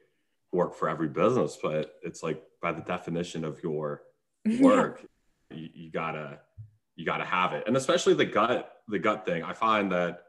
work 0.53 0.73
for 0.73 0.89
every 0.89 1.09
business, 1.09 1.57
but 1.61 1.95
it's 2.01 2.23
like 2.23 2.41
by 2.61 2.71
the 2.71 2.81
definition 2.81 3.43
of 3.43 3.61
your 3.61 4.03
work, 4.61 5.05
yeah. 5.49 5.57
you, 5.57 5.69
you 5.73 5.91
gotta 5.91 6.39
you 6.95 7.05
gotta 7.05 7.25
have 7.25 7.51
it. 7.51 7.65
And 7.67 7.75
especially 7.75 8.13
the 8.13 8.25
gut, 8.25 8.71
the 8.87 8.99
gut 8.99 9.25
thing. 9.25 9.43
I 9.43 9.53
find 9.53 9.91
that 9.91 10.23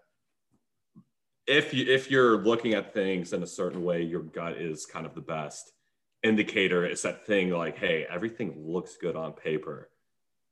if 1.46 1.74
you 1.74 1.92
if 1.92 2.10
you're 2.10 2.38
looking 2.38 2.74
at 2.74 2.92
things 2.94 3.32
in 3.32 3.42
a 3.42 3.46
certain 3.46 3.82
way, 3.82 4.02
your 4.02 4.22
gut 4.22 4.58
is 4.58 4.86
kind 4.86 5.06
of 5.06 5.14
the 5.14 5.20
best 5.20 5.72
indicator. 6.22 6.84
It's 6.84 7.02
that 7.02 7.26
thing 7.26 7.50
like, 7.50 7.76
hey, 7.76 8.06
everything 8.08 8.54
looks 8.56 8.96
good 8.96 9.16
on 9.16 9.32
paper, 9.32 9.90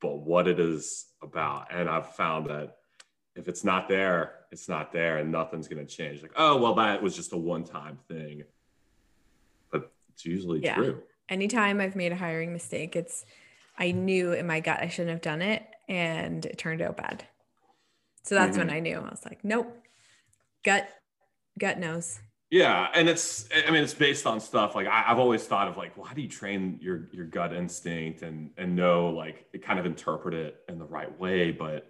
but 0.00 0.18
what 0.18 0.48
it 0.48 0.58
is 0.58 1.06
about. 1.22 1.68
And 1.72 1.88
I've 1.88 2.14
found 2.14 2.46
that 2.46 2.76
if 3.36 3.46
it's 3.46 3.62
not 3.62 3.88
there, 3.88 4.34
it's 4.50 4.68
not 4.68 4.92
there, 4.92 5.18
and 5.18 5.30
nothing's 5.30 5.68
going 5.68 5.84
to 5.84 5.90
change. 5.90 6.22
Like, 6.22 6.32
oh, 6.36 6.56
well, 6.56 6.74
that 6.74 7.00
was 7.00 7.14
just 7.14 7.32
a 7.32 7.36
one-time 7.36 7.98
thing, 8.08 8.42
but 9.70 9.92
it's 10.12 10.24
usually 10.24 10.60
yeah. 10.60 10.74
true. 10.74 11.02
Anytime 11.28 11.80
I've 11.80 11.94
made 11.94 12.10
a 12.10 12.16
hiring 12.16 12.52
mistake, 12.52 12.96
it's 12.96 13.24
I 13.78 13.92
knew 13.92 14.32
in 14.32 14.48
my 14.48 14.58
gut 14.58 14.80
I 14.80 14.88
shouldn't 14.88 15.12
have 15.12 15.22
done 15.22 15.42
it, 15.42 15.64
and 15.88 16.44
it 16.44 16.58
turned 16.58 16.82
out 16.82 16.96
bad. 16.96 17.24
So 18.24 18.34
that's 18.34 18.58
mm-hmm. 18.58 18.66
when 18.66 18.76
I 18.76 18.80
knew. 18.80 18.96
I 18.98 19.10
was 19.10 19.24
like, 19.24 19.44
nope, 19.44 19.79
gut 20.64 20.88
gut 21.58 21.78
knows. 21.78 22.20
Yeah 22.50 22.88
and 22.94 23.08
it's 23.08 23.48
i 23.66 23.70
mean 23.70 23.84
it's 23.84 23.94
based 23.94 24.26
on 24.26 24.40
stuff 24.40 24.74
like 24.74 24.88
I, 24.88 25.02
have 25.02 25.20
always 25.20 25.44
thought 25.44 25.68
of 25.68 25.76
like 25.76 25.96
well 25.96 26.04
how 26.06 26.14
do 26.14 26.20
you 26.20 26.28
train 26.28 26.78
your 26.80 27.08
your 27.12 27.24
gut 27.24 27.54
instinct 27.54 28.22
and 28.22 28.50
and 28.56 28.74
know 28.74 29.10
like 29.10 29.46
kind 29.62 29.78
of 29.78 29.86
interpret 29.86 30.34
it 30.34 30.56
in 30.68 30.78
the 30.80 30.84
right 30.84 31.16
way 31.20 31.52
but 31.52 31.86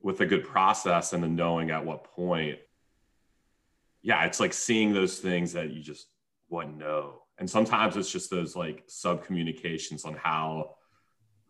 with 0.00 0.20
a 0.20 0.26
good 0.26 0.44
process 0.44 1.14
and 1.14 1.22
the 1.24 1.28
knowing 1.28 1.72
at 1.72 1.84
what 1.84 2.04
point 2.04 2.60
yeah 4.02 4.24
it's 4.24 4.38
like 4.38 4.52
seeing 4.52 4.92
those 4.92 5.18
things 5.18 5.52
that 5.54 5.70
you 5.70 5.82
just 5.82 6.06
wouldn't 6.48 6.78
know. 6.78 7.22
And 7.38 7.48
sometimes 7.48 7.96
it's 7.96 8.10
just 8.10 8.30
those 8.30 8.56
like 8.56 8.84
sub 8.86 9.24
communications 9.24 10.04
on 10.04 10.14
how 10.14 10.74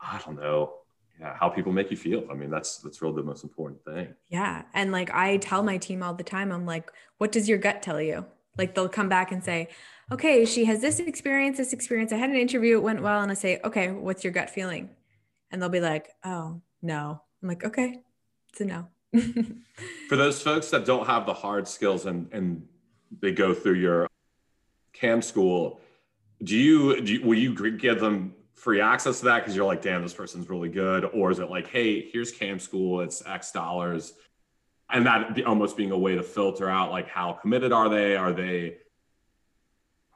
i 0.00 0.20
don't 0.24 0.36
know 0.36 0.74
how 1.20 1.48
people 1.48 1.72
make 1.72 1.90
you 1.90 1.96
feel. 1.96 2.24
I 2.30 2.34
mean, 2.34 2.50
that's 2.50 2.78
that's 2.78 3.02
really 3.02 3.16
the 3.16 3.22
most 3.22 3.42
important 3.44 3.84
thing. 3.84 4.14
Yeah. 4.28 4.62
And 4.74 4.92
like 4.92 5.10
I 5.12 5.38
tell 5.38 5.62
my 5.62 5.78
team 5.78 6.02
all 6.02 6.14
the 6.14 6.24
time, 6.24 6.52
I'm 6.52 6.66
like, 6.66 6.90
what 7.18 7.32
does 7.32 7.48
your 7.48 7.58
gut 7.58 7.82
tell 7.82 8.00
you? 8.00 8.24
Like 8.56 8.74
they'll 8.74 8.88
come 8.88 9.08
back 9.08 9.32
and 9.32 9.42
say, 9.42 9.68
okay, 10.12 10.44
she 10.44 10.64
has 10.64 10.80
this 10.80 10.98
experience, 11.00 11.58
this 11.58 11.72
experience. 11.72 12.12
I 12.12 12.16
had 12.16 12.30
an 12.30 12.36
interview, 12.36 12.76
it 12.76 12.82
went 12.82 13.02
well. 13.02 13.20
And 13.20 13.30
I 13.30 13.34
say, 13.34 13.60
okay, 13.64 13.90
what's 13.90 14.24
your 14.24 14.32
gut 14.32 14.50
feeling? 14.50 14.90
And 15.50 15.60
they'll 15.60 15.68
be 15.68 15.80
like, 15.80 16.08
oh, 16.24 16.60
no. 16.82 17.20
I'm 17.42 17.48
like, 17.48 17.64
okay, 17.64 18.02
it's 18.50 18.60
a 18.60 18.64
no. 18.64 18.88
For 20.08 20.16
those 20.16 20.42
folks 20.42 20.70
that 20.70 20.84
don't 20.84 21.06
have 21.06 21.26
the 21.26 21.34
hard 21.34 21.68
skills 21.68 22.06
and, 22.06 22.28
and 22.32 22.66
they 23.20 23.32
go 23.32 23.54
through 23.54 23.74
your 23.74 24.08
cam 24.92 25.22
school, 25.22 25.80
do 26.42 26.56
you, 26.56 27.00
do 27.00 27.14
you 27.14 27.26
will 27.26 27.38
you 27.38 27.76
give 27.76 28.00
them 28.00 28.34
free 28.58 28.80
access 28.80 29.20
to 29.20 29.26
that 29.26 29.40
because 29.40 29.54
you're 29.54 29.66
like, 29.66 29.82
damn, 29.82 30.02
this 30.02 30.14
person's 30.14 30.48
really 30.48 30.68
good? 30.68 31.04
Or 31.12 31.30
is 31.30 31.38
it 31.38 31.50
like, 31.50 31.68
hey, 31.68 32.08
here's 32.10 32.32
cam 32.32 32.58
school, 32.58 33.00
it's 33.00 33.24
X 33.24 33.52
dollars. 33.52 34.14
And 34.90 35.06
that 35.06 35.44
almost 35.44 35.76
being 35.76 35.90
a 35.90 35.98
way 35.98 36.14
to 36.14 36.22
filter 36.22 36.68
out 36.68 36.90
like 36.90 37.08
how 37.08 37.32
committed 37.32 37.72
are 37.72 37.88
they? 37.88 38.16
Are 38.16 38.32
they 38.32 38.78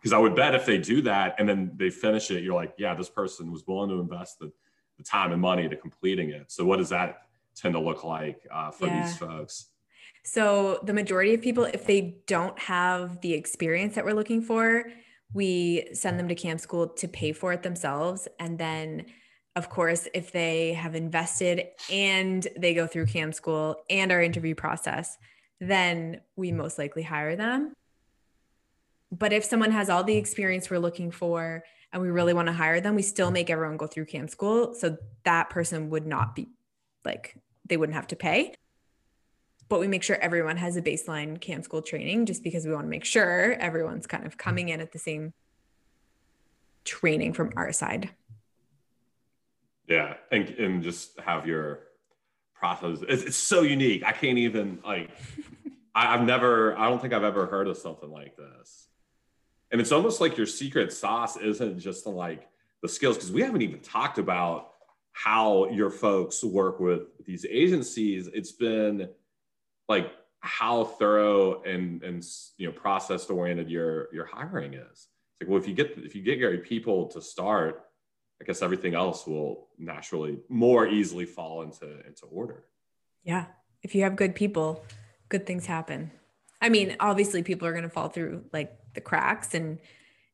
because 0.03 0.13
I 0.13 0.19
would 0.19 0.35
bet 0.35 0.55
if 0.57 0.67
they 0.67 0.79
do 0.79 1.01
that 1.03 1.37
and 1.39 1.49
then 1.49 1.73
they 1.77 1.89
finish 1.89 2.33
it, 2.33 2.43
you're 2.43 2.57
like, 2.57 2.75
yeah, 2.77 2.93
this 2.93 3.09
person 3.09 3.53
was 3.53 3.65
willing 3.69 3.89
to 3.91 4.01
invest 4.01 4.41
the, 4.41 4.51
the 4.99 5.05
time 5.05 5.31
and 5.31 5.41
money 5.41 5.69
to 5.69 5.77
completing 5.77 6.31
it. 6.31 6.51
So 6.51 6.65
what 6.65 6.79
does 6.79 6.89
that 6.89 7.19
tend 7.55 7.75
to 7.75 7.81
look 7.81 8.03
like 8.03 8.45
uh, 8.53 8.73
for 8.73 8.89
yeah. 8.89 9.07
these 9.07 9.17
folks? 9.17 9.69
So 10.25 10.81
the 10.83 10.93
majority 10.93 11.35
of 11.35 11.41
people, 11.41 11.65
if 11.65 11.87
they 11.87 12.17
don't 12.27 12.59
have 12.59 13.21
the 13.21 13.33
experience 13.35 13.95
that 13.95 14.05
we're 14.05 14.15
looking 14.15 14.43
for, 14.43 14.87
we 15.33 15.89
send 15.93 16.19
them 16.19 16.29
to 16.29 16.35
cam 16.35 16.59
school 16.59 16.89
to 16.89 17.09
pay 17.09 17.33
for 17.33 17.53
it 17.53 17.63
themselves. 17.63 18.29
And 18.39 18.59
then 18.59 19.07
of 19.55 19.69
course, 19.69 20.09
if 20.15 20.33
they 20.33 20.73
have 20.73 20.95
invested 20.95 21.67
and 21.91 22.47
they 22.57 22.73
go 22.73 22.87
through 22.87 23.05
cam 23.05 23.33
school 23.33 23.77
and 23.91 24.11
our 24.11 24.23
interview 24.23 24.55
process, 24.55 25.19
then 25.61 26.23
we 26.37 26.53
most 26.53 26.79
likely 26.79 27.03
hire 27.03 27.37
them 27.37 27.75
but 29.13 29.33
if 29.33 29.45
someone 29.45 29.71
has 29.73 29.91
all 29.91 30.03
the 30.03 30.17
experience 30.17 30.71
we're 30.71 30.79
looking 30.79 31.11
for 31.11 31.63
and 31.93 32.01
we 32.01 32.09
really 32.09 32.33
want 32.33 32.49
to 32.49 32.53
hire 32.53 32.81
them, 32.81 32.95
we 32.95 33.03
still 33.03 33.31
make 33.31 33.51
everyone 33.51 33.77
go 33.77 33.87
through 33.87 34.07
cam 34.07 34.27
school. 34.27 34.75
So 34.75 34.97
that 35.25 35.51
person 35.51 35.91
would 35.91 36.07
not 36.07 36.35
be 36.35 36.49
like, 37.05 37.37
they 37.69 37.77
wouldn't 37.77 37.95
have 37.95 38.07
to 38.09 38.17
pay. 38.17 38.55
But 39.73 39.81
we 39.81 39.89
make 39.89 40.03
sure 40.03 40.17
everyone 40.17 40.59
has 40.59 40.77
a 40.77 40.83
baseline 40.83 41.41
cam 41.41 41.63
school 41.63 41.81
training 41.81 42.27
just 42.27 42.45
because 42.45 42.67
we 42.67 42.75
want 42.75 42.85
to 42.85 42.91
make 42.91 43.07
sure 43.07 43.55
everyone's 43.55 44.07
kind 44.07 44.27
of 44.27 44.37
coming 44.37 44.69
in 44.69 44.83
at 44.83 44.93
the 44.93 44.99
same 44.99 45.33
training 46.85 47.33
from 47.33 47.55
our 47.57 47.73
side. 47.73 48.11
Yeah. 49.89 50.17
And, 50.31 50.51
and 50.51 50.83
just 50.83 51.19
have 51.21 51.47
your 51.47 51.85
process. 52.55 52.99
It's, 53.09 53.23
it's 53.23 53.37
so 53.39 53.63
unique. 53.63 54.05
I 54.05 54.13
can't 54.13 54.37
even 54.37 54.79
like, 54.85 55.09
I, 55.95 56.17
I've 56.17 56.27
never, 56.27 56.79
I 56.79 56.91
don't 56.91 57.01
think 57.01 57.15
I've 57.15 57.25
ever 57.25 57.47
heard 57.47 57.67
of 57.67 57.79
something 57.79 58.11
like 58.11 58.37
this 58.37 58.89
and 59.71 59.81
it's 59.81 59.91
almost 59.91 60.21
like 60.21 60.37
your 60.37 60.47
secret 60.47 60.93
sauce 60.93 61.39
isn't 61.39 61.79
just 61.79 62.05
the, 62.05 62.11
like 62.11 62.47
the 62.83 62.89
skills 62.91 63.17
because 63.17 63.33
we 63.33 63.41
haven't 63.41 63.63
even 63.63 63.81
talked 63.81 64.19
about 64.19 64.73
how 65.13 65.67
your 65.71 65.89
folks 65.89 66.45
work 66.45 66.79
with 66.79 67.25
these 67.25 67.47
agencies 67.47 68.29
it's 68.35 68.53
been 68.53 69.09
like 69.93 70.13
how 70.41 70.85
thorough 70.85 71.63
and 71.63 72.03
and 72.03 72.25
you 72.57 72.67
know 72.67 72.73
process 72.73 73.27
oriented 73.31 73.71
your 73.71 74.09
your 74.13 74.25
hiring 74.25 74.75
is. 74.75 74.91
It's 74.91 75.41
like 75.41 75.49
well 75.49 75.61
if 75.61 75.69
you 75.69 75.75
get 75.75 75.97
if 75.99 76.15
you 76.15 76.23
get 76.23 76.39
your 76.39 76.59
people 76.59 77.07
to 77.09 77.23
start 77.23 77.85
i 78.41 78.45
guess 78.45 78.61
everything 78.61 78.95
else 78.95 79.25
will 79.27 79.69
naturally 79.79 80.39
more 80.49 80.87
easily 80.87 81.27
fall 81.27 81.63
into 81.63 81.87
into 82.07 82.27
order. 82.27 82.65
Yeah. 83.23 83.47
If 83.83 83.95
you 83.95 84.03
have 84.03 84.17
good 84.17 84.35
people 84.35 84.83
good 85.29 85.47
things 85.47 85.67
happen. 85.67 86.11
I 86.61 86.69
mean 86.69 86.97
obviously 86.99 87.43
people 87.43 87.69
are 87.69 87.73
going 87.73 87.85
to 87.85 87.97
fall 87.97 88.09
through 88.09 88.45
like 88.53 88.77
the 88.95 89.01
cracks 89.01 89.55
and 89.55 89.79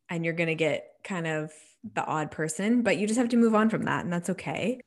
and 0.09 0.24
you're 0.24 0.34
going 0.34 0.48
to 0.48 0.54
get 0.54 0.94
kind 1.04 1.26
of 1.26 1.52
the 1.94 2.04
odd 2.04 2.30
person, 2.30 2.82
but 2.82 2.96
you 2.96 3.06
just 3.06 3.18
have 3.18 3.28
to 3.28 3.36
move 3.36 3.54
on 3.54 3.68
from 3.68 3.82
that 3.82 4.04
and 4.04 4.12
that's 4.12 4.30
okay. 4.30 4.80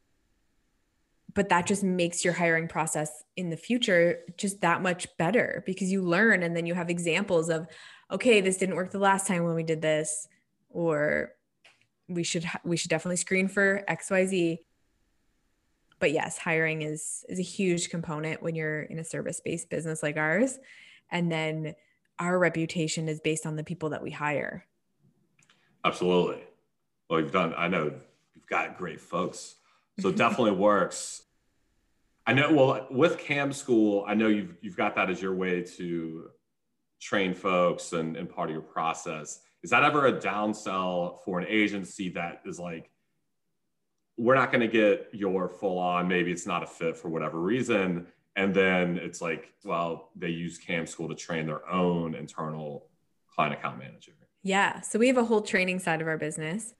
But 1.34 1.50
that 1.50 1.66
just 1.66 1.84
makes 1.84 2.26
your 2.26 2.34
hiring 2.34 2.68
process 2.68 3.24
in 3.38 3.50
the 3.50 3.58
future 3.58 4.20
just 4.38 4.62
that 4.62 4.82
much 4.82 5.08
better 5.18 5.64
because 5.66 5.92
you 5.92 6.02
learn 6.02 6.44
and 6.44 6.56
then 6.56 6.66
you 6.66 6.74
have 6.74 6.90
examples 6.90 7.50
of 7.50 7.68
okay, 8.12 8.42
this 8.42 8.58
didn't 8.58 8.76
work 8.76 8.92
the 8.92 9.00
last 9.00 9.26
time 9.28 9.46
when 9.46 9.56
we 9.56 9.64
did 9.64 9.82
this 9.82 10.28
or 10.70 11.32
we 12.10 12.24
should 12.24 12.46
we 12.66 12.76
should 12.76 12.90
definitely 12.90 13.16
screen 13.16 13.48
for 13.48 13.84
XYZ. 13.88 14.60
But 16.00 16.12
yes, 16.12 16.38
hiring 16.38 16.82
is 16.82 17.24
is 17.30 17.40
a 17.40 17.44
huge 17.44 17.90
component 17.90 18.44
when 18.44 18.56
you're 18.56 18.82
in 18.82 19.00
a 19.00 19.04
service-based 19.04 19.70
business 19.70 20.04
like 20.04 20.18
ours. 20.18 20.60
And 21.12 21.32
then 21.32 21.76
our 22.20 22.38
reputation 22.38 23.10
is 23.10 23.20
based 23.20 23.46
on 23.46 23.56
the 23.56 23.64
people 23.64 23.90
that 23.90 24.04
we 24.04 24.12
hire. 24.12 24.66
Absolutely. 25.84 26.44
Well, 27.10 27.20
you've 27.20 27.32
done, 27.32 27.54
I 27.58 27.68
know 27.68 27.94
you've 28.34 28.48
got 28.48 28.78
great 28.78 29.02
folks. 29.02 29.56
So 30.00 30.10
it 30.10 30.18
definitely 30.18 30.52
works. 30.52 31.24
I 32.26 32.34
know, 32.34 32.54
well, 32.54 32.88
with 32.90 33.18
Cam 33.18 33.52
School, 33.52 34.06
I 34.08 34.14
know 34.14 34.28
you've, 34.28 34.56
you've 34.62 34.78
got 34.78 34.96
that 34.96 35.10
as 35.10 35.22
your 35.22 35.36
way 35.36 35.64
to 35.78 36.30
train 37.02 37.34
folks 37.34 37.94
and, 37.94 38.16
and 38.16 38.30
part 38.30 38.50
of 38.50 38.54
your 38.54 38.62
process. 38.62 39.42
Is 39.64 39.70
that 39.72 39.84
ever 39.84 40.08
a 40.08 40.14
downsell 40.14 41.24
for 41.26 41.40
an 41.40 41.46
agency 41.48 42.10
that 42.10 42.42
is 42.46 42.60
like, 42.60 42.90
we're 44.18 44.36
not 44.36 44.52
going 44.52 44.62
to 44.62 44.68
get 44.68 45.10
your 45.14 45.50
full 45.50 45.80
on, 45.80 46.08
maybe 46.08 46.32
it's 46.32 46.46
not 46.46 46.64
a 46.64 46.68
fit 46.68 46.96
for 46.96 47.10
whatever 47.10 47.40
reason 47.40 48.08
and 48.36 48.54
then 48.54 48.98
it's 48.98 49.22
like 49.22 49.54
well 49.64 50.10
they 50.16 50.30
use 50.30 50.58
cam 50.58 50.86
school 50.86 51.08
to 51.10 51.16
train 51.16 51.46
their 51.46 51.68
own 51.70 52.16
internal 52.16 52.88
client 53.34 53.54
account 53.54 53.78
manager 53.78 54.14
yeah 54.44 54.82
so 54.82 54.98
we 54.98 55.08
have 55.08 55.18
a 55.18 55.26
whole 55.26 55.42
training 55.42 55.80
side 55.80 56.02
of 56.02 56.08
our 56.08 56.18
business 56.18 56.74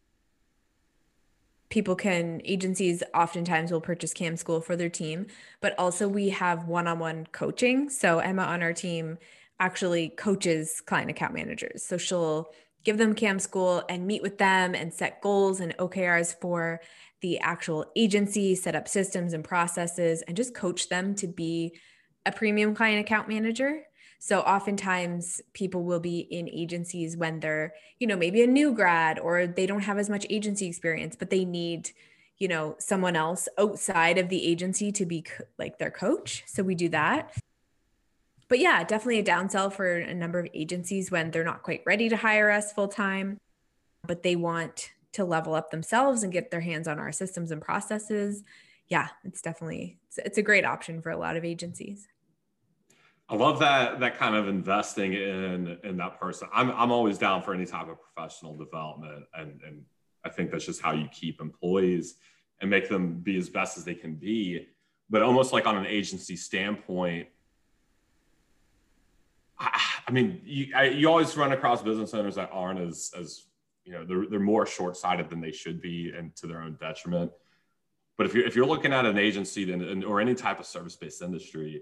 people 1.72 1.96
can 1.96 2.42
agencies 2.46 3.02
oftentimes 3.16 3.72
will 3.72 3.82
purchase 3.82 4.14
cam 4.14 4.38
school 4.38 4.62
for 4.62 4.76
their 4.76 4.90
team 4.90 5.26
but 5.62 5.74
also 5.80 6.08
we 6.08 6.30
have 6.30 6.68
one-on-one 6.68 7.26
coaching 7.32 7.90
so 7.90 8.20
emma 8.20 8.44
on 8.44 8.62
our 8.62 8.74
team 8.74 9.18
actually 9.60 10.10
coaches 10.10 10.82
client 10.86 11.10
account 11.10 11.34
managers 11.34 11.84
so 11.84 11.98
she'll 11.98 12.52
give 12.84 12.98
them 13.00 13.16
cam 13.16 13.40
school 13.40 13.84
and 13.90 14.06
meet 14.06 14.22
with 14.22 14.38
them 14.38 14.76
and 14.76 14.94
set 14.94 15.22
goals 15.22 15.60
and 15.60 15.76
okrs 15.78 16.40
for 16.40 16.80
the 17.22 17.40
actual 17.40 17.86
agency, 17.96 18.56
set 18.56 18.76
up 18.76 18.88
systems 18.88 19.34
and 19.34 19.44
processes, 19.44 20.24
and 20.24 20.36
just 20.36 20.54
coach 20.54 20.90
them 20.90 21.16
to 21.16 21.28
be 21.28 21.80
a 22.26 22.32
premium 22.32 22.76
client 22.76 23.00
account 23.00 23.30
manager. 23.30 23.84
So 24.24 24.42
oftentimes 24.42 25.42
people 25.54 25.84
will 25.84 26.00
be 26.00 26.20
in 26.20 26.48
agencies 26.48 27.18
when 27.18 27.40
they're, 27.40 27.74
you 27.98 28.06
know, 28.06 28.16
maybe 28.16 28.44
a 28.44 28.48
new 28.48 28.72
grad 28.72 29.18
or 29.18 29.48
they 29.48 29.66
don't 29.66 29.82
have 29.82 29.98
as 29.98 30.12
much 30.12 30.28
agency 30.30 30.68
experience, 30.68 31.16
but 31.16 31.32
they 31.32 31.44
need, 31.44 31.90
you 32.38 32.48
know, 32.48 32.76
someone 32.78 33.16
else 33.16 33.50
outside 33.58 34.20
of 34.20 34.30
the 34.30 34.46
agency 34.46 34.92
to 34.92 35.08
be 35.08 35.24
co- 35.24 35.46
like 35.58 35.80
their 35.80 35.90
coach. 35.90 36.44
So 36.46 36.62
we 36.62 36.76
do 36.76 36.88
that. 36.90 37.36
But 38.48 38.60
yeah, 38.60 38.84
definitely 38.84 39.18
a 39.18 39.24
downsell 39.24 39.74
for 39.74 39.98
a 39.98 40.14
number 40.14 40.38
of 40.38 40.48
agencies 40.54 41.10
when 41.10 41.32
they're 41.32 41.44
not 41.44 41.64
quite 41.64 41.82
ready 41.88 42.08
to 42.10 42.16
hire 42.16 42.52
us 42.52 42.72
full 42.72 42.90
time, 42.90 43.40
but 44.06 44.22
they 44.22 44.36
want 44.36 44.92
to 45.14 45.26
level 45.26 45.56
up 45.56 45.72
themselves 45.72 46.22
and 46.22 46.32
get 46.32 46.52
their 46.52 46.62
hands 46.62 46.88
on 46.88 47.00
our 47.00 47.12
systems 47.12 47.52
and 47.52 47.62
processes 47.62 48.44
yeah 48.88 49.08
it's 49.24 49.42
definitely 49.42 49.98
it's, 50.08 50.18
it's 50.20 50.38
a 50.38 50.42
great 50.44 50.66
option 50.66 51.02
for 51.02 51.10
a 51.10 51.18
lot 51.18 51.36
of 51.36 51.44
agencies 51.44 52.08
I 53.32 53.36
love 53.36 53.60
that 53.60 54.02
that 54.02 54.18
kind 54.18 54.36
of 54.36 54.50
investing 54.50 55.14
in 55.14 55.78
in 55.86 55.96
that 55.98 56.20
person. 56.20 56.50
I'm 56.54 56.70
I'm 56.72 56.92
always 56.92 57.18
down 57.18 57.42
for 57.42 57.54
any 57.54 57.66
type 57.66 57.88
of 57.88 57.98
professional 58.02 58.58
development, 58.58 59.24
and 59.34 59.62
and 59.66 59.86
I 60.26 60.30
think 60.30 60.52
that's 60.52 60.66
just 60.66 60.82
how 60.82 60.92
you 60.92 61.08
keep 61.08 61.40
employees 61.40 62.16
and 62.60 62.70
make 62.70 62.90
them 62.90 63.22
be 63.22 63.38
as 63.38 63.48
best 63.48 63.78
as 63.78 63.86
they 63.86 63.96
can 63.96 64.16
be. 64.16 64.68
But 65.10 65.22
almost 65.22 65.54
like 65.54 65.66
on 65.66 65.78
an 65.78 65.86
agency 65.86 66.36
standpoint, 66.36 67.30
I, 69.58 69.82
I 70.10 70.12
mean, 70.12 70.42
you 70.44 70.76
I, 70.76 70.84
you 70.90 71.08
always 71.08 71.38
run 71.38 71.54
across 71.54 71.82
business 71.82 72.14
owners 72.14 72.36
that 72.36 72.50
aren't 72.52 72.82
as 72.82 73.14
as 73.18 73.46
you 73.86 73.94
know 73.94 74.04
they're, 74.04 74.26
they're 74.30 74.40
more 74.40 74.66
short-sighted 74.66 75.30
than 75.30 75.40
they 75.40 75.54
should 75.54 75.82
be 75.82 76.12
and 76.16 76.36
to 76.36 76.48
their 76.48 76.62
own 76.62 76.78
detriment 76.80 77.32
but 78.16 78.28
if 78.28 78.34
you're 78.36 78.46
if 78.46 78.56
you're 78.56 78.66
looking 78.66 78.94
at 78.94 79.06
an 79.06 79.18
agency 79.18 79.66
then 79.66 80.04
or 80.04 80.22
any 80.22 80.36
type 80.36 80.60
of 80.60 80.68
service-based 80.68 81.22
industry 81.22 81.82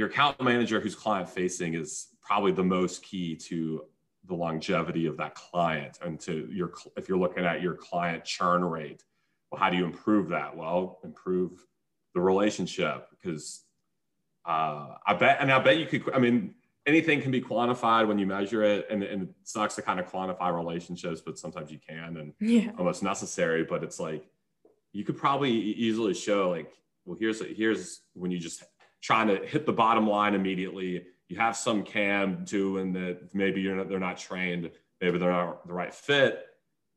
your 0.00 0.08
account 0.08 0.40
manager 0.42 0.80
who's 0.80 0.94
client 0.94 1.28
facing 1.28 1.74
is 1.74 2.08
probably 2.22 2.52
the 2.52 2.64
most 2.64 3.02
key 3.02 3.36
to 3.36 3.84
the 4.28 4.34
longevity 4.34 5.04
of 5.04 5.18
that 5.18 5.34
client 5.34 5.98
and 6.02 6.18
to 6.18 6.48
your 6.50 6.72
if 6.96 7.06
you're 7.06 7.18
looking 7.18 7.44
at 7.44 7.60
your 7.60 7.74
client 7.74 8.24
churn 8.24 8.64
rate 8.64 9.04
well 9.52 9.60
how 9.60 9.68
do 9.68 9.76
you 9.76 9.84
improve 9.84 10.30
that 10.30 10.56
well 10.56 11.00
improve 11.04 11.66
the 12.14 12.20
relationship 12.20 13.08
because 13.10 13.64
uh, 14.46 14.94
i 15.06 15.12
bet 15.12 15.36
and 15.38 15.52
i 15.52 15.58
bet 15.58 15.76
you 15.76 15.84
could 15.84 16.02
i 16.14 16.18
mean 16.18 16.54
anything 16.86 17.20
can 17.20 17.30
be 17.30 17.42
quantified 17.42 18.08
when 18.08 18.18
you 18.18 18.26
measure 18.26 18.64
it 18.64 18.86
and, 18.88 19.02
and 19.02 19.24
it 19.24 19.28
sucks 19.42 19.74
to 19.74 19.82
kind 19.82 20.00
of 20.00 20.10
quantify 20.10 20.50
relationships 20.50 21.20
but 21.20 21.38
sometimes 21.38 21.70
you 21.70 21.78
can 21.86 22.16
and 22.16 22.32
yeah. 22.40 22.70
almost 22.78 23.02
necessary 23.02 23.64
but 23.64 23.84
it's 23.84 24.00
like 24.00 24.24
you 24.92 25.04
could 25.04 25.18
probably 25.18 25.52
easily 25.52 26.14
show 26.14 26.48
like 26.48 26.72
well 27.04 27.18
here's 27.20 27.42
here's 27.54 28.00
when 28.14 28.30
you 28.30 28.38
just 28.38 28.64
trying 29.00 29.28
to 29.28 29.44
hit 29.46 29.66
the 29.66 29.72
bottom 29.72 30.08
line 30.08 30.34
immediately 30.34 31.02
you 31.30 31.36
have 31.36 31.56
some 31.56 31.84
cam 31.84 32.44
doing 32.44 32.92
that 32.92 33.32
maybe 33.32 33.60
you're 33.60 33.76
not, 33.76 33.88
they're 33.88 34.00
not 34.00 34.18
trained, 34.18 34.68
maybe 35.00 35.16
they're 35.16 35.30
not 35.30 35.66
the 35.66 35.72
right 35.72 35.94
fit, 35.94 36.44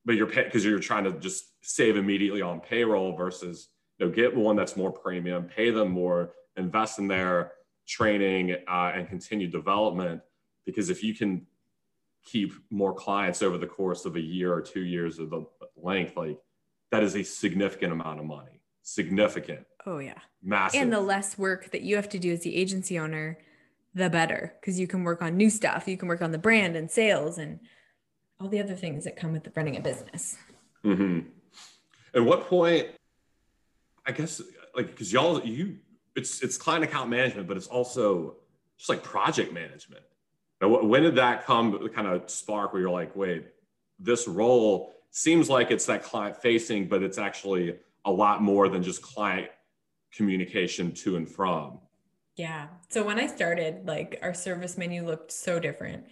but 0.05 0.15
you're 0.15 0.25
because 0.25 0.65
you're 0.65 0.79
trying 0.79 1.03
to 1.03 1.11
just 1.19 1.45
save 1.61 1.95
immediately 1.95 2.41
on 2.41 2.59
payroll 2.59 3.15
versus 3.15 3.69
you 3.99 4.07
know 4.07 4.11
get 4.11 4.35
one 4.35 4.55
that's 4.55 4.75
more 4.75 4.91
premium, 4.91 5.43
pay 5.43 5.69
them 5.69 5.89
more, 5.89 6.31
invest 6.57 6.97
in 6.97 7.07
their 7.07 7.51
training 7.87 8.55
uh, 8.67 8.91
and 8.95 9.07
continued 9.07 9.51
development. 9.51 10.19
Because 10.65 10.89
if 10.89 11.03
you 11.03 11.13
can 11.13 11.45
keep 12.25 12.53
more 12.71 12.93
clients 12.93 13.43
over 13.43 13.59
the 13.59 13.67
course 13.67 14.03
of 14.03 14.15
a 14.15 14.21
year 14.21 14.51
or 14.51 14.61
two 14.61 14.81
years 14.81 15.19
of 15.19 15.29
the 15.29 15.45
length, 15.77 16.17
like 16.17 16.39
that 16.89 17.03
is 17.03 17.15
a 17.15 17.23
significant 17.23 17.93
amount 17.93 18.19
of 18.19 18.25
money. 18.25 18.52
Significant. 18.83 19.65
Oh 19.85 19.97
yeah. 19.97 20.19
Massive. 20.43 20.81
And 20.81 20.93
the 20.93 20.99
less 20.99 21.37
work 21.37 21.71
that 21.71 21.81
you 21.81 21.95
have 21.95 22.09
to 22.09 22.19
do 22.19 22.33
as 22.33 22.41
the 22.41 22.55
agency 22.55 22.99
owner, 22.99 23.39
the 23.95 24.09
better. 24.09 24.53
Because 24.59 24.79
you 24.79 24.87
can 24.87 25.03
work 25.03 25.21
on 25.21 25.37
new 25.37 25.49
stuff. 25.49 25.87
You 25.87 25.97
can 25.97 26.07
work 26.07 26.21
on 26.21 26.31
the 26.31 26.37
brand 26.37 26.75
and 26.75 26.91
sales 26.91 27.37
and 27.37 27.59
all 28.39 28.49
the 28.49 28.59
other 28.59 28.75
things 28.75 29.05
that 29.05 29.15
come 29.15 29.31
with 29.31 29.47
running 29.55 29.77
a 29.77 29.81
business. 29.81 30.37
Mm-hmm. 30.83 31.29
At 32.13 32.23
what 32.23 32.47
point, 32.47 32.89
I 34.05 34.11
guess, 34.11 34.41
like, 34.75 34.87
because 34.87 35.13
y'all, 35.13 35.41
you, 35.41 35.77
it's 36.15 36.43
it's 36.43 36.57
client 36.57 36.83
account 36.83 37.09
management, 37.09 37.47
but 37.47 37.55
it's 37.55 37.67
also 37.67 38.35
just 38.77 38.89
like 38.89 39.01
project 39.01 39.53
management. 39.53 40.03
Now, 40.61 40.83
when 40.83 41.03
did 41.03 41.15
that 41.15 41.45
come 41.45 41.87
kind 41.89 42.07
of 42.07 42.29
spark 42.29 42.73
where 42.73 42.81
you're 42.81 42.91
like, 42.91 43.15
wait, 43.15 43.47
this 43.99 44.27
role 44.27 44.93
seems 45.09 45.49
like 45.49 45.71
it's 45.71 45.85
that 45.85 46.03
client 46.03 46.35
facing, 46.37 46.87
but 46.87 47.01
it's 47.01 47.17
actually 47.17 47.77
a 48.05 48.11
lot 48.11 48.41
more 48.41 48.69
than 48.69 48.83
just 48.83 49.01
client 49.01 49.47
communication 50.11 50.91
to 50.91 51.15
and 51.15 51.29
from. 51.29 51.79
Yeah. 52.35 52.67
So 52.89 53.03
when 53.03 53.19
I 53.19 53.27
started, 53.27 53.85
like 53.85 54.19
our 54.21 54.33
service 54.33 54.77
menu 54.77 55.05
looked 55.05 55.31
so 55.31 55.59
different. 55.59 56.05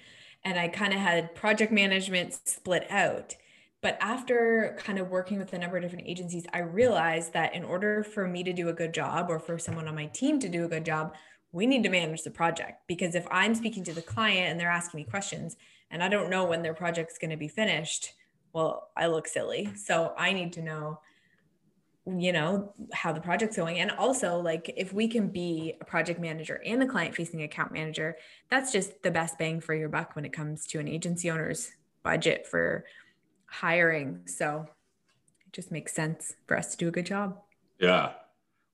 And 0.44 0.60
I 0.60 0.68
kind 0.68 0.94
of 0.94 1.00
had 1.00 1.36
project 1.36 1.72
management 1.72 2.34
split 2.48 2.88
out. 2.90 3.36
But 3.82 3.98
after 4.00 4.78
kind 4.80 5.00
of 5.00 5.10
working 5.10 5.40
with 5.40 5.54
a 5.54 5.58
number 5.58 5.78
of 5.78 5.84
different 5.84 6.08
agencies, 6.08 6.46
I 6.54 6.60
realized 6.60 7.34
that 7.34 7.56
in 7.56 7.64
order 7.64 8.04
for 8.04 8.28
me 8.28 8.44
to 8.44 8.54
do 8.54 8.70
a 8.70 8.74
good 8.74 8.94
job 8.94 9.28
or 9.30 9.40
for 9.40 9.58
someone 9.58 9.88
on 9.88 9.96
my 9.96 10.06
team 10.08 10.40
to 10.40 10.50
do 10.50 10.66
a 10.66 10.68
good 10.68 10.86
job, 10.86 11.16
we 11.52 11.66
need 11.66 11.84
to 11.84 11.90
manage 11.90 12.22
the 12.22 12.32
project. 12.32 12.84
Because 12.88 13.16
if 13.16 13.28
I'm 13.32 13.56
speaking 13.56 13.84
to 13.86 13.94
the 13.94 14.02
client 14.02 14.52
and 14.52 14.60
they're 14.60 14.70
asking 14.70 15.00
me 15.00 15.04
questions 15.06 15.58
and 15.90 16.04
I 16.04 16.10
don't 16.10 16.30
know 16.30 16.46
when 16.46 16.62
their 16.62 16.76
project's 16.76 17.18
going 17.18 17.32
to 17.32 17.38
be 17.38 17.48
finished, 17.48 18.14
well, 18.54 18.90
I 18.96 19.08
look 19.08 19.28
silly. 19.28 19.72
So 19.76 20.14
I 20.18 20.32
need 20.32 20.54
to 20.54 20.62
know 20.62 21.00
you 22.20 22.34
know 22.34 22.74
how 22.94 23.12
the 23.12 23.22
project's 23.22 23.58
going. 23.58 23.80
And 23.80 23.92
also 23.92 24.40
like 24.40 24.74
if 24.76 24.94
we 24.94 25.08
can 25.08 25.28
be 25.28 25.76
a 25.80 25.86
project 25.86 26.20
manager 26.20 26.62
and 26.66 26.82
a 26.84 26.88
client 26.88 27.16
facing 27.16 27.44
account 27.44 27.72
manager 27.72 28.18
that's 28.50 28.72
just 28.72 29.04
the 29.04 29.12
best 29.12 29.38
bang 29.38 29.60
for 29.60 29.74
your 29.74 29.90
buck 29.90 30.16
when 30.16 30.26
it 30.26 30.34
comes 30.34 30.66
to 30.68 30.80
an 30.80 30.88
agency 30.88 31.30
owner's 31.30 31.72
budget 32.04 32.48
for 32.48 32.86
hiring. 33.46 34.22
So 34.26 34.66
it 35.46 35.54
just 35.54 35.72
makes 35.72 35.94
sense 35.94 36.34
for 36.48 36.58
us 36.58 36.72
to 36.72 36.78
do 36.78 36.88
a 36.88 36.92
good 36.92 37.06
job. 37.06 37.40
Yeah. 37.80 38.14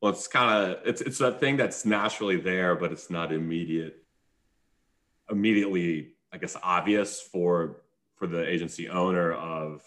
Well 0.01 0.11
it's 0.11 0.27
kind 0.27 0.71
of 0.71 0.77
it's 0.85 1.01
it's 1.01 1.17
that 1.17 1.39
thing 1.39 1.57
that's 1.57 1.85
naturally 1.85 2.37
there 2.37 2.75
but 2.75 2.91
it's 2.91 3.09
not 3.09 3.33
immediate 3.33 4.03
immediately 5.29 6.13
i 6.31 6.37
guess 6.37 6.55
obvious 6.61 7.19
for 7.19 7.81
for 8.15 8.27
the 8.27 8.47
agency 8.47 8.87
owner 8.89 9.33
of 9.33 9.81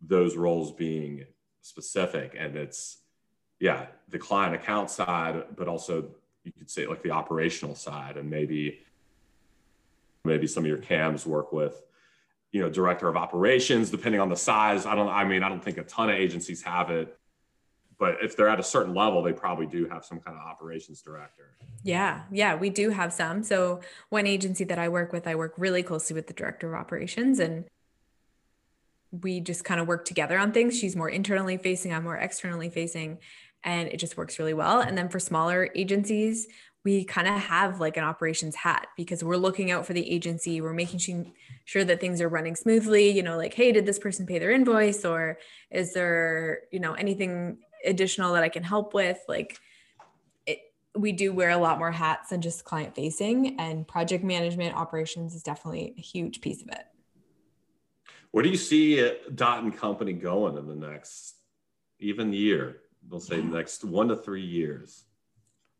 those 0.00 0.36
roles 0.36 0.72
being 0.72 1.24
specific 1.62 2.34
and 2.38 2.56
it's 2.56 2.98
yeah 3.60 3.86
the 4.08 4.18
client 4.18 4.54
account 4.54 4.90
side 4.90 5.44
but 5.56 5.68
also 5.68 6.08
you 6.44 6.52
could 6.52 6.68
say 6.68 6.86
like 6.86 7.02
the 7.02 7.10
operational 7.10 7.74
side 7.74 8.16
and 8.16 8.28
maybe 8.28 8.80
maybe 10.24 10.46
some 10.46 10.64
of 10.64 10.68
your 10.68 10.78
cams 10.78 11.24
work 11.24 11.52
with 11.52 11.82
you 12.50 12.60
know 12.60 12.68
director 12.68 13.08
of 13.08 13.16
operations 13.16 13.90
depending 13.90 14.20
on 14.20 14.28
the 14.28 14.36
size. 14.36 14.86
I 14.86 14.94
don't 14.94 15.08
i 15.08 15.24
mean 15.24 15.42
i 15.42 15.48
don't 15.48 15.62
think 15.62 15.78
a 15.78 15.84
ton 15.84 16.10
of 16.10 16.16
agencies 16.16 16.62
have 16.62 16.90
it 16.90 17.16
but 17.98 18.16
if 18.20 18.36
they're 18.36 18.48
at 18.48 18.58
a 18.58 18.64
certain 18.64 18.94
level 18.94 19.22
they 19.22 19.32
probably 19.32 19.66
do 19.66 19.86
have 19.88 20.04
some 20.04 20.18
kind 20.18 20.36
of 20.36 20.42
operations 20.44 21.00
director. 21.00 21.54
Yeah. 21.84 22.22
Yeah 22.32 22.56
we 22.56 22.70
do 22.70 22.90
have 22.90 23.12
some. 23.12 23.44
So 23.44 23.80
one 24.08 24.26
agency 24.26 24.64
that 24.64 24.78
i 24.78 24.88
work 24.88 25.12
with 25.12 25.28
i 25.28 25.36
work 25.36 25.54
really 25.56 25.84
closely 25.84 26.14
with 26.14 26.26
the 26.26 26.32
director 26.32 26.74
of 26.74 26.80
operations 26.80 27.38
and 27.38 27.64
we 29.12 29.40
just 29.40 29.64
kind 29.64 29.80
of 29.80 29.86
work 29.86 30.04
together 30.04 30.38
on 30.38 30.52
things. 30.52 30.78
She's 30.78 30.96
more 30.96 31.08
internally 31.08 31.58
facing, 31.58 31.92
I'm 31.92 32.04
more 32.04 32.16
externally 32.16 32.70
facing, 32.70 33.18
and 33.62 33.88
it 33.88 33.98
just 33.98 34.16
works 34.16 34.38
really 34.38 34.54
well. 34.54 34.80
And 34.80 34.96
then 34.96 35.08
for 35.08 35.20
smaller 35.20 35.68
agencies, 35.74 36.48
we 36.84 37.04
kind 37.04 37.28
of 37.28 37.34
have 37.34 37.78
like 37.78 37.96
an 37.96 38.02
operations 38.02 38.56
hat 38.56 38.88
because 38.96 39.22
we're 39.22 39.36
looking 39.36 39.70
out 39.70 39.86
for 39.86 39.92
the 39.92 40.10
agency. 40.10 40.60
We're 40.60 40.72
making 40.72 41.32
sure 41.64 41.84
that 41.84 42.00
things 42.00 42.20
are 42.20 42.28
running 42.28 42.56
smoothly. 42.56 43.10
You 43.10 43.22
know, 43.22 43.36
like, 43.36 43.54
hey, 43.54 43.70
did 43.70 43.86
this 43.86 44.00
person 44.00 44.26
pay 44.26 44.40
their 44.40 44.50
invoice, 44.50 45.04
or 45.04 45.38
is 45.70 45.94
there, 45.94 46.62
you 46.72 46.80
know, 46.80 46.94
anything 46.94 47.58
additional 47.84 48.32
that 48.32 48.42
I 48.42 48.48
can 48.48 48.64
help 48.64 48.94
with? 48.94 49.18
Like, 49.28 49.60
it, 50.44 50.58
we 50.96 51.12
do 51.12 51.32
wear 51.32 51.50
a 51.50 51.56
lot 51.56 51.78
more 51.78 51.92
hats 51.92 52.30
than 52.30 52.40
just 52.40 52.64
client 52.64 52.96
facing, 52.96 53.60
and 53.60 53.86
project 53.86 54.24
management 54.24 54.74
operations 54.74 55.36
is 55.36 55.44
definitely 55.44 55.94
a 55.96 56.00
huge 56.00 56.40
piece 56.40 56.62
of 56.62 56.68
it. 56.68 56.84
Where 58.32 58.42
do 58.42 58.48
you 58.48 58.56
see 58.56 59.06
uh, 59.06 59.12
Dot 59.34 59.62
and 59.62 59.76
Company 59.76 60.14
going 60.14 60.56
in 60.56 60.66
the 60.66 60.74
next 60.74 61.36
even 62.00 62.32
year? 62.32 62.78
We'll 63.08 63.20
say 63.20 63.36
yeah. 63.36 63.44
next 63.44 63.84
one 63.84 64.08
to 64.08 64.16
three 64.16 64.44
years. 64.44 65.04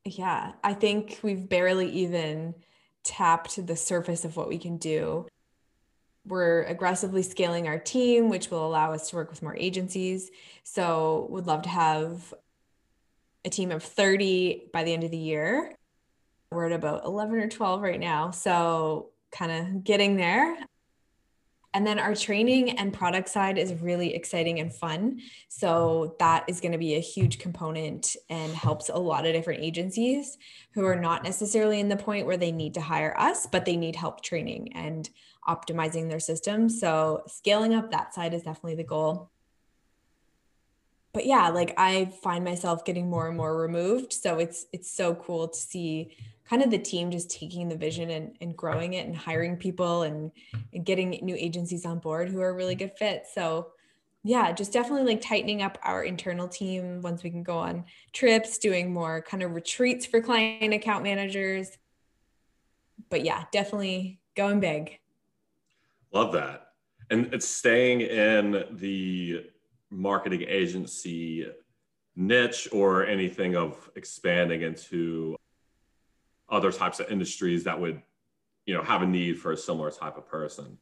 Yeah, 0.04 0.52
I 0.62 0.74
think 0.74 1.20
we've 1.22 1.48
barely 1.48 1.90
even 1.90 2.54
tapped 3.04 3.66
the 3.66 3.76
surface 3.76 4.24
of 4.24 4.36
what 4.36 4.48
we 4.48 4.58
can 4.58 4.76
do. 4.76 5.26
We're 6.26 6.62
aggressively 6.64 7.22
scaling 7.22 7.66
our 7.66 7.78
team, 7.78 8.28
which 8.28 8.50
will 8.50 8.66
allow 8.66 8.92
us 8.92 9.10
to 9.10 9.16
work 9.16 9.30
with 9.30 9.42
more 9.42 9.56
agencies. 9.56 10.30
So, 10.62 11.26
would 11.30 11.46
love 11.46 11.62
to 11.62 11.68
have 11.68 12.32
a 13.44 13.50
team 13.50 13.72
of 13.72 13.82
30 13.82 14.70
by 14.72 14.84
the 14.84 14.92
end 14.92 15.02
of 15.02 15.10
the 15.10 15.16
year. 15.16 15.74
We're 16.50 16.66
at 16.66 16.72
about 16.72 17.04
11 17.04 17.34
or 17.38 17.48
12 17.48 17.82
right 17.82 17.98
now. 17.98 18.30
So, 18.30 19.10
kind 19.32 19.50
of 19.50 19.84
getting 19.84 20.16
there. 20.16 20.56
And 21.74 21.86
then 21.86 21.98
our 21.98 22.14
training 22.14 22.78
and 22.78 22.92
product 22.92 23.28
side 23.28 23.56
is 23.56 23.72
really 23.80 24.14
exciting 24.14 24.60
and 24.60 24.72
fun. 24.72 25.20
So 25.48 26.16
that 26.18 26.44
is 26.46 26.60
going 26.60 26.72
to 26.72 26.78
be 26.78 26.96
a 26.96 27.00
huge 27.00 27.38
component 27.38 28.14
and 28.28 28.52
helps 28.52 28.90
a 28.90 28.96
lot 28.96 29.24
of 29.24 29.32
different 29.32 29.62
agencies 29.62 30.36
who 30.74 30.84
are 30.84 30.96
not 30.96 31.24
necessarily 31.24 31.80
in 31.80 31.88
the 31.88 31.96
point 31.96 32.26
where 32.26 32.36
they 32.36 32.52
need 32.52 32.74
to 32.74 32.80
hire 32.80 33.18
us, 33.18 33.46
but 33.46 33.64
they 33.64 33.76
need 33.76 33.96
help 33.96 34.22
training 34.22 34.74
and 34.74 35.08
optimizing 35.48 36.08
their 36.08 36.20
system. 36.20 36.68
So 36.68 37.22
scaling 37.26 37.74
up 37.74 37.90
that 37.90 38.14
side 38.14 38.34
is 38.34 38.42
definitely 38.42 38.76
the 38.76 38.84
goal. 38.84 39.30
But 41.14 41.26
yeah, 41.26 41.48
like 41.48 41.74
I 41.76 42.06
find 42.22 42.44
myself 42.44 42.84
getting 42.84 43.08
more 43.08 43.28
and 43.28 43.36
more 43.36 43.56
removed. 43.56 44.12
So 44.12 44.38
it's 44.38 44.66
it's 44.72 44.90
so 44.90 45.14
cool 45.14 45.48
to 45.48 45.58
see 45.58 46.16
kind 46.48 46.62
of 46.62 46.70
the 46.70 46.78
team 46.78 47.10
just 47.10 47.30
taking 47.30 47.68
the 47.68 47.76
vision 47.76 48.10
and, 48.10 48.36
and 48.40 48.56
growing 48.56 48.94
it 48.94 49.06
and 49.06 49.16
hiring 49.16 49.56
people 49.56 50.02
and, 50.02 50.32
and 50.72 50.84
getting 50.84 51.10
new 51.22 51.36
agencies 51.36 51.86
on 51.86 51.98
board 51.98 52.28
who 52.28 52.40
are 52.40 52.54
really 52.54 52.74
good 52.74 52.92
fits. 52.98 53.34
So 53.34 53.68
yeah, 54.24 54.52
just 54.52 54.72
definitely 54.72 55.14
like 55.14 55.20
tightening 55.20 55.62
up 55.62 55.78
our 55.82 56.04
internal 56.04 56.46
team 56.46 57.00
once 57.00 57.22
we 57.22 57.30
can 57.30 57.42
go 57.42 57.58
on 57.58 57.84
trips, 58.12 58.58
doing 58.58 58.92
more 58.92 59.22
kind 59.22 59.42
of 59.42 59.54
retreats 59.54 60.06
for 60.06 60.20
client 60.20 60.72
account 60.72 61.02
managers. 61.02 61.76
But 63.10 63.24
yeah, 63.24 63.44
definitely 63.52 64.20
going 64.36 64.60
big. 64.60 64.98
Love 66.12 66.32
that. 66.32 66.68
And 67.10 67.32
it's 67.34 67.48
staying 67.48 68.02
in 68.02 68.64
the 68.72 69.46
marketing 69.90 70.44
agency 70.48 71.46
niche 72.14 72.68
or 72.72 73.06
anything 73.06 73.56
of 73.56 73.90
expanding 73.96 74.62
into 74.62 75.36
other 76.52 76.70
types 76.70 77.00
of 77.00 77.10
industries 77.10 77.64
that 77.64 77.80
would 77.80 78.00
you 78.66 78.74
know 78.74 78.82
have 78.82 79.02
a 79.02 79.06
need 79.06 79.40
for 79.40 79.50
a 79.50 79.56
similar 79.56 79.90
type 79.90 80.16
of 80.16 80.28
person? 80.28 80.78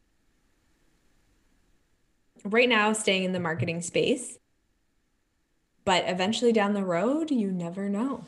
Right 2.43 2.69
now 2.69 2.93
staying 2.93 3.23
in 3.23 3.31
the 3.31 3.39
marketing 3.39 3.81
space 3.81 4.37
but 5.83 6.03
eventually 6.07 6.53
down 6.53 6.73
the 6.73 6.85
road 6.85 7.31
you 7.31 7.51
never 7.51 7.89
know. 7.89 8.23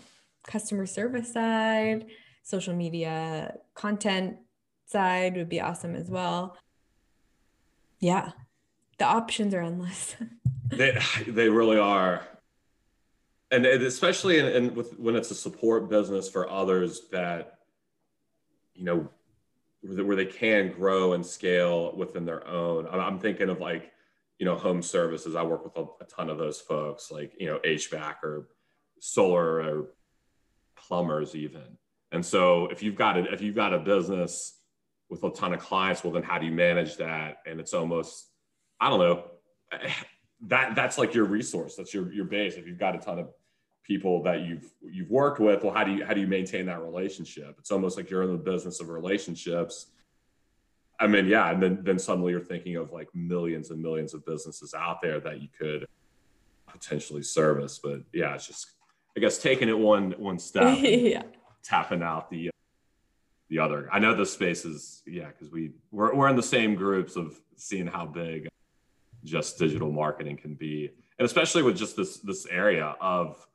Customer 0.48 0.88
service 0.88 1.32
side 1.32 2.08
social 2.46 2.74
media 2.74 3.56
content 3.74 4.38
side 4.86 5.38
would 5.38 5.50
be 5.50 5.62
awesome 5.62 5.96
as 5.96 6.10
well. 6.10 6.58
Yeah 8.00 8.32
the 8.98 9.06
options 9.06 9.54
are 9.54 9.62
endless. 9.62 10.16
They 10.70 10.98
they 11.28 11.50
really 11.50 11.78
are 11.78 12.28
and 13.54 13.66
especially 13.66 14.40
in, 14.40 14.46
in 14.48 14.76
with 14.76 14.98
when 15.00 15.16
it's 15.16 15.32
a 15.32 15.36
support 15.36 15.90
business 15.90 16.30
for 16.30 16.50
others 16.50 17.02
that 17.12 17.60
you 18.74 18.84
know 18.84 19.08
where 19.82 20.16
they 20.16 20.26
can 20.26 20.72
grow 20.72 21.14
and 21.14 21.26
scale 21.26 21.96
within 21.96 22.26
their 22.26 22.48
own 22.48 22.88
i'm 22.88 23.20
thinking 23.20 23.50
of 23.50 23.60
like 23.60 23.92
you 24.40 24.46
know 24.46 24.56
home 24.56 24.82
services 24.82 25.36
i 25.36 25.44
work 25.44 25.64
with 25.64 25.78
a, 25.78 26.06
ton 26.06 26.30
of 26.30 26.38
those 26.38 26.60
folks 26.60 27.12
like 27.12 27.34
you 27.40 27.48
know 27.48 27.60
hvac 27.66 28.16
or 28.24 28.48
solar 29.00 29.62
or 29.62 29.90
plumbers 30.76 31.36
even 31.36 31.78
And 32.12 32.26
so 32.26 32.68
if 32.68 32.84
you've 32.84 32.96
got 32.96 33.18
a, 33.18 33.34
if 33.34 33.42
you've 33.42 33.56
got 33.56 33.74
a 33.74 33.80
business 33.80 34.60
with 35.10 35.24
a 35.24 35.32
ton 35.32 35.54
of 35.54 35.60
clients, 35.60 36.04
well, 36.04 36.14
then 36.14 36.24
how 36.24 36.38
do 36.38 36.46
you 36.46 36.52
manage 36.52 36.98
that? 36.98 37.38
And 37.46 37.60
it's 37.60 37.74
almost, 37.74 38.30
I 38.80 38.90
don't 38.90 39.00
know, 39.00 39.24
that 40.48 40.76
that's 40.76 40.98
like 40.98 41.14
your 41.14 41.26
resource. 41.26 41.76
That's 41.76 41.94
your 41.94 42.12
your 42.12 42.26
base. 42.26 42.56
If 42.56 42.68
you've 42.68 42.78
got 42.78 42.96
a 42.96 43.00
ton 43.00 43.20
of 43.20 43.30
people 43.84 44.24
that 44.24 44.42
you've 44.42 44.72
you've 44.82 45.10
worked 45.10 45.40
with, 45.40 45.64
well, 45.64 45.74
how 45.74 45.84
do 45.84 45.92
you 45.92 46.06
how 46.06 46.14
do 46.14 46.22
you 46.22 46.28
maintain 46.28 46.66
that 46.66 46.82
relationship? 46.82 47.56
It's 47.60 47.72
almost 47.72 47.98
like 47.98 48.10
you're 48.10 48.24
in 48.24 48.32
the 48.32 48.38
business 48.38 48.80
of 48.80 48.90
relationships. 48.90 49.88
I 51.00 51.08
mean, 51.08 51.28
yeah, 51.28 51.52
and 51.52 51.62
then 51.62 51.80
then 51.84 52.00
suddenly 52.00 52.32
you're 52.32 52.42
thinking 52.42 52.78
of 52.78 52.92
like 52.92 53.10
millions 53.14 53.72
and 53.72 53.82
millions 53.82 54.14
of 54.14 54.26
businesses 54.26 54.74
out 54.74 55.02
there 55.02 55.20
that 55.20 55.42
you 55.42 55.50
could 55.58 55.86
potentially 56.68 57.24
service. 57.24 57.80
But 57.82 58.02
yeah, 58.14 58.34
it's 58.36 58.48
just 58.48 58.72
I 59.16 59.20
guess 59.20 59.38
taking 59.38 59.70
it 59.70 59.78
one 59.78 60.12
one 60.18 60.40
step, 60.40 60.78
yeah, 60.82 61.24
tapping 61.64 62.02
out 62.02 62.30
the 62.30 62.52
the 63.50 63.60
other. 63.60 63.90
I 63.92 64.00
know 64.00 64.16
the 64.16 64.26
space 64.26 64.66
is 64.66 65.02
yeah, 65.06 65.28
because 65.28 65.52
we 65.52 65.72
we're 65.92 66.16
we're 66.16 66.30
in 66.30 66.36
the 66.36 66.44
same 66.44 66.76
groups 66.76 67.16
of 67.16 67.40
seeing 67.58 67.88
how 67.88 68.06
big 68.06 68.48
just 69.24 69.58
digital 69.58 69.92
marketing 69.92 70.38
can 70.38 70.54
be, 70.54 70.90
and 71.20 71.26
especially 71.26 71.64
with 71.64 71.78
just 71.78 71.98
this 71.98 72.18
this 72.20 72.46
area 72.46 72.96
of 73.02 73.46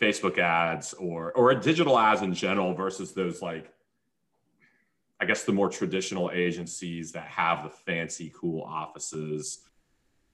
Facebook 0.00 0.38
ads 0.38 0.94
or 0.94 1.32
or 1.32 1.54
digital 1.54 1.98
ads 1.98 2.22
in 2.22 2.34
general 2.34 2.74
versus 2.74 3.12
those 3.12 3.42
like 3.42 3.72
I 5.20 5.26
guess 5.26 5.44
the 5.44 5.52
more 5.52 5.68
traditional 5.68 6.30
agencies 6.32 7.12
that 7.12 7.26
have 7.26 7.64
the 7.64 7.70
fancy 7.70 8.32
cool 8.34 8.62
offices. 8.62 9.60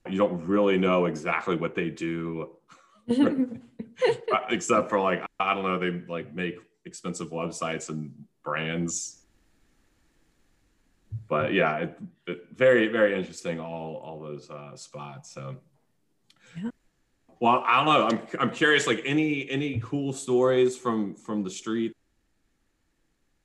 You 0.08 0.18
don't 0.18 0.46
really 0.46 0.78
know 0.78 1.06
exactly 1.06 1.56
what 1.56 1.74
they 1.74 1.90
do 1.90 2.50
except 4.50 4.88
for 4.88 5.00
like 5.00 5.24
I 5.40 5.54
don't 5.54 5.64
know 5.64 5.78
they 5.78 6.02
like 6.08 6.32
make 6.34 6.56
expensive 6.84 7.30
websites 7.30 7.88
and 7.88 8.12
brands 8.44 9.26
but 11.28 11.52
yeah, 11.52 11.78
it, 11.78 11.98
it, 12.26 12.46
very 12.54 12.88
very 12.88 13.18
interesting. 13.18 13.60
All 13.60 13.96
all 13.96 14.20
those 14.20 14.50
uh, 14.50 14.76
spots. 14.76 15.32
So. 15.32 15.56
Well, 17.41 17.62
I 17.66 17.84
don't 17.84 17.87
know. 17.87 18.07
I'm 18.07 18.41
I'm 18.41 18.51
curious. 18.51 18.87
Like 18.87 19.03
any 19.05 19.49
any 19.51 19.80
cool 19.80 20.12
stories 20.12 20.76
from 20.76 21.14
from 21.14 21.43
the 21.43 21.51
street 21.51 21.93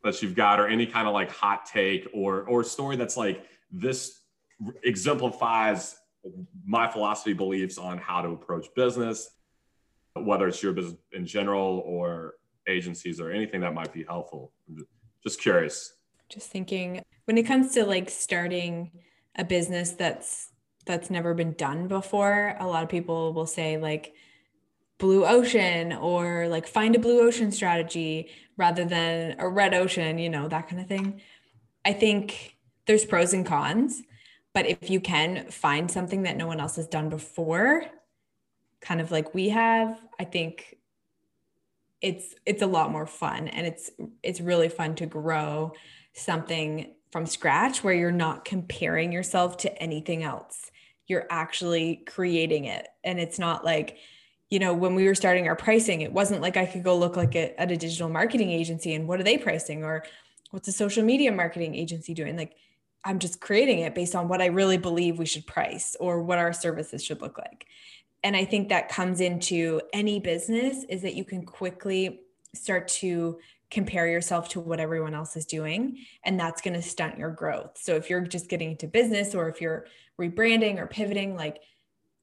that 0.03 0.21
you've 0.21 0.35
got, 0.35 0.59
or 0.59 0.67
any 0.67 0.85
kind 0.85 1.07
of 1.07 1.13
like 1.13 1.31
hot 1.31 1.65
take, 1.65 2.07
or 2.13 2.43
or 2.43 2.63
story 2.63 2.95
that's 2.95 3.17
like 3.17 3.45
this 3.71 4.21
exemplifies 4.83 5.97
my 6.65 6.87
philosophy 6.87 7.33
beliefs 7.33 7.77
on 7.77 7.97
how 7.97 8.21
to 8.21 8.29
approach 8.29 8.67
business, 8.75 9.29
whether 10.13 10.47
it's 10.47 10.61
your 10.61 10.73
business 10.73 10.95
in 11.13 11.25
general 11.25 11.81
or 11.85 12.35
agencies 12.67 13.19
or 13.19 13.31
anything 13.31 13.61
that 13.61 13.73
might 13.73 13.91
be 13.91 14.03
helpful. 14.03 14.53
Just 15.23 15.41
curious. 15.41 15.93
Just 16.29 16.49
thinking 16.49 17.01
when 17.25 17.37
it 17.37 17.43
comes 17.43 17.73
to 17.73 17.85
like 17.85 18.09
starting 18.09 18.91
a 19.35 19.43
business 19.43 19.91
that's 19.91 20.50
that's 20.85 21.09
never 21.09 21.33
been 21.33 21.53
done 21.53 21.87
before 21.87 22.55
a 22.59 22.67
lot 22.67 22.83
of 22.83 22.89
people 22.89 23.33
will 23.33 23.45
say 23.45 23.77
like 23.77 24.13
blue 24.97 25.25
ocean 25.25 25.93
or 25.93 26.47
like 26.47 26.67
find 26.67 26.95
a 26.95 26.99
blue 26.99 27.21
ocean 27.21 27.51
strategy 27.51 28.29
rather 28.57 28.85
than 28.85 29.35
a 29.39 29.47
red 29.47 29.73
ocean 29.73 30.17
you 30.17 30.29
know 30.29 30.47
that 30.47 30.67
kind 30.67 30.81
of 30.81 30.87
thing 30.87 31.21
i 31.85 31.93
think 31.93 32.57
there's 32.85 33.05
pros 33.05 33.33
and 33.33 33.45
cons 33.45 34.01
but 34.53 34.65
if 34.65 34.89
you 34.89 34.99
can 34.99 35.49
find 35.49 35.89
something 35.89 36.23
that 36.23 36.37
no 36.37 36.47
one 36.47 36.59
else 36.59 36.75
has 36.75 36.87
done 36.87 37.09
before 37.09 37.83
kind 38.79 39.01
of 39.01 39.11
like 39.11 39.33
we 39.33 39.49
have 39.49 39.99
i 40.19 40.23
think 40.23 40.77
it's 42.01 42.35
it's 42.45 42.61
a 42.61 42.67
lot 42.67 42.91
more 42.91 43.05
fun 43.05 43.47
and 43.47 43.65
it's 43.65 43.91
it's 44.23 44.41
really 44.41 44.69
fun 44.69 44.95
to 44.95 45.05
grow 45.05 45.71
something 46.13 46.93
from 47.11 47.25
scratch 47.25 47.83
where 47.83 47.93
you're 47.93 48.11
not 48.11 48.45
comparing 48.45 49.11
yourself 49.11 49.57
to 49.57 49.83
anything 49.83 50.23
else. 50.23 50.70
You're 51.11 51.27
actually 51.29 51.97
creating 52.07 52.65
it. 52.65 52.87
And 53.03 53.19
it's 53.19 53.37
not 53.37 53.65
like, 53.65 53.97
you 54.49 54.59
know, 54.59 54.73
when 54.73 54.95
we 54.95 55.05
were 55.05 55.15
starting 55.15 55.49
our 55.49 55.57
pricing, 55.57 55.99
it 55.99 56.13
wasn't 56.13 56.41
like 56.41 56.55
I 56.55 56.65
could 56.65 56.85
go 56.85 56.97
look 56.97 57.17
like 57.17 57.35
a, 57.35 57.59
at 57.59 57.69
a 57.69 57.75
digital 57.75 58.07
marketing 58.07 58.49
agency 58.49 58.93
and 58.93 59.09
what 59.09 59.19
are 59.19 59.23
they 59.23 59.37
pricing 59.37 59.83
or 59.83 60.05
what's 60.51 60.69
a 60.69 60.71
social 60.71 61.03
media 61.03 61.33
marketing 61.33 61.75
agency 61.75 62.13
doing? 62.13 62.37
Like, 62.37 62.55
I'm 63.03 63.19
just 63.19 63.41
creating 63.41 63.79
it 63.79 63.93
based 63.93 64.15
on 64.15 64.29
what 64.29 64.41
I 64.41 64.45
really 64.45 64.77
believe 64.77 65.19
we 65.19 65.25
should 65.25 65.45
price 65.45 65.97
or 65.99 66.21
what 66.21 66.37
our 66.37 66.53
services 66.53 67.03
should 67.03 67.21
look 67.21 67.37
like. 67.37 67.65
And 68.23 68.33
I 68.33 68.45
think 68.45 68.69
that 68.69 68.87
comes 68.87 69.19
into 69.19 69.81
any 69.91 70.21
business 70.21 70.85
is 70.87 71.01
that 71.01 71.15
you 71.15 71.25
can 71.25 71.45
quickly 71.45 72.21
start 72.55 72.87
to 72.87 73.37
compare 73.71 74.07
yourself 74.07 74.49
to 74.49 74.59
what 74.59 74.79
everyone 74.79 75.15
else 75.15 75.35
is 75.37 75.45
doing 75.45 75.97
and 76.25 76.39
that's 76.39 76.61
going 76.61 76.73
to 76.73 76.81
stunt 76.81 77.17
your 77.17 77.31
growth. 77.31 77.77
So 77.77 77.95
if 77.95 78.09
you're 78.09 78.21
just 78.21 78.49
getting 78.49 78.71
into 78.71 78.87
business 78.87 79.33
or 79.33 79.47
if 79.47 79.61
you're 79.61 79.85
rebranding 80.19 80.77
or 80.77 80.87
pivoting 80.87 81.35
like 81.35 81.61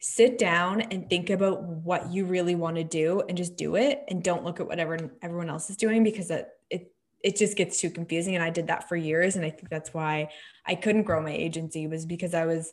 sit 0.01 0.39
down 0.39 0.83
and 0.83 1.11
think 1.11 1.31
about 1.31 1.63
what 1.63 2.13
you 2.13 2.25
really 2.25 2.55
want 2.55 2.77
to 2.77 2.85
do 2.85 3.23
and 3.29 3.37
just 3.37 3.57
do 3.57 3.77
it 3.77 4.05
and 4.09 4.23
don't 4.23 4.45
look 4.45 4.61
at 4.61 4.69
whatever 4.69 4.97
everyone 5.23 5.49
else 5.49 5.71
is 5.71 5.77
doing 5.77 6.05
because 6.05 6.31
it 6.31 6.49
it 6.71 6.93
it 7.25 7.37
just 7.37 7.57
gets 7.57 7.81
too 7.81 7.91
confusing 7.91 8.37
and 8.37 8.45
I 8.45 8.51
did 8.51 8.69
that 8.69 8.89
for 8.89 8.95
years 8.95 9.35
and 9.35 9.45
I 9.45 9.51
think 9.51 9.71
that's 9.71 9.93
why 9.93 10.29
I 10.67 10.77
couldn't 10.77 11.03
grow 11.03 11.21
my 11.21 11.33
agency 11.33 11.89
was 11.89 12.07
because 12.07 12.35
I 12.35 12.47
was 12.47 12.73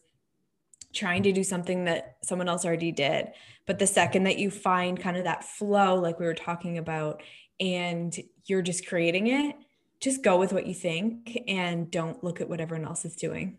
trying 0.93 1.23
to 1.23 1.31
do 1.31 1.43
something 1.43 1.85
that 1.85 2.17
someone 2.23 2.47
else 2.47 2.63
already 2.63 2.91
did. 2.91 3.27
But 3.67 3.79
the 3.79 3.87
second 3.87 4.23
that 4.23 4.37
you 4.37 4.49
find 4.49 4.99
kind 4.99 5.17
of 5.17 5.25
that 5.25 5.43
flow 5.43 5.95
like 5.95 6.19
we 6.19 6.25
were 6.25 6.33
talking 6.33 6.77
about 6.77 7.21
and 7.59 8.17
you're 8.45 8.61
just 8.61 8.87
creating 8.87 9.27
it, 9.27 9.55
just 9.99 10.23
go 10.23 10.37
with 10.37 10.53
what 10.53 10.65
you 10.65 10.73
think 10.73 11.37
and 11.47 11.89
don't 11.89 12.23
look 12.23 12.41
at 12.41 12.49
what 12.49 12.59
everyone 12.59 12.87
else 12.87 13.05
is 13.05 13.15
doing. 13.15 13.57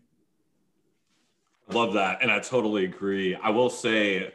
I 1.69 1.73
love 1.73 1.93
that. 1.93 2.19
And 2.21 2.31
I 2.31 2.39
totally 2.39 2.85
agree. 2.85 3.35
I 3.35 3.49
will 3.49 3.69
say 3.69 4.31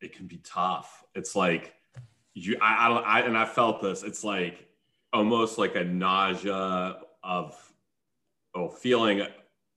it 0.00 0.14
can 0.14 0.26
be 0.26 0.38
tough. 0.38 1.04
It's 1.14 1.36
like 1.36 1.74
you, 2.34 2.56
I, 2.62 2.86
I 2.86 2.88
don't, 2.88 3.06
I, 3.06 3.20
and 3.20 3.36
I 3.36 3.44
felt 3.44 3.82
this. 3.82 4.02
It's 4.02 4.24
like 4.24 4.66
almost 5.12 5.58
like 5.58 5.76
a 5.76 5.84
nausea 5.84 6.96
of, 7.22 7.72
oh, 8.54 8.68
feeling. 8.68 9.26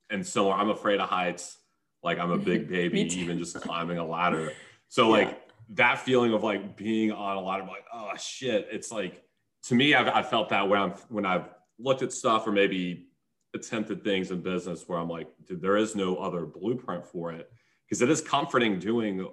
And 0.10 0.26
so 0.26 0.52
I'm 0.52 0.70
afraid 0.70 1.02
of 1.02 1.10
heights. 1.10 1.58
Like 2.04 2.20
I'm 2.20 2.32
a 2.32 2.38
big 2.38 2.70
baby, 2.70 3.02
even 3.02 3.38
just 3.40 3.56
climbing 3.56 3.98
a 3.98 4.06
ladder. 4.06 4.54
So, 4.88 5.10
like, 5.10 5.30
yeah 5.30 5.43
that 5.70 6.00
feeling 6.00 6.34
of 6.34 6.44
like 6.44 6.78
being 6.78 7.12
on 7.12 7.38
a 7.38 7.42
lot 7.42 7.62
of 7.62 7.68
like, 7.68 7.86
oh 7.94 8.12
shit, 8.18 8.68
it's 8.72 8.92
like 8.92 9.24
to 9.64 9.76
me, 9.76 9.94
I've, 9.96 10.08
I've 10.08 10.30
felt 10.30 10.50
that 10.50 10.68
when 10.68 10.80
I'm 10.80 10.92
when 11.10 11.26
I've 11.26 11.50
looked 11.80 12.02
at 12.02 12.12
stuff 12.12 12.46
or 12.48 12.52
maybe 12.52 13.08
attempted 13.56 14.04
things 14.04 14.32
in 14.32 14.42
business 14.42 14.84
where 14.88 15.00
I'm 15.00 15.10
like, 15.10 15.28
dude, 15.48 15.62
there 15.62 15.78
is 15.78 15.96
no 15.96 16.18
other 16.18 16.46
blueprint 16.46 17.06
for 17.06 17.32
it. 17.32 17.52
Because 17.88 18.02
it 18.02 18.10
is 18.10 18.22
comforting 18.22 18.80
doing 18.80 19.28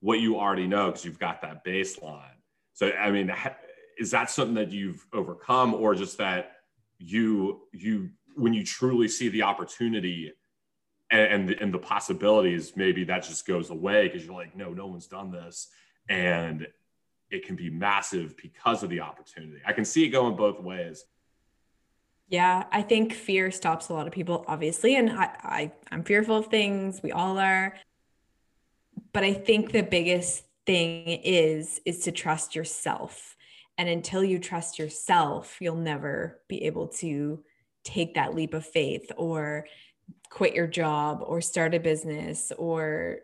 what 0.00 0.20
you 0.20 0.38
already 0.38 0.66
know 0.66 0.86
because 0.86 1.04
you've 1.04 1.18
got 1.18 1.42
that 1.42 1.64
baseline. 1.64 2.30
So 2.72 2.90
I 2.92 3.10
mean, 3.10 3.32
is 3.98 4.10
that 4.10 4.30
something 4.30 4.54
that 4.54 4.70
you've 4.70 5.06
overcome 5.12 5.74
or 5.74 5.94
just 5.94 6.18
that 6.18 6.52
you 6.98 7.62
you 7.72 8.10
when 8.34 8.52
you 8.54 8.64
truly 8.64 9.08
see 9.08 9.28
the 9.28 9.42
opportunity 9.42 10.32
and, 11.10 11.50
and, 11.50 11.50
and 11.60 11.74
the 11.74 11.78
possibilities, 11.78 12.76
maybe 12.76 13.04
that 13.04 13.22
just 13.22 13.46
goes 13.46 13.70
away 13.70 14.08
because 14.08 14.24
you're 14.24 14.34
like, 14.34 14.56
no, 14.56 14.72
no 14.72 14.86
one's 14.86 15.06
done 15.06 15.30
this. 15.30 15.68
And 16.08 16.66
it 17.30 17.46
can 17.46 17.56
be 17.56 17.70
massive 17.70 18.36
because 18.36 18.82
of 18.82 18.90
the 18.90 19.00
opportunity. 19.00 19.60
I 19.66 19.72
can 19.72 19.84
see 19.84 20.04
it 20.04 20.10
going 20.10 20.36
both 20.36 20.60
ways. 20.60 21.04
Yeah, 22.28 22.64
I 22.72 22.82
think 22.82 23.12
fear 23.12 23.50
stops 23.50 23.88
a 23.88 23.94
lot 23.94 24.06
of 24.06 24.12
people, 24.12 24.44
obviously. 24.48 24.96
And 24.96 25.10
I, 25.10 25.24
I 25.42 25.72
I'm 25.90 26.02
fearful 26.02 26.36
of 26.36 26.46
things. 26.46 27.00
We 27.02 27.12
all 27.12 27.38
are. 27.38 27.74
But 29.12 29.22
I 29.22 29.32
think 29.32 29.72
the 29.72 29.82
biggest 29.82 30.44
thing 30.66 31.06
is 31.06 31.80
is 31.84 32.00
to 32.00 32.12
trust 32.12 32.54
yourself. 32.56 33.36
And 33.78 33.88
until 33.88 34.24
you 34.24 34.38
trust 34.38 34.78
yourself, 34.78 35.58
you'll 35.60 35.76
never 35.76 36.40
be 36.48 36.64
able 36.64 36.88
to 36.88 37.44
take 37.84 38.14
that 38.14 38.34
leap 38.34 38.54
of 38.54 38.66
faith 38.66 39.12
or 39.16 39.66
quit 40.30 40.54
your 40.54 40.66
job 40.66 41.22
or 41.24 41.40
start 41.40 41.74
a 41.74 41.80
business 41.80 42.52
or 42.58 43.18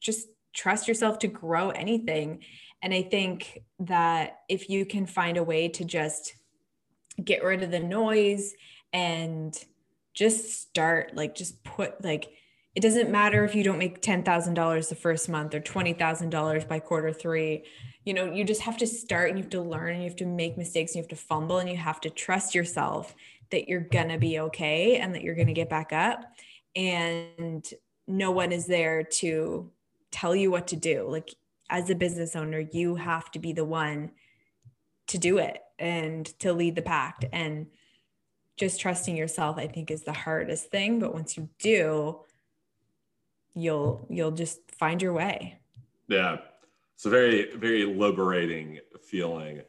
just 0.00 0.28
trust 0.54 0.88
yourself 0.88 1.18
to 1.20 1.28
grow 1.28 1.70
anything. 1.70 2.42
And 2.82 2.92
I 2.92 3.02
think 3.02 3.60
that 3.80 4.40
if 4.48 4.68
you 4.68 4.84
can 4.84 5.06
find 5.06 5.36
a 5.36 5.44
way 5.44 5.68
to 5.68 5.84
just 5.84 6.34
get 7.22 7.44
rid 7.44 7.62
of 7.62 7.70
the 7.70 7.80
noise 7.80 8.54
and 8.92 9.56
just 10.14 10.60
start, 10.60 11.14
like, 11.14 11.34
just 11.34 11.62
put, 11.64 12.04
like, 12.04 12.30
it 12.74 12.80
doesn't 12.80 13.10
matter 13.10 13.44
if 13.44 13.54
you 13.54 13.62
don't 13.62 13.78
make 13.78 14.02
$10,000 14.02 14.88
the 14.88 14.94
first 14.94 15.28
month 15.28 15.54
or 15.54 15.60
$20,000 15.60 16.68
by 16.68 16.80
quarter 16.80 17.12
three. 17.12 17.64
You 18.04 18.14
know, 18.14 18.32
you 18.32 18.44
just 18.44 18.62
have 18.62 18.78
to 18.78 18.86
start 18.86 19.28
and 19.28 19.38
you 19.38 19.44
have 19.44 19.50
to 19.52 19.60
learn 19.60 19.94
and 19.94 20.02
you 20.02 20.08
have 20.08 20.18
to 20.18 20.26
make 20.26 20.58
mistakes 20.58 20.92
and 20.92 20.96
you 20.96 21.02
have 21.02 21.18
to 21.18 21.24
fumble 21.24 21.58
and 21.58 21.68
you 21.68 21.76
have 21.76 22.00
to 22.00 22.10
trust 22.10 22.54
yourself 22.54 23.14
that 23.52 23.68
you're 23.68 23.80
going 23.80 24.08
to 24.08 24.18
be 24.18 24.40
okay 24.40 24.96
and 24.96 25.14
that 25.14 25.22
you're 25.22 25.34
going 25.34 25.46
to 25.46 25.52
get 25.52 25.70
back 25.70 25.92
up. 25.92 26.24
And 26.74 27.66
no 28.06 28.32
one 28.32 28.52
is 28.52 28.66
there 28.66 29.04
to 29.04 29.70
tell 30.10 30.34
you 30.34 30.50
what 30.50 30.66
to 30.68 30.76
do. 30.76 31.06
Like, 31.08 31.30
as 31.70 31.88
a 31.88 31.94
business 31.94 32.36
owner, 32.36 32.58
you 32.58 32.96
have 32.96 33.30
to 33.30 33.38
be 33.38 33.52
the 33.52 33.64
one 33.64 34.10
to 35.06 35.18
do 35.18 35.38
it 35.38 35.62
and 35.78 36.26
to 36.38 36.52
lead 36.52 36.76
the 36.76 36.82
pack 36.82 37.24
and 37.32 37.66
just 38.56 38.80
trusting 38.80 39.16
yourself 39.16 39.58
i 39.58 39.66
think 39.66 39.90
is 39.90 40.04
the 40.04 40.12
hardest 40.12 40.70
thing 40.70 41.00
but 41.00 41.12
once 41.12 41.36
you 41.36 41.48
do 41.58 42.20
you'll 43.54 44.06
you'll 44.08 44.30
just 44.30 44.60
find 44.78 45.02
your 45.02 45.12
way 45.12 45.58
yeah 46.08 46.36
it's 46.94 47.04
a 47.04 47.10
very 47.10 47.54
very 47.56 47.84
liberating 47.84 48.78
feeling 49.02 49.60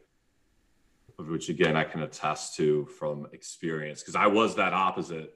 which 1.17 1.49
again 1.49 1.75
i 1.75 1.83
can 1.83 2.01
attest 2.01 2.55
to 2.55 2.85
from 2.85 3.27
experience 3.33 4.01
because 4.01 4.15
i 4.15 4.27
was 4.27 4.55
that 4.55 4.73
opposite. 4.73 5.33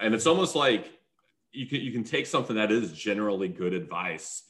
And 0.00 0.14
it's 0.14 0.26
almost 0.26 0.56
like 0.56 0.90
you 1.52 1.66
can 1.66 1.80
you 1.80 1.92
can 1.92 2.04
take 2.04 2.26
something 2.26 2.56
that 2.56 2.72
is 2.72 2.92
generally 2.92 3.48
good 3.48 3.74
advice 3.74 4.44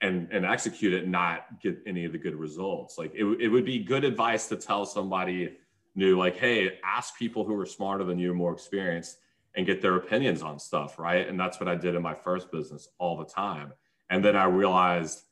and 0.00 0.28
and 0.32 0.44
execute 0.44 0.92
it 0.92 1.04
and 1.04 1.12
not 1.12 1.60
get 1.62 1.78
any 1.86 2.04
of 2.04 2.12
the 2.12 2.18
good 2.18 2.34
results. 2.34 2.98
Like 2.98 3.12
it, 3.14 3.24
it 3.40 3.48
would 3.48 3.64
be 3.64 3.78
good 3.78 4.04
advice 4.04 4.48
to 4.48 4.56
tell 4.56 4.84
somebody 4.84 5.56
new 5.94 6.18
like 6.18 6.36
hey 6.36 6.78
ask 6.84 7.18
people 7.18 7.44
who 7.44 7.58
are 7.58 7.66
smarter 7.66 8.04
than 8.04 8.18
you 8.18 8.34
more 8.34 8.52
experienced 8.52 9.18
and 9.56 9.66
get 9.66 9.80
their 9.80 9.96
opinions 9.96 10.42
on 10.42 10.58
stuff 10.58 10.98
right? 10.98 11.28
And 11.28 11.38
that's 11.38 11.60
what 11.60 11.68
i 11.68 11.74
did 11.74 11.94
in 11.94 12.02
my 12.02 12.14
first 12.14 12.50
business 12.50 12.88
all 12.98 13.16
the 13.16 13.24
time. 13.24 13.72
And 14.10 14.24
then 14.24 14.36
i 14.36 14.44
realized 14.44 15.22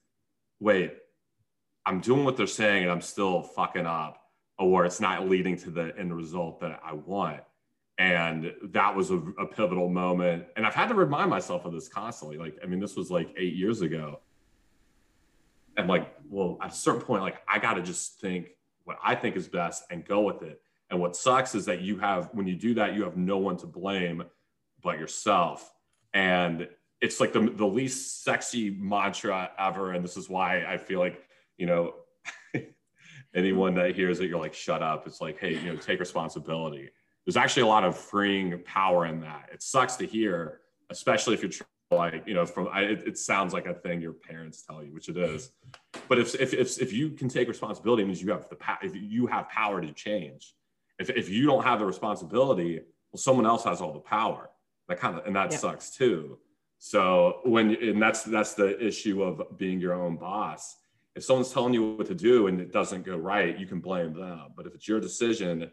wait 0.59 0.95
i'm 1.85 2.01
doing 2.01 2.25
what 2.25 2.37
they're 2.37 2.47
saying 2.47 2.83
and 2.83 2.91
i'm 2.91 3.01
still 3.01 3.43
fucking 3.43 3.87
up 3.87 4.26
or 4.59 4.85
it's 4.85 5.01
not 5.01 5.29
leading 5.29 5.57
to 5.57 5.71
the 5.71 5.93
end 5.99 6.15
result 6.15 6.61
that 6.61 6.81
i 6.85 6.93
want. 6.93 7.41
And 7.99 8.53
that 8.63 8.95
was 8.95 9.11
a, 9.11 9.17
a 9.39 9.47
pivotal 9.47 9.89
moment. 9.89 10.47
And 10.57 10.67
i've 10.67 10.75
had 10.75 10.89
to 10.89 10.95
remind 10.95 11.31
myself 11.31 11.65
of 11.65 11.73
this 11.73 11.89
constantly. 11.89 12.39
Like 12.39 12.59
i 12.63 12.67
mean 12.67 12.81
this 12.81 12.97
was 12.97 13.11
like 13.11 13.35
eight 13.37 13.55
years 13.55 13.83
ago. 13.83 14.21
And 15.77 15.89
like 15.89 16.15
well 16.29 16.59
at 16.63 16.73
a 16.73 16.75
certain 16.75 17.03
point 17.03 17.23
like 17.23 17.43
i 17.49 17.59
got 17.59 17.75
to 17.75 17.83
just 17.83 18.21
think 18.21 18.49
what 18.85 18.99
i 19.05 19.15
think 19.15 19.37
is 19.37 19.49
best 19.49 19.85
and 19.91 20.05
go 20.05 20.23
with 20.23 20.43
it. 20.43 20.61
And 20.91 21.01
what 21.01 21.17
sucks 21.17 21.55
is 21.55 21.65
that 21.67 21.81
you 21.81 21.99
have 21.99 22.31
when 22.33 22.47
you 22.47 22.55
do 22.55 22.75
that 22.75 22.95
you 22.95 23.03
have 23.05 23.17
no 23.17 23.39
one 23.39 23.57
to 23.59 23.67
blame 23.67 24.25
but 24.83 24.99
yourself. 24.99 25.73
And 26.15 26.69
it's 27.01 27.21
like 27.21 27.33
the, 27.33 27.41
the 27.41 27.67
least 27.67 28.25
sexy 28.25 28.71
mantra 28.71 29.51
ever. 29.59 29.93
And 29.93 30.03
this 30.03 30.17
is 30.17 30.29
why 30.31 30.65
i 30.65 30.79
feel 30.79 31.01
like 31.01 31.23
you 31.59 31.67
know 31.67 31.95
anyone 33.37 33.75
that 33.75 33.95
hears 33.95 34.19
it 34.21 34.29
you're 34.29 34.41
like 34.41 34.55
shut 34.55 34.83
up. 34.83 35.07
It's 35.07 35.21
like 35.21 35.39
hey 35.39 35.55
you 35.59 35.73
know 35.73 35.77
take 35.77 36.01
responsibility. 36.01 36.91
There's 37.25 37.37
actually 37.37 37.63
a 37.63 37.67
lot 37.67 37.85
of 37.85 37.97
freeing 37.97 38.61
power 38.65 39.07
in 39.07 39.21
that. 39.21 39.51
It 39.53 39.63
sucks 39.63 39.97
to 39.97 40.07
hear 40.07 40.61
especially 40.91 41.35
if 41.35 41.43
you're 41.43 41.51
like 41.91 42.27
you 42.27 42.35
know 42.35 42.47
from 42.47 42.69
I, 42.73 42.83
it, 42.83 43.07
it, 43.07 43.19
sounds 43.19 43.53
like 43.53 43.67
a 43.67 43.75
thing 43.75 44.01
your 44.01 44.13
parents 44.13 44.63
tell 44.63 44.83
you 44.83 44.93
which 44.93 45.09
it 45.09 45.17
is. 45.17 45.51
But 46.09 46.19
if 46.19 46.35
if 46.35 46.53
if, 46.55 46.81
if 46.81 46.93
you 46.93 47.11
can 47.11 47.29
take 47.29 47.47
responsibility 47.47 48.05
means 48.05 48.21
you 48.21 48.33
have 48.33 48.49
the 48.49 48.57
power 48.57 48.79
if 48.83 48.93
you 48.95 49.27
have 49.27 49.49
power 49.49 49.81
to 49.81 49.93
change. 49.93 50.55
If, 50.99 51.11
if 51.11 51.29
you 51.29 51.45
don't 51.45 51.63
have 51.63 51.79
the 51.79 51.85
responsibility 51.85 52.81
well 53.13 53.19
someone 53.19 53.47
else 53.47 53.65
has 53.65 53.81
all 53.81 53.93
the 53.93 54.01
power. 54.01 54.51
That 54.89 54.99
kind 54.99 55.19
of 55.19 55.27
and 55.27 55.37
that 55.37 55.53
sucks 55.53 55.91
too. 55.91 56.39
So 56.79 57.41
when 57.45 57.71
and 57.77 58.01
that's 58.01 58.23
that's 58.25 58.55
the 58.55 58.85
issue 58.85 59.23
of 59.23 59.57
being 59.57 59.81
your 59.81 59.95
own 59.95 60.17
boss 60.17 60.77
if 61.17 61.25
someone's 61.25 61.51
telling 61.51 61.75
you 61.75 61.95
what 61.95 62.07
to 62.07 62.15
do 62.15 62.47
and 62.47 62.61
it 62.61 62.71
doesn't 62.71 63.05
go 63.05 63.17
right 63.17 63.59
you 63.59 63.67
can 63.67 63.81
blame 63.81 64.13
them. 64.13 64.53
But 64.55 64.67
if 64.67 64.75
it's 64.75 64.87
your 64.87 65.01
decision 65.01 65.71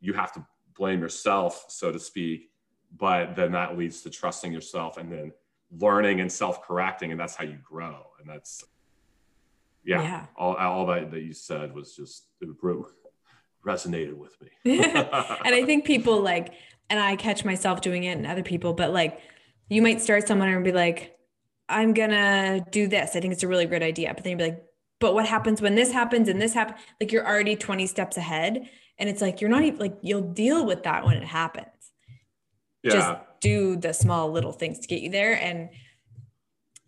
you 0.00 0.14
have 0.14 0.32
to 0.32 0.44
blame 0.76 1.00
yourself 1.00 1.66
so 1.68 1.92
to 1.92 2.00
speak. 2.00 2.50
But 2.96 3.36
then 3.36 3.52
that 3.52 3.76
leads 3.76 4.00
to 4.02 4.10
trusting 4.10 4.52
yourself 4.52 4.96
and 4.96 5.12
then 5.12 5.32
learning 5.78 6.22
and 6.22 6.32
self-correcting 6.32 7.12
and 7.12 7.20
that's 7.20 7.36
how 7.36 7.44
you 7.44 7.58
grow. 7.62 8.06
And 8.18 8.28
that's 8.28 8.64
yeah, 9.84 10.02
yeah. 10.02 10.26
all, 10.36 10.54
all 10.56 10.86
that 10.86 11.10
that 11.10 11.20
you 11.20 11.32
said 11.32 11.74
was 11.74 11.94
just 11.94 12.24
it 12.40 12.48
resonated 13.64 14.14
with 14.14 14.36
me. 14.40 14.48
And 15.44 15.54
i 15.54 15.64
think 15.66 15.84
people 15.84 16.20
like 16.22 16.54
and 16.88 16.98
i 16.98 17.16
catch 17.16 17.44
myself 17.44 17.82
doing 17.82 18.04
it 18.04 18.16
and 18.16 18.26
other 18.26 18.42
people 18.42 18.72
but 18.72 18.92
like 18.92 19.20
you 19.68 19.82
might 19.82 20.00
start 20.00 20.26
someone 20.26 20.48
and 20.48 20.64
be 20.64 20.72
like 20.72 21.18
i'm 21.68 21.92
gonna 21.92 22.64
do 22.70 22.88
this. 22.88 23.14
I 23.14 23.20
think 23.20 23.32
it's 23.32 23.42
a 23.42 23.48
really 23.48 23.66
great 23.66 23.82
idea. 23.82 24.12
But 24.14 24.24
then 24.24 24.32
you'd 24.32 24.38
be 24.38 24.44
like 24.44 24.64
but 25.00 25.14
what 25.14 25.26
happens 25.26 25.62
when 25.62 25.74
this 25.74 25.92
happens 25.92 26.28
and 26.28 26.40
this 26.40 26.54
happens 26.54 26.80
like 27.00 27.12
you're 27.12 27.26
already 27.26 27.56
20 27.56 27.86
steps 27.86 28.16
ahead 28.16 28.68
and 28.98 29.08
it's 29.08 29.22
like 29.22 29.40
you're 29.40 29.50
not 29.50 29.62
even 29.62 29.78
like 29.78 29.96
you'll 30.02 30.20
deal 30.20 30.66
with 30.66 30.82
that 30.82 31.04
when 31.04 31.16
it 31.16 31.24
happens. 31.24 31.66
Yeah. 32.82 32.92
just 32.92 33.18
do 33.40 33.76
the 33.76 33.92
small 33.92 34.30
little 34.30 34.52
things 34.52 34.78
to 34.80 34.88
get 34.88 35.00
you 35.00 35.10
there 35.10 35.34
and 35.34 35.70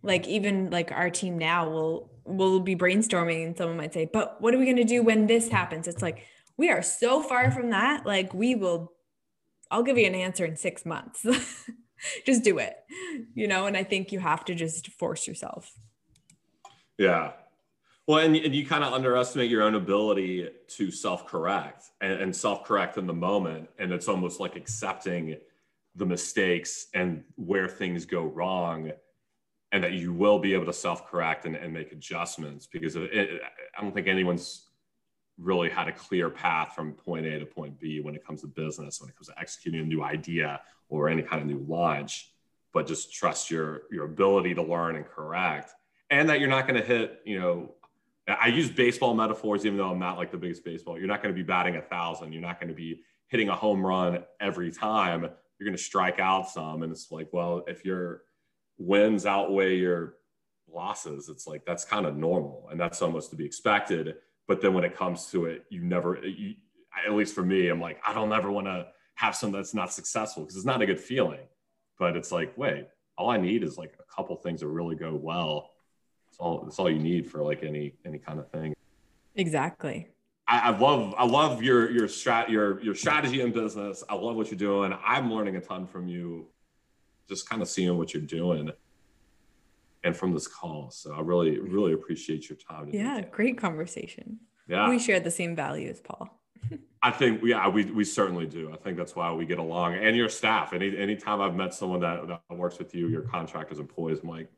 like 0.03 0.27
even 0.29 0.71
like 0.71 0.93
our 0.93 1.11
team 1.11 1.37
now 1.37 1.69
will 1.69 2.11
will 2.25 2.61
be 2.61 2.77
brainstorming 2.77 3.45
and 3.45 3.57
someone 3.57 3.77
might 3.77 3.93
say 3.93 4.09
but 4.13 4.41
what 4.41 4.55
are 4.55 4.59
we 4.59 4.65
going 4.65 4.77
to 4.77 4.85
do 4.85 5.03
when 5.03 5.27
this 5.27 5.49
happens? 5.49 5.89
It's 5.89 6.03
like 6.03 6.27
we 6.57 6.71
are 6.71 6.83
so 6.83 7.23
far 7.23 7.51
from 7.51 7.71
that 7.71 8.07
like 8.07 8.35
we 8.35 8.55
will 8.55 8.93
i'll 9.71 9.83
give 9.83 9.97
you 9.97 10.07
an 10.07 10.15
answer 10.15 10.45
in 10.45 10.57
6 10.57 10.87
months. 10.87 11.25
Just 12.27 12.43
do 12.43 12.59
it 12.59 12.77
you 13.35 13.47
know 13.47 13.67
and 13.67 13.77
i 13.77 13.85
think 13.85 14.11
you 14.11 14.21
have 14.21 14.43
to 14.47 14.55
just 14.55 14.89
force 14.93 15.29
yourself. 15.29 15.73
Yeah 16.97 17.33
well 18.11 18.27
and, 18.27 18.35
and 18.35 18.53
you 18.53 18.67
kind 18.67 18.83
of 18.83 18.93
underestimate 18.93 19.49
your 19.49 19.63
own 19.63 19.77
ability 19.77 20.49
to 20.67 20.91
self-correct 20.91 21.91
and, 22.01 22.15
and 22.15 22.35
self-correct 22.35 22.99
in 22.99 23.07
the 23.07 23.15
moment 23.15 23.69
and 23.79 23.93
it's 23.93 24.09
almost 24.09 24.41
like 24.41 24.57
accepting 24.57 25.37
the 25.95 26.05
mistakes 26.05 26.89
and 26.93 27.23
where 27.37 27.69
things 27.69 28.05
go 28.05 28.25
wrong 28.25 28.91
and 29.71 29.85
that 29.85 29.93
you 29.93 30.13
will 30.13 30.41
be 30.41 30.55
able 30.55 30.67
to 30.67 30.73
self-correct 30.73 31.47
and, 31.47 31.55
and 31.55 31.73
make 31.73 31.93
adjustments 31.93 32.67
because 32.67 32.97
it, 32.97 33.41
i 33.79 33.81
don't 33.81 33.95
think 33.95 34.09
anyone's 34.09 34.67
really 35.39 35.71
had 35.71 35.87
a 35.87 35.93
clear 35.93 36.29
path 36.29 36.75
from 36.75 36.93
point 36.93 37.25
a 37.25 37.39
to 37.39 37.47
point 37.47 37.79
b 37.79 38.01
when 38.01 38.17
it 38.17 38.27
comes 38.27 38.41
to 38.41 38.49
business 38.49 39.01
when 39.01 39.09
it 39.09 39.15
comes 39.15 39.29
to 39.29 39.39
executing 39.39 39.81
a 39.81 39.85
new 39.85 40.03
idea 40.03 40.61
or 40.89 41.09
any 41.09 41.23
kind 41.23 41.41
of 41.41 41.47
new 41.47 41.65
launch 41.69 42.33
but 42.73 42.89
just 42.89 43.15
trust 43.15 43.53
your 43.53 43.83
your 43.93 44.05
ability 44.05 44.53
to 44.53 44.63
learn 44.63 44.97
and 44.97 45.07
correct 45.07 45.71
and 46.11 46.29
that 46.29 46.41
you're 46.41 46.49
not 46.49 46.67
going 46.67 46.79
to 46.79 46.87
hit 46.87 47.21
you 47.25 47.39
know 47.39 47.73
i 48.29 48.49
use 48.49 48.71
baseball 48.71 49.15
metaphors 49.15 49.65
even 49.65 49.79
though 49.79 49.91
i'm 49.91 49.99
not 49.99 50.17
like 50.17 50.31
the 50.31 50.39
biggest 50.39 50.65
baseball 50.65 50.99
you're 50.99 51.09
not 51.09 51.23
going 51.23 51.35
to 51.35 51.39
be 51.39 51.47
batting 51.47 51.77
a 51.77 51.83
thousand 51.83 52.33
you're 52.33 52.43
not 52.43 52.61
going 52.61 52.69
to 52.69 52.75
be 52.75 53.03
hitting 53.29 53.49
a 53.49 53.55
home 53.55 53.85
run 53.85 54.25
every 54.41 54.71
time 54.71 55.29
you're 55.61 55.67
going 55.67 55.77
to 55.77 55.83
strike 55.83 56.19
out 56.19 56.49
some. 56.49 56.83
And 56.83 56.91
it's 56.91 57.13
like, 57.13 57.29
well, 57.33 57.65
if 57.69 57.85
your 57.85 58.23
wins 58.79 59.27
outweigh 59.27 59.77
your 59.77 60.15
losses, 60.73 61.29
it's 61.29 61.47
like 61.47 61.67
that's 61.67 61.85
kind 61.85 62.07
of 62.07 62.17
normal 62.17 62.69
and 62.71 62.81
that's 62.81 63.03
almost 63.03 63.31
to 63.31 63.37
be 63.37 63.45
expected. 63.45 64.17
But 64.49 64.63
then 64.63 64.73
when 64.73 64.85
it 64.85 64.97
comes 64.97 65.27
to 65.27 65.45
it, 65.45 65.67
you 65.69 65.83
never, 65.83 66.19
you, 66.27 66.55
at 67.07 67.13
least 67.13 67.35
for 67.35 67.43
me, 67.43 67.69
I'm 67.69 67.81
like, 67.81 68.01
I 68.07 68.15
don't 68.15 68.33
ever 68.33 68.51
want 68.51 68.67
to 68.67 68.89
have 69.17 69.37
something 69.37 69.61
that's 69.61 69.75
not 69.75 69.93
successful 69.93 70.43
because 70.43 70.57
it's 70.57 70.65
not 70.65 70.81
a 70.81 70.87
good 70.87 71.01
feeling. 71.01 71.47
But 71.99 72.17
it's 72.17 72.33
like, 72.33 72.57
wait, 72.57 72.89
all 73.19 73.29
I 73.29 73.37
need 73.37 73.63
is 73.63 73.77
like 73.77 73.93
a 74.01 74.15
couple 74.15 74.35
things 74.37 74.61
that 74.61 74.69
really 74.69 74.97
go 74.97 75.15
well. 75.15 75.71
It's 76.31 76.39
all, 76.39 76.65
it's 76.67 76.79
all 76.79 76.91
you 76.91 76.99
need 76.99 77.31
for 77.31 77.43
like 77.43 77.63
any 77.63 77.95
any 78.07 78.19
kind 78.19 78.39
of 78.39 78.51
thing. 78.51 78.75
Exactly. 79.35 80.09
I, 80.47 80.71
I 80.71 80.79
love 80.79 81.15
I 81.17 81.25
love 81.25 81.63
your 81.63 81.91
your 81.91 82.09
strat 82.09 82.49
your 82.49 82.83
your 82.83 82.95
strategy 82.95 83.41
in 83.41 83.53
business. 83.53 84.03
I 84.09 84.15
love 84.15 84.37
what 84.37 84.51
you're 84.51 84.59
doing. 84.59 84.95
I'm 85.05 85.33
learning 85.33 85.57
a 85.57 85.61
ton 85.61 85.87
from 85.87 86.09
you, 86.09 86.49
just 87.29 87.49
kind 87.49 87.63
of 87.63 87.69
seeing 87.69 87.97
what 87.97 88.13
you're 88.13 88.23
doing, 88.23 88.71
and 90.03 90.17
from 90.17 90.33
this 90.33 90.49
call. 90.49 90.91
So 90.91 91.15
I 91.15 91.21
really 91.21 91.59
really 91.61 91.93
appreciate 91.93 92.49
your 92.49 92.59
time. 92.59 92.91
Yeah, 92.93 93.21
great 93.23 93.59
conversation. 93.59 94.41
Yeah, 94.67 94.89
we 94.89 94.99
share 94.99 95.21
the 95.21 95.31
same 95.31 95.55
values, 95.55 96.01
Paul. 96.01 96.29
I 97.03 97.11
think 97.13 97.43
yeah, 97.45 97.69
we 97.69 97.85
we 97.85 98.05
certainly 98.05 98.47
do. 98.47 98.73
I 98.73 98.77
think 98.77 98.97
that's 98.97 99.15
why 99.15 99.33
we 99.33 99.47
get 99.47 99.59
along. 99.59 99.95
And 99.95 100.17
your 100.17 100.29
staff. 100.29 100.73
Any 100.73 100.97
anytime 100.97 101.41
I've 101.41 101.55
met 101.55 101.75
someone 101.75 102.01
that, 102.01 102.27
that 102.27 102.43
works 102.51 102.79
with 102.79 102.95
you, 102.95 103.09
your 103.09 103.23
contractors, 103.23 103.79
employees, 103.79 104.19
I'm 104.23 104.29
like, 104.29 104.51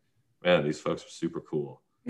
man, 0.45 0.64
these 0.64 0.80
folks 0.80 1.05
are 1.05 1.11
super 1.11 1.40
cool 1.40 1.82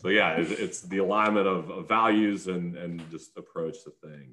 so 0.00 0.08
yeah, 0.08 0.36
it's, 0.36 0.50
it's 0.52 0.80
the 0.80 0.96
alignment 0.96 1.46
of, 1.46 1.68
of, 1.68 1.86
values 1.86 2.46
and 2.46 2.76
and 2.78 3.02
just 3.10 3.36
approach 3.36 3.76
to 3.84 3.92
things. 4.02 4.30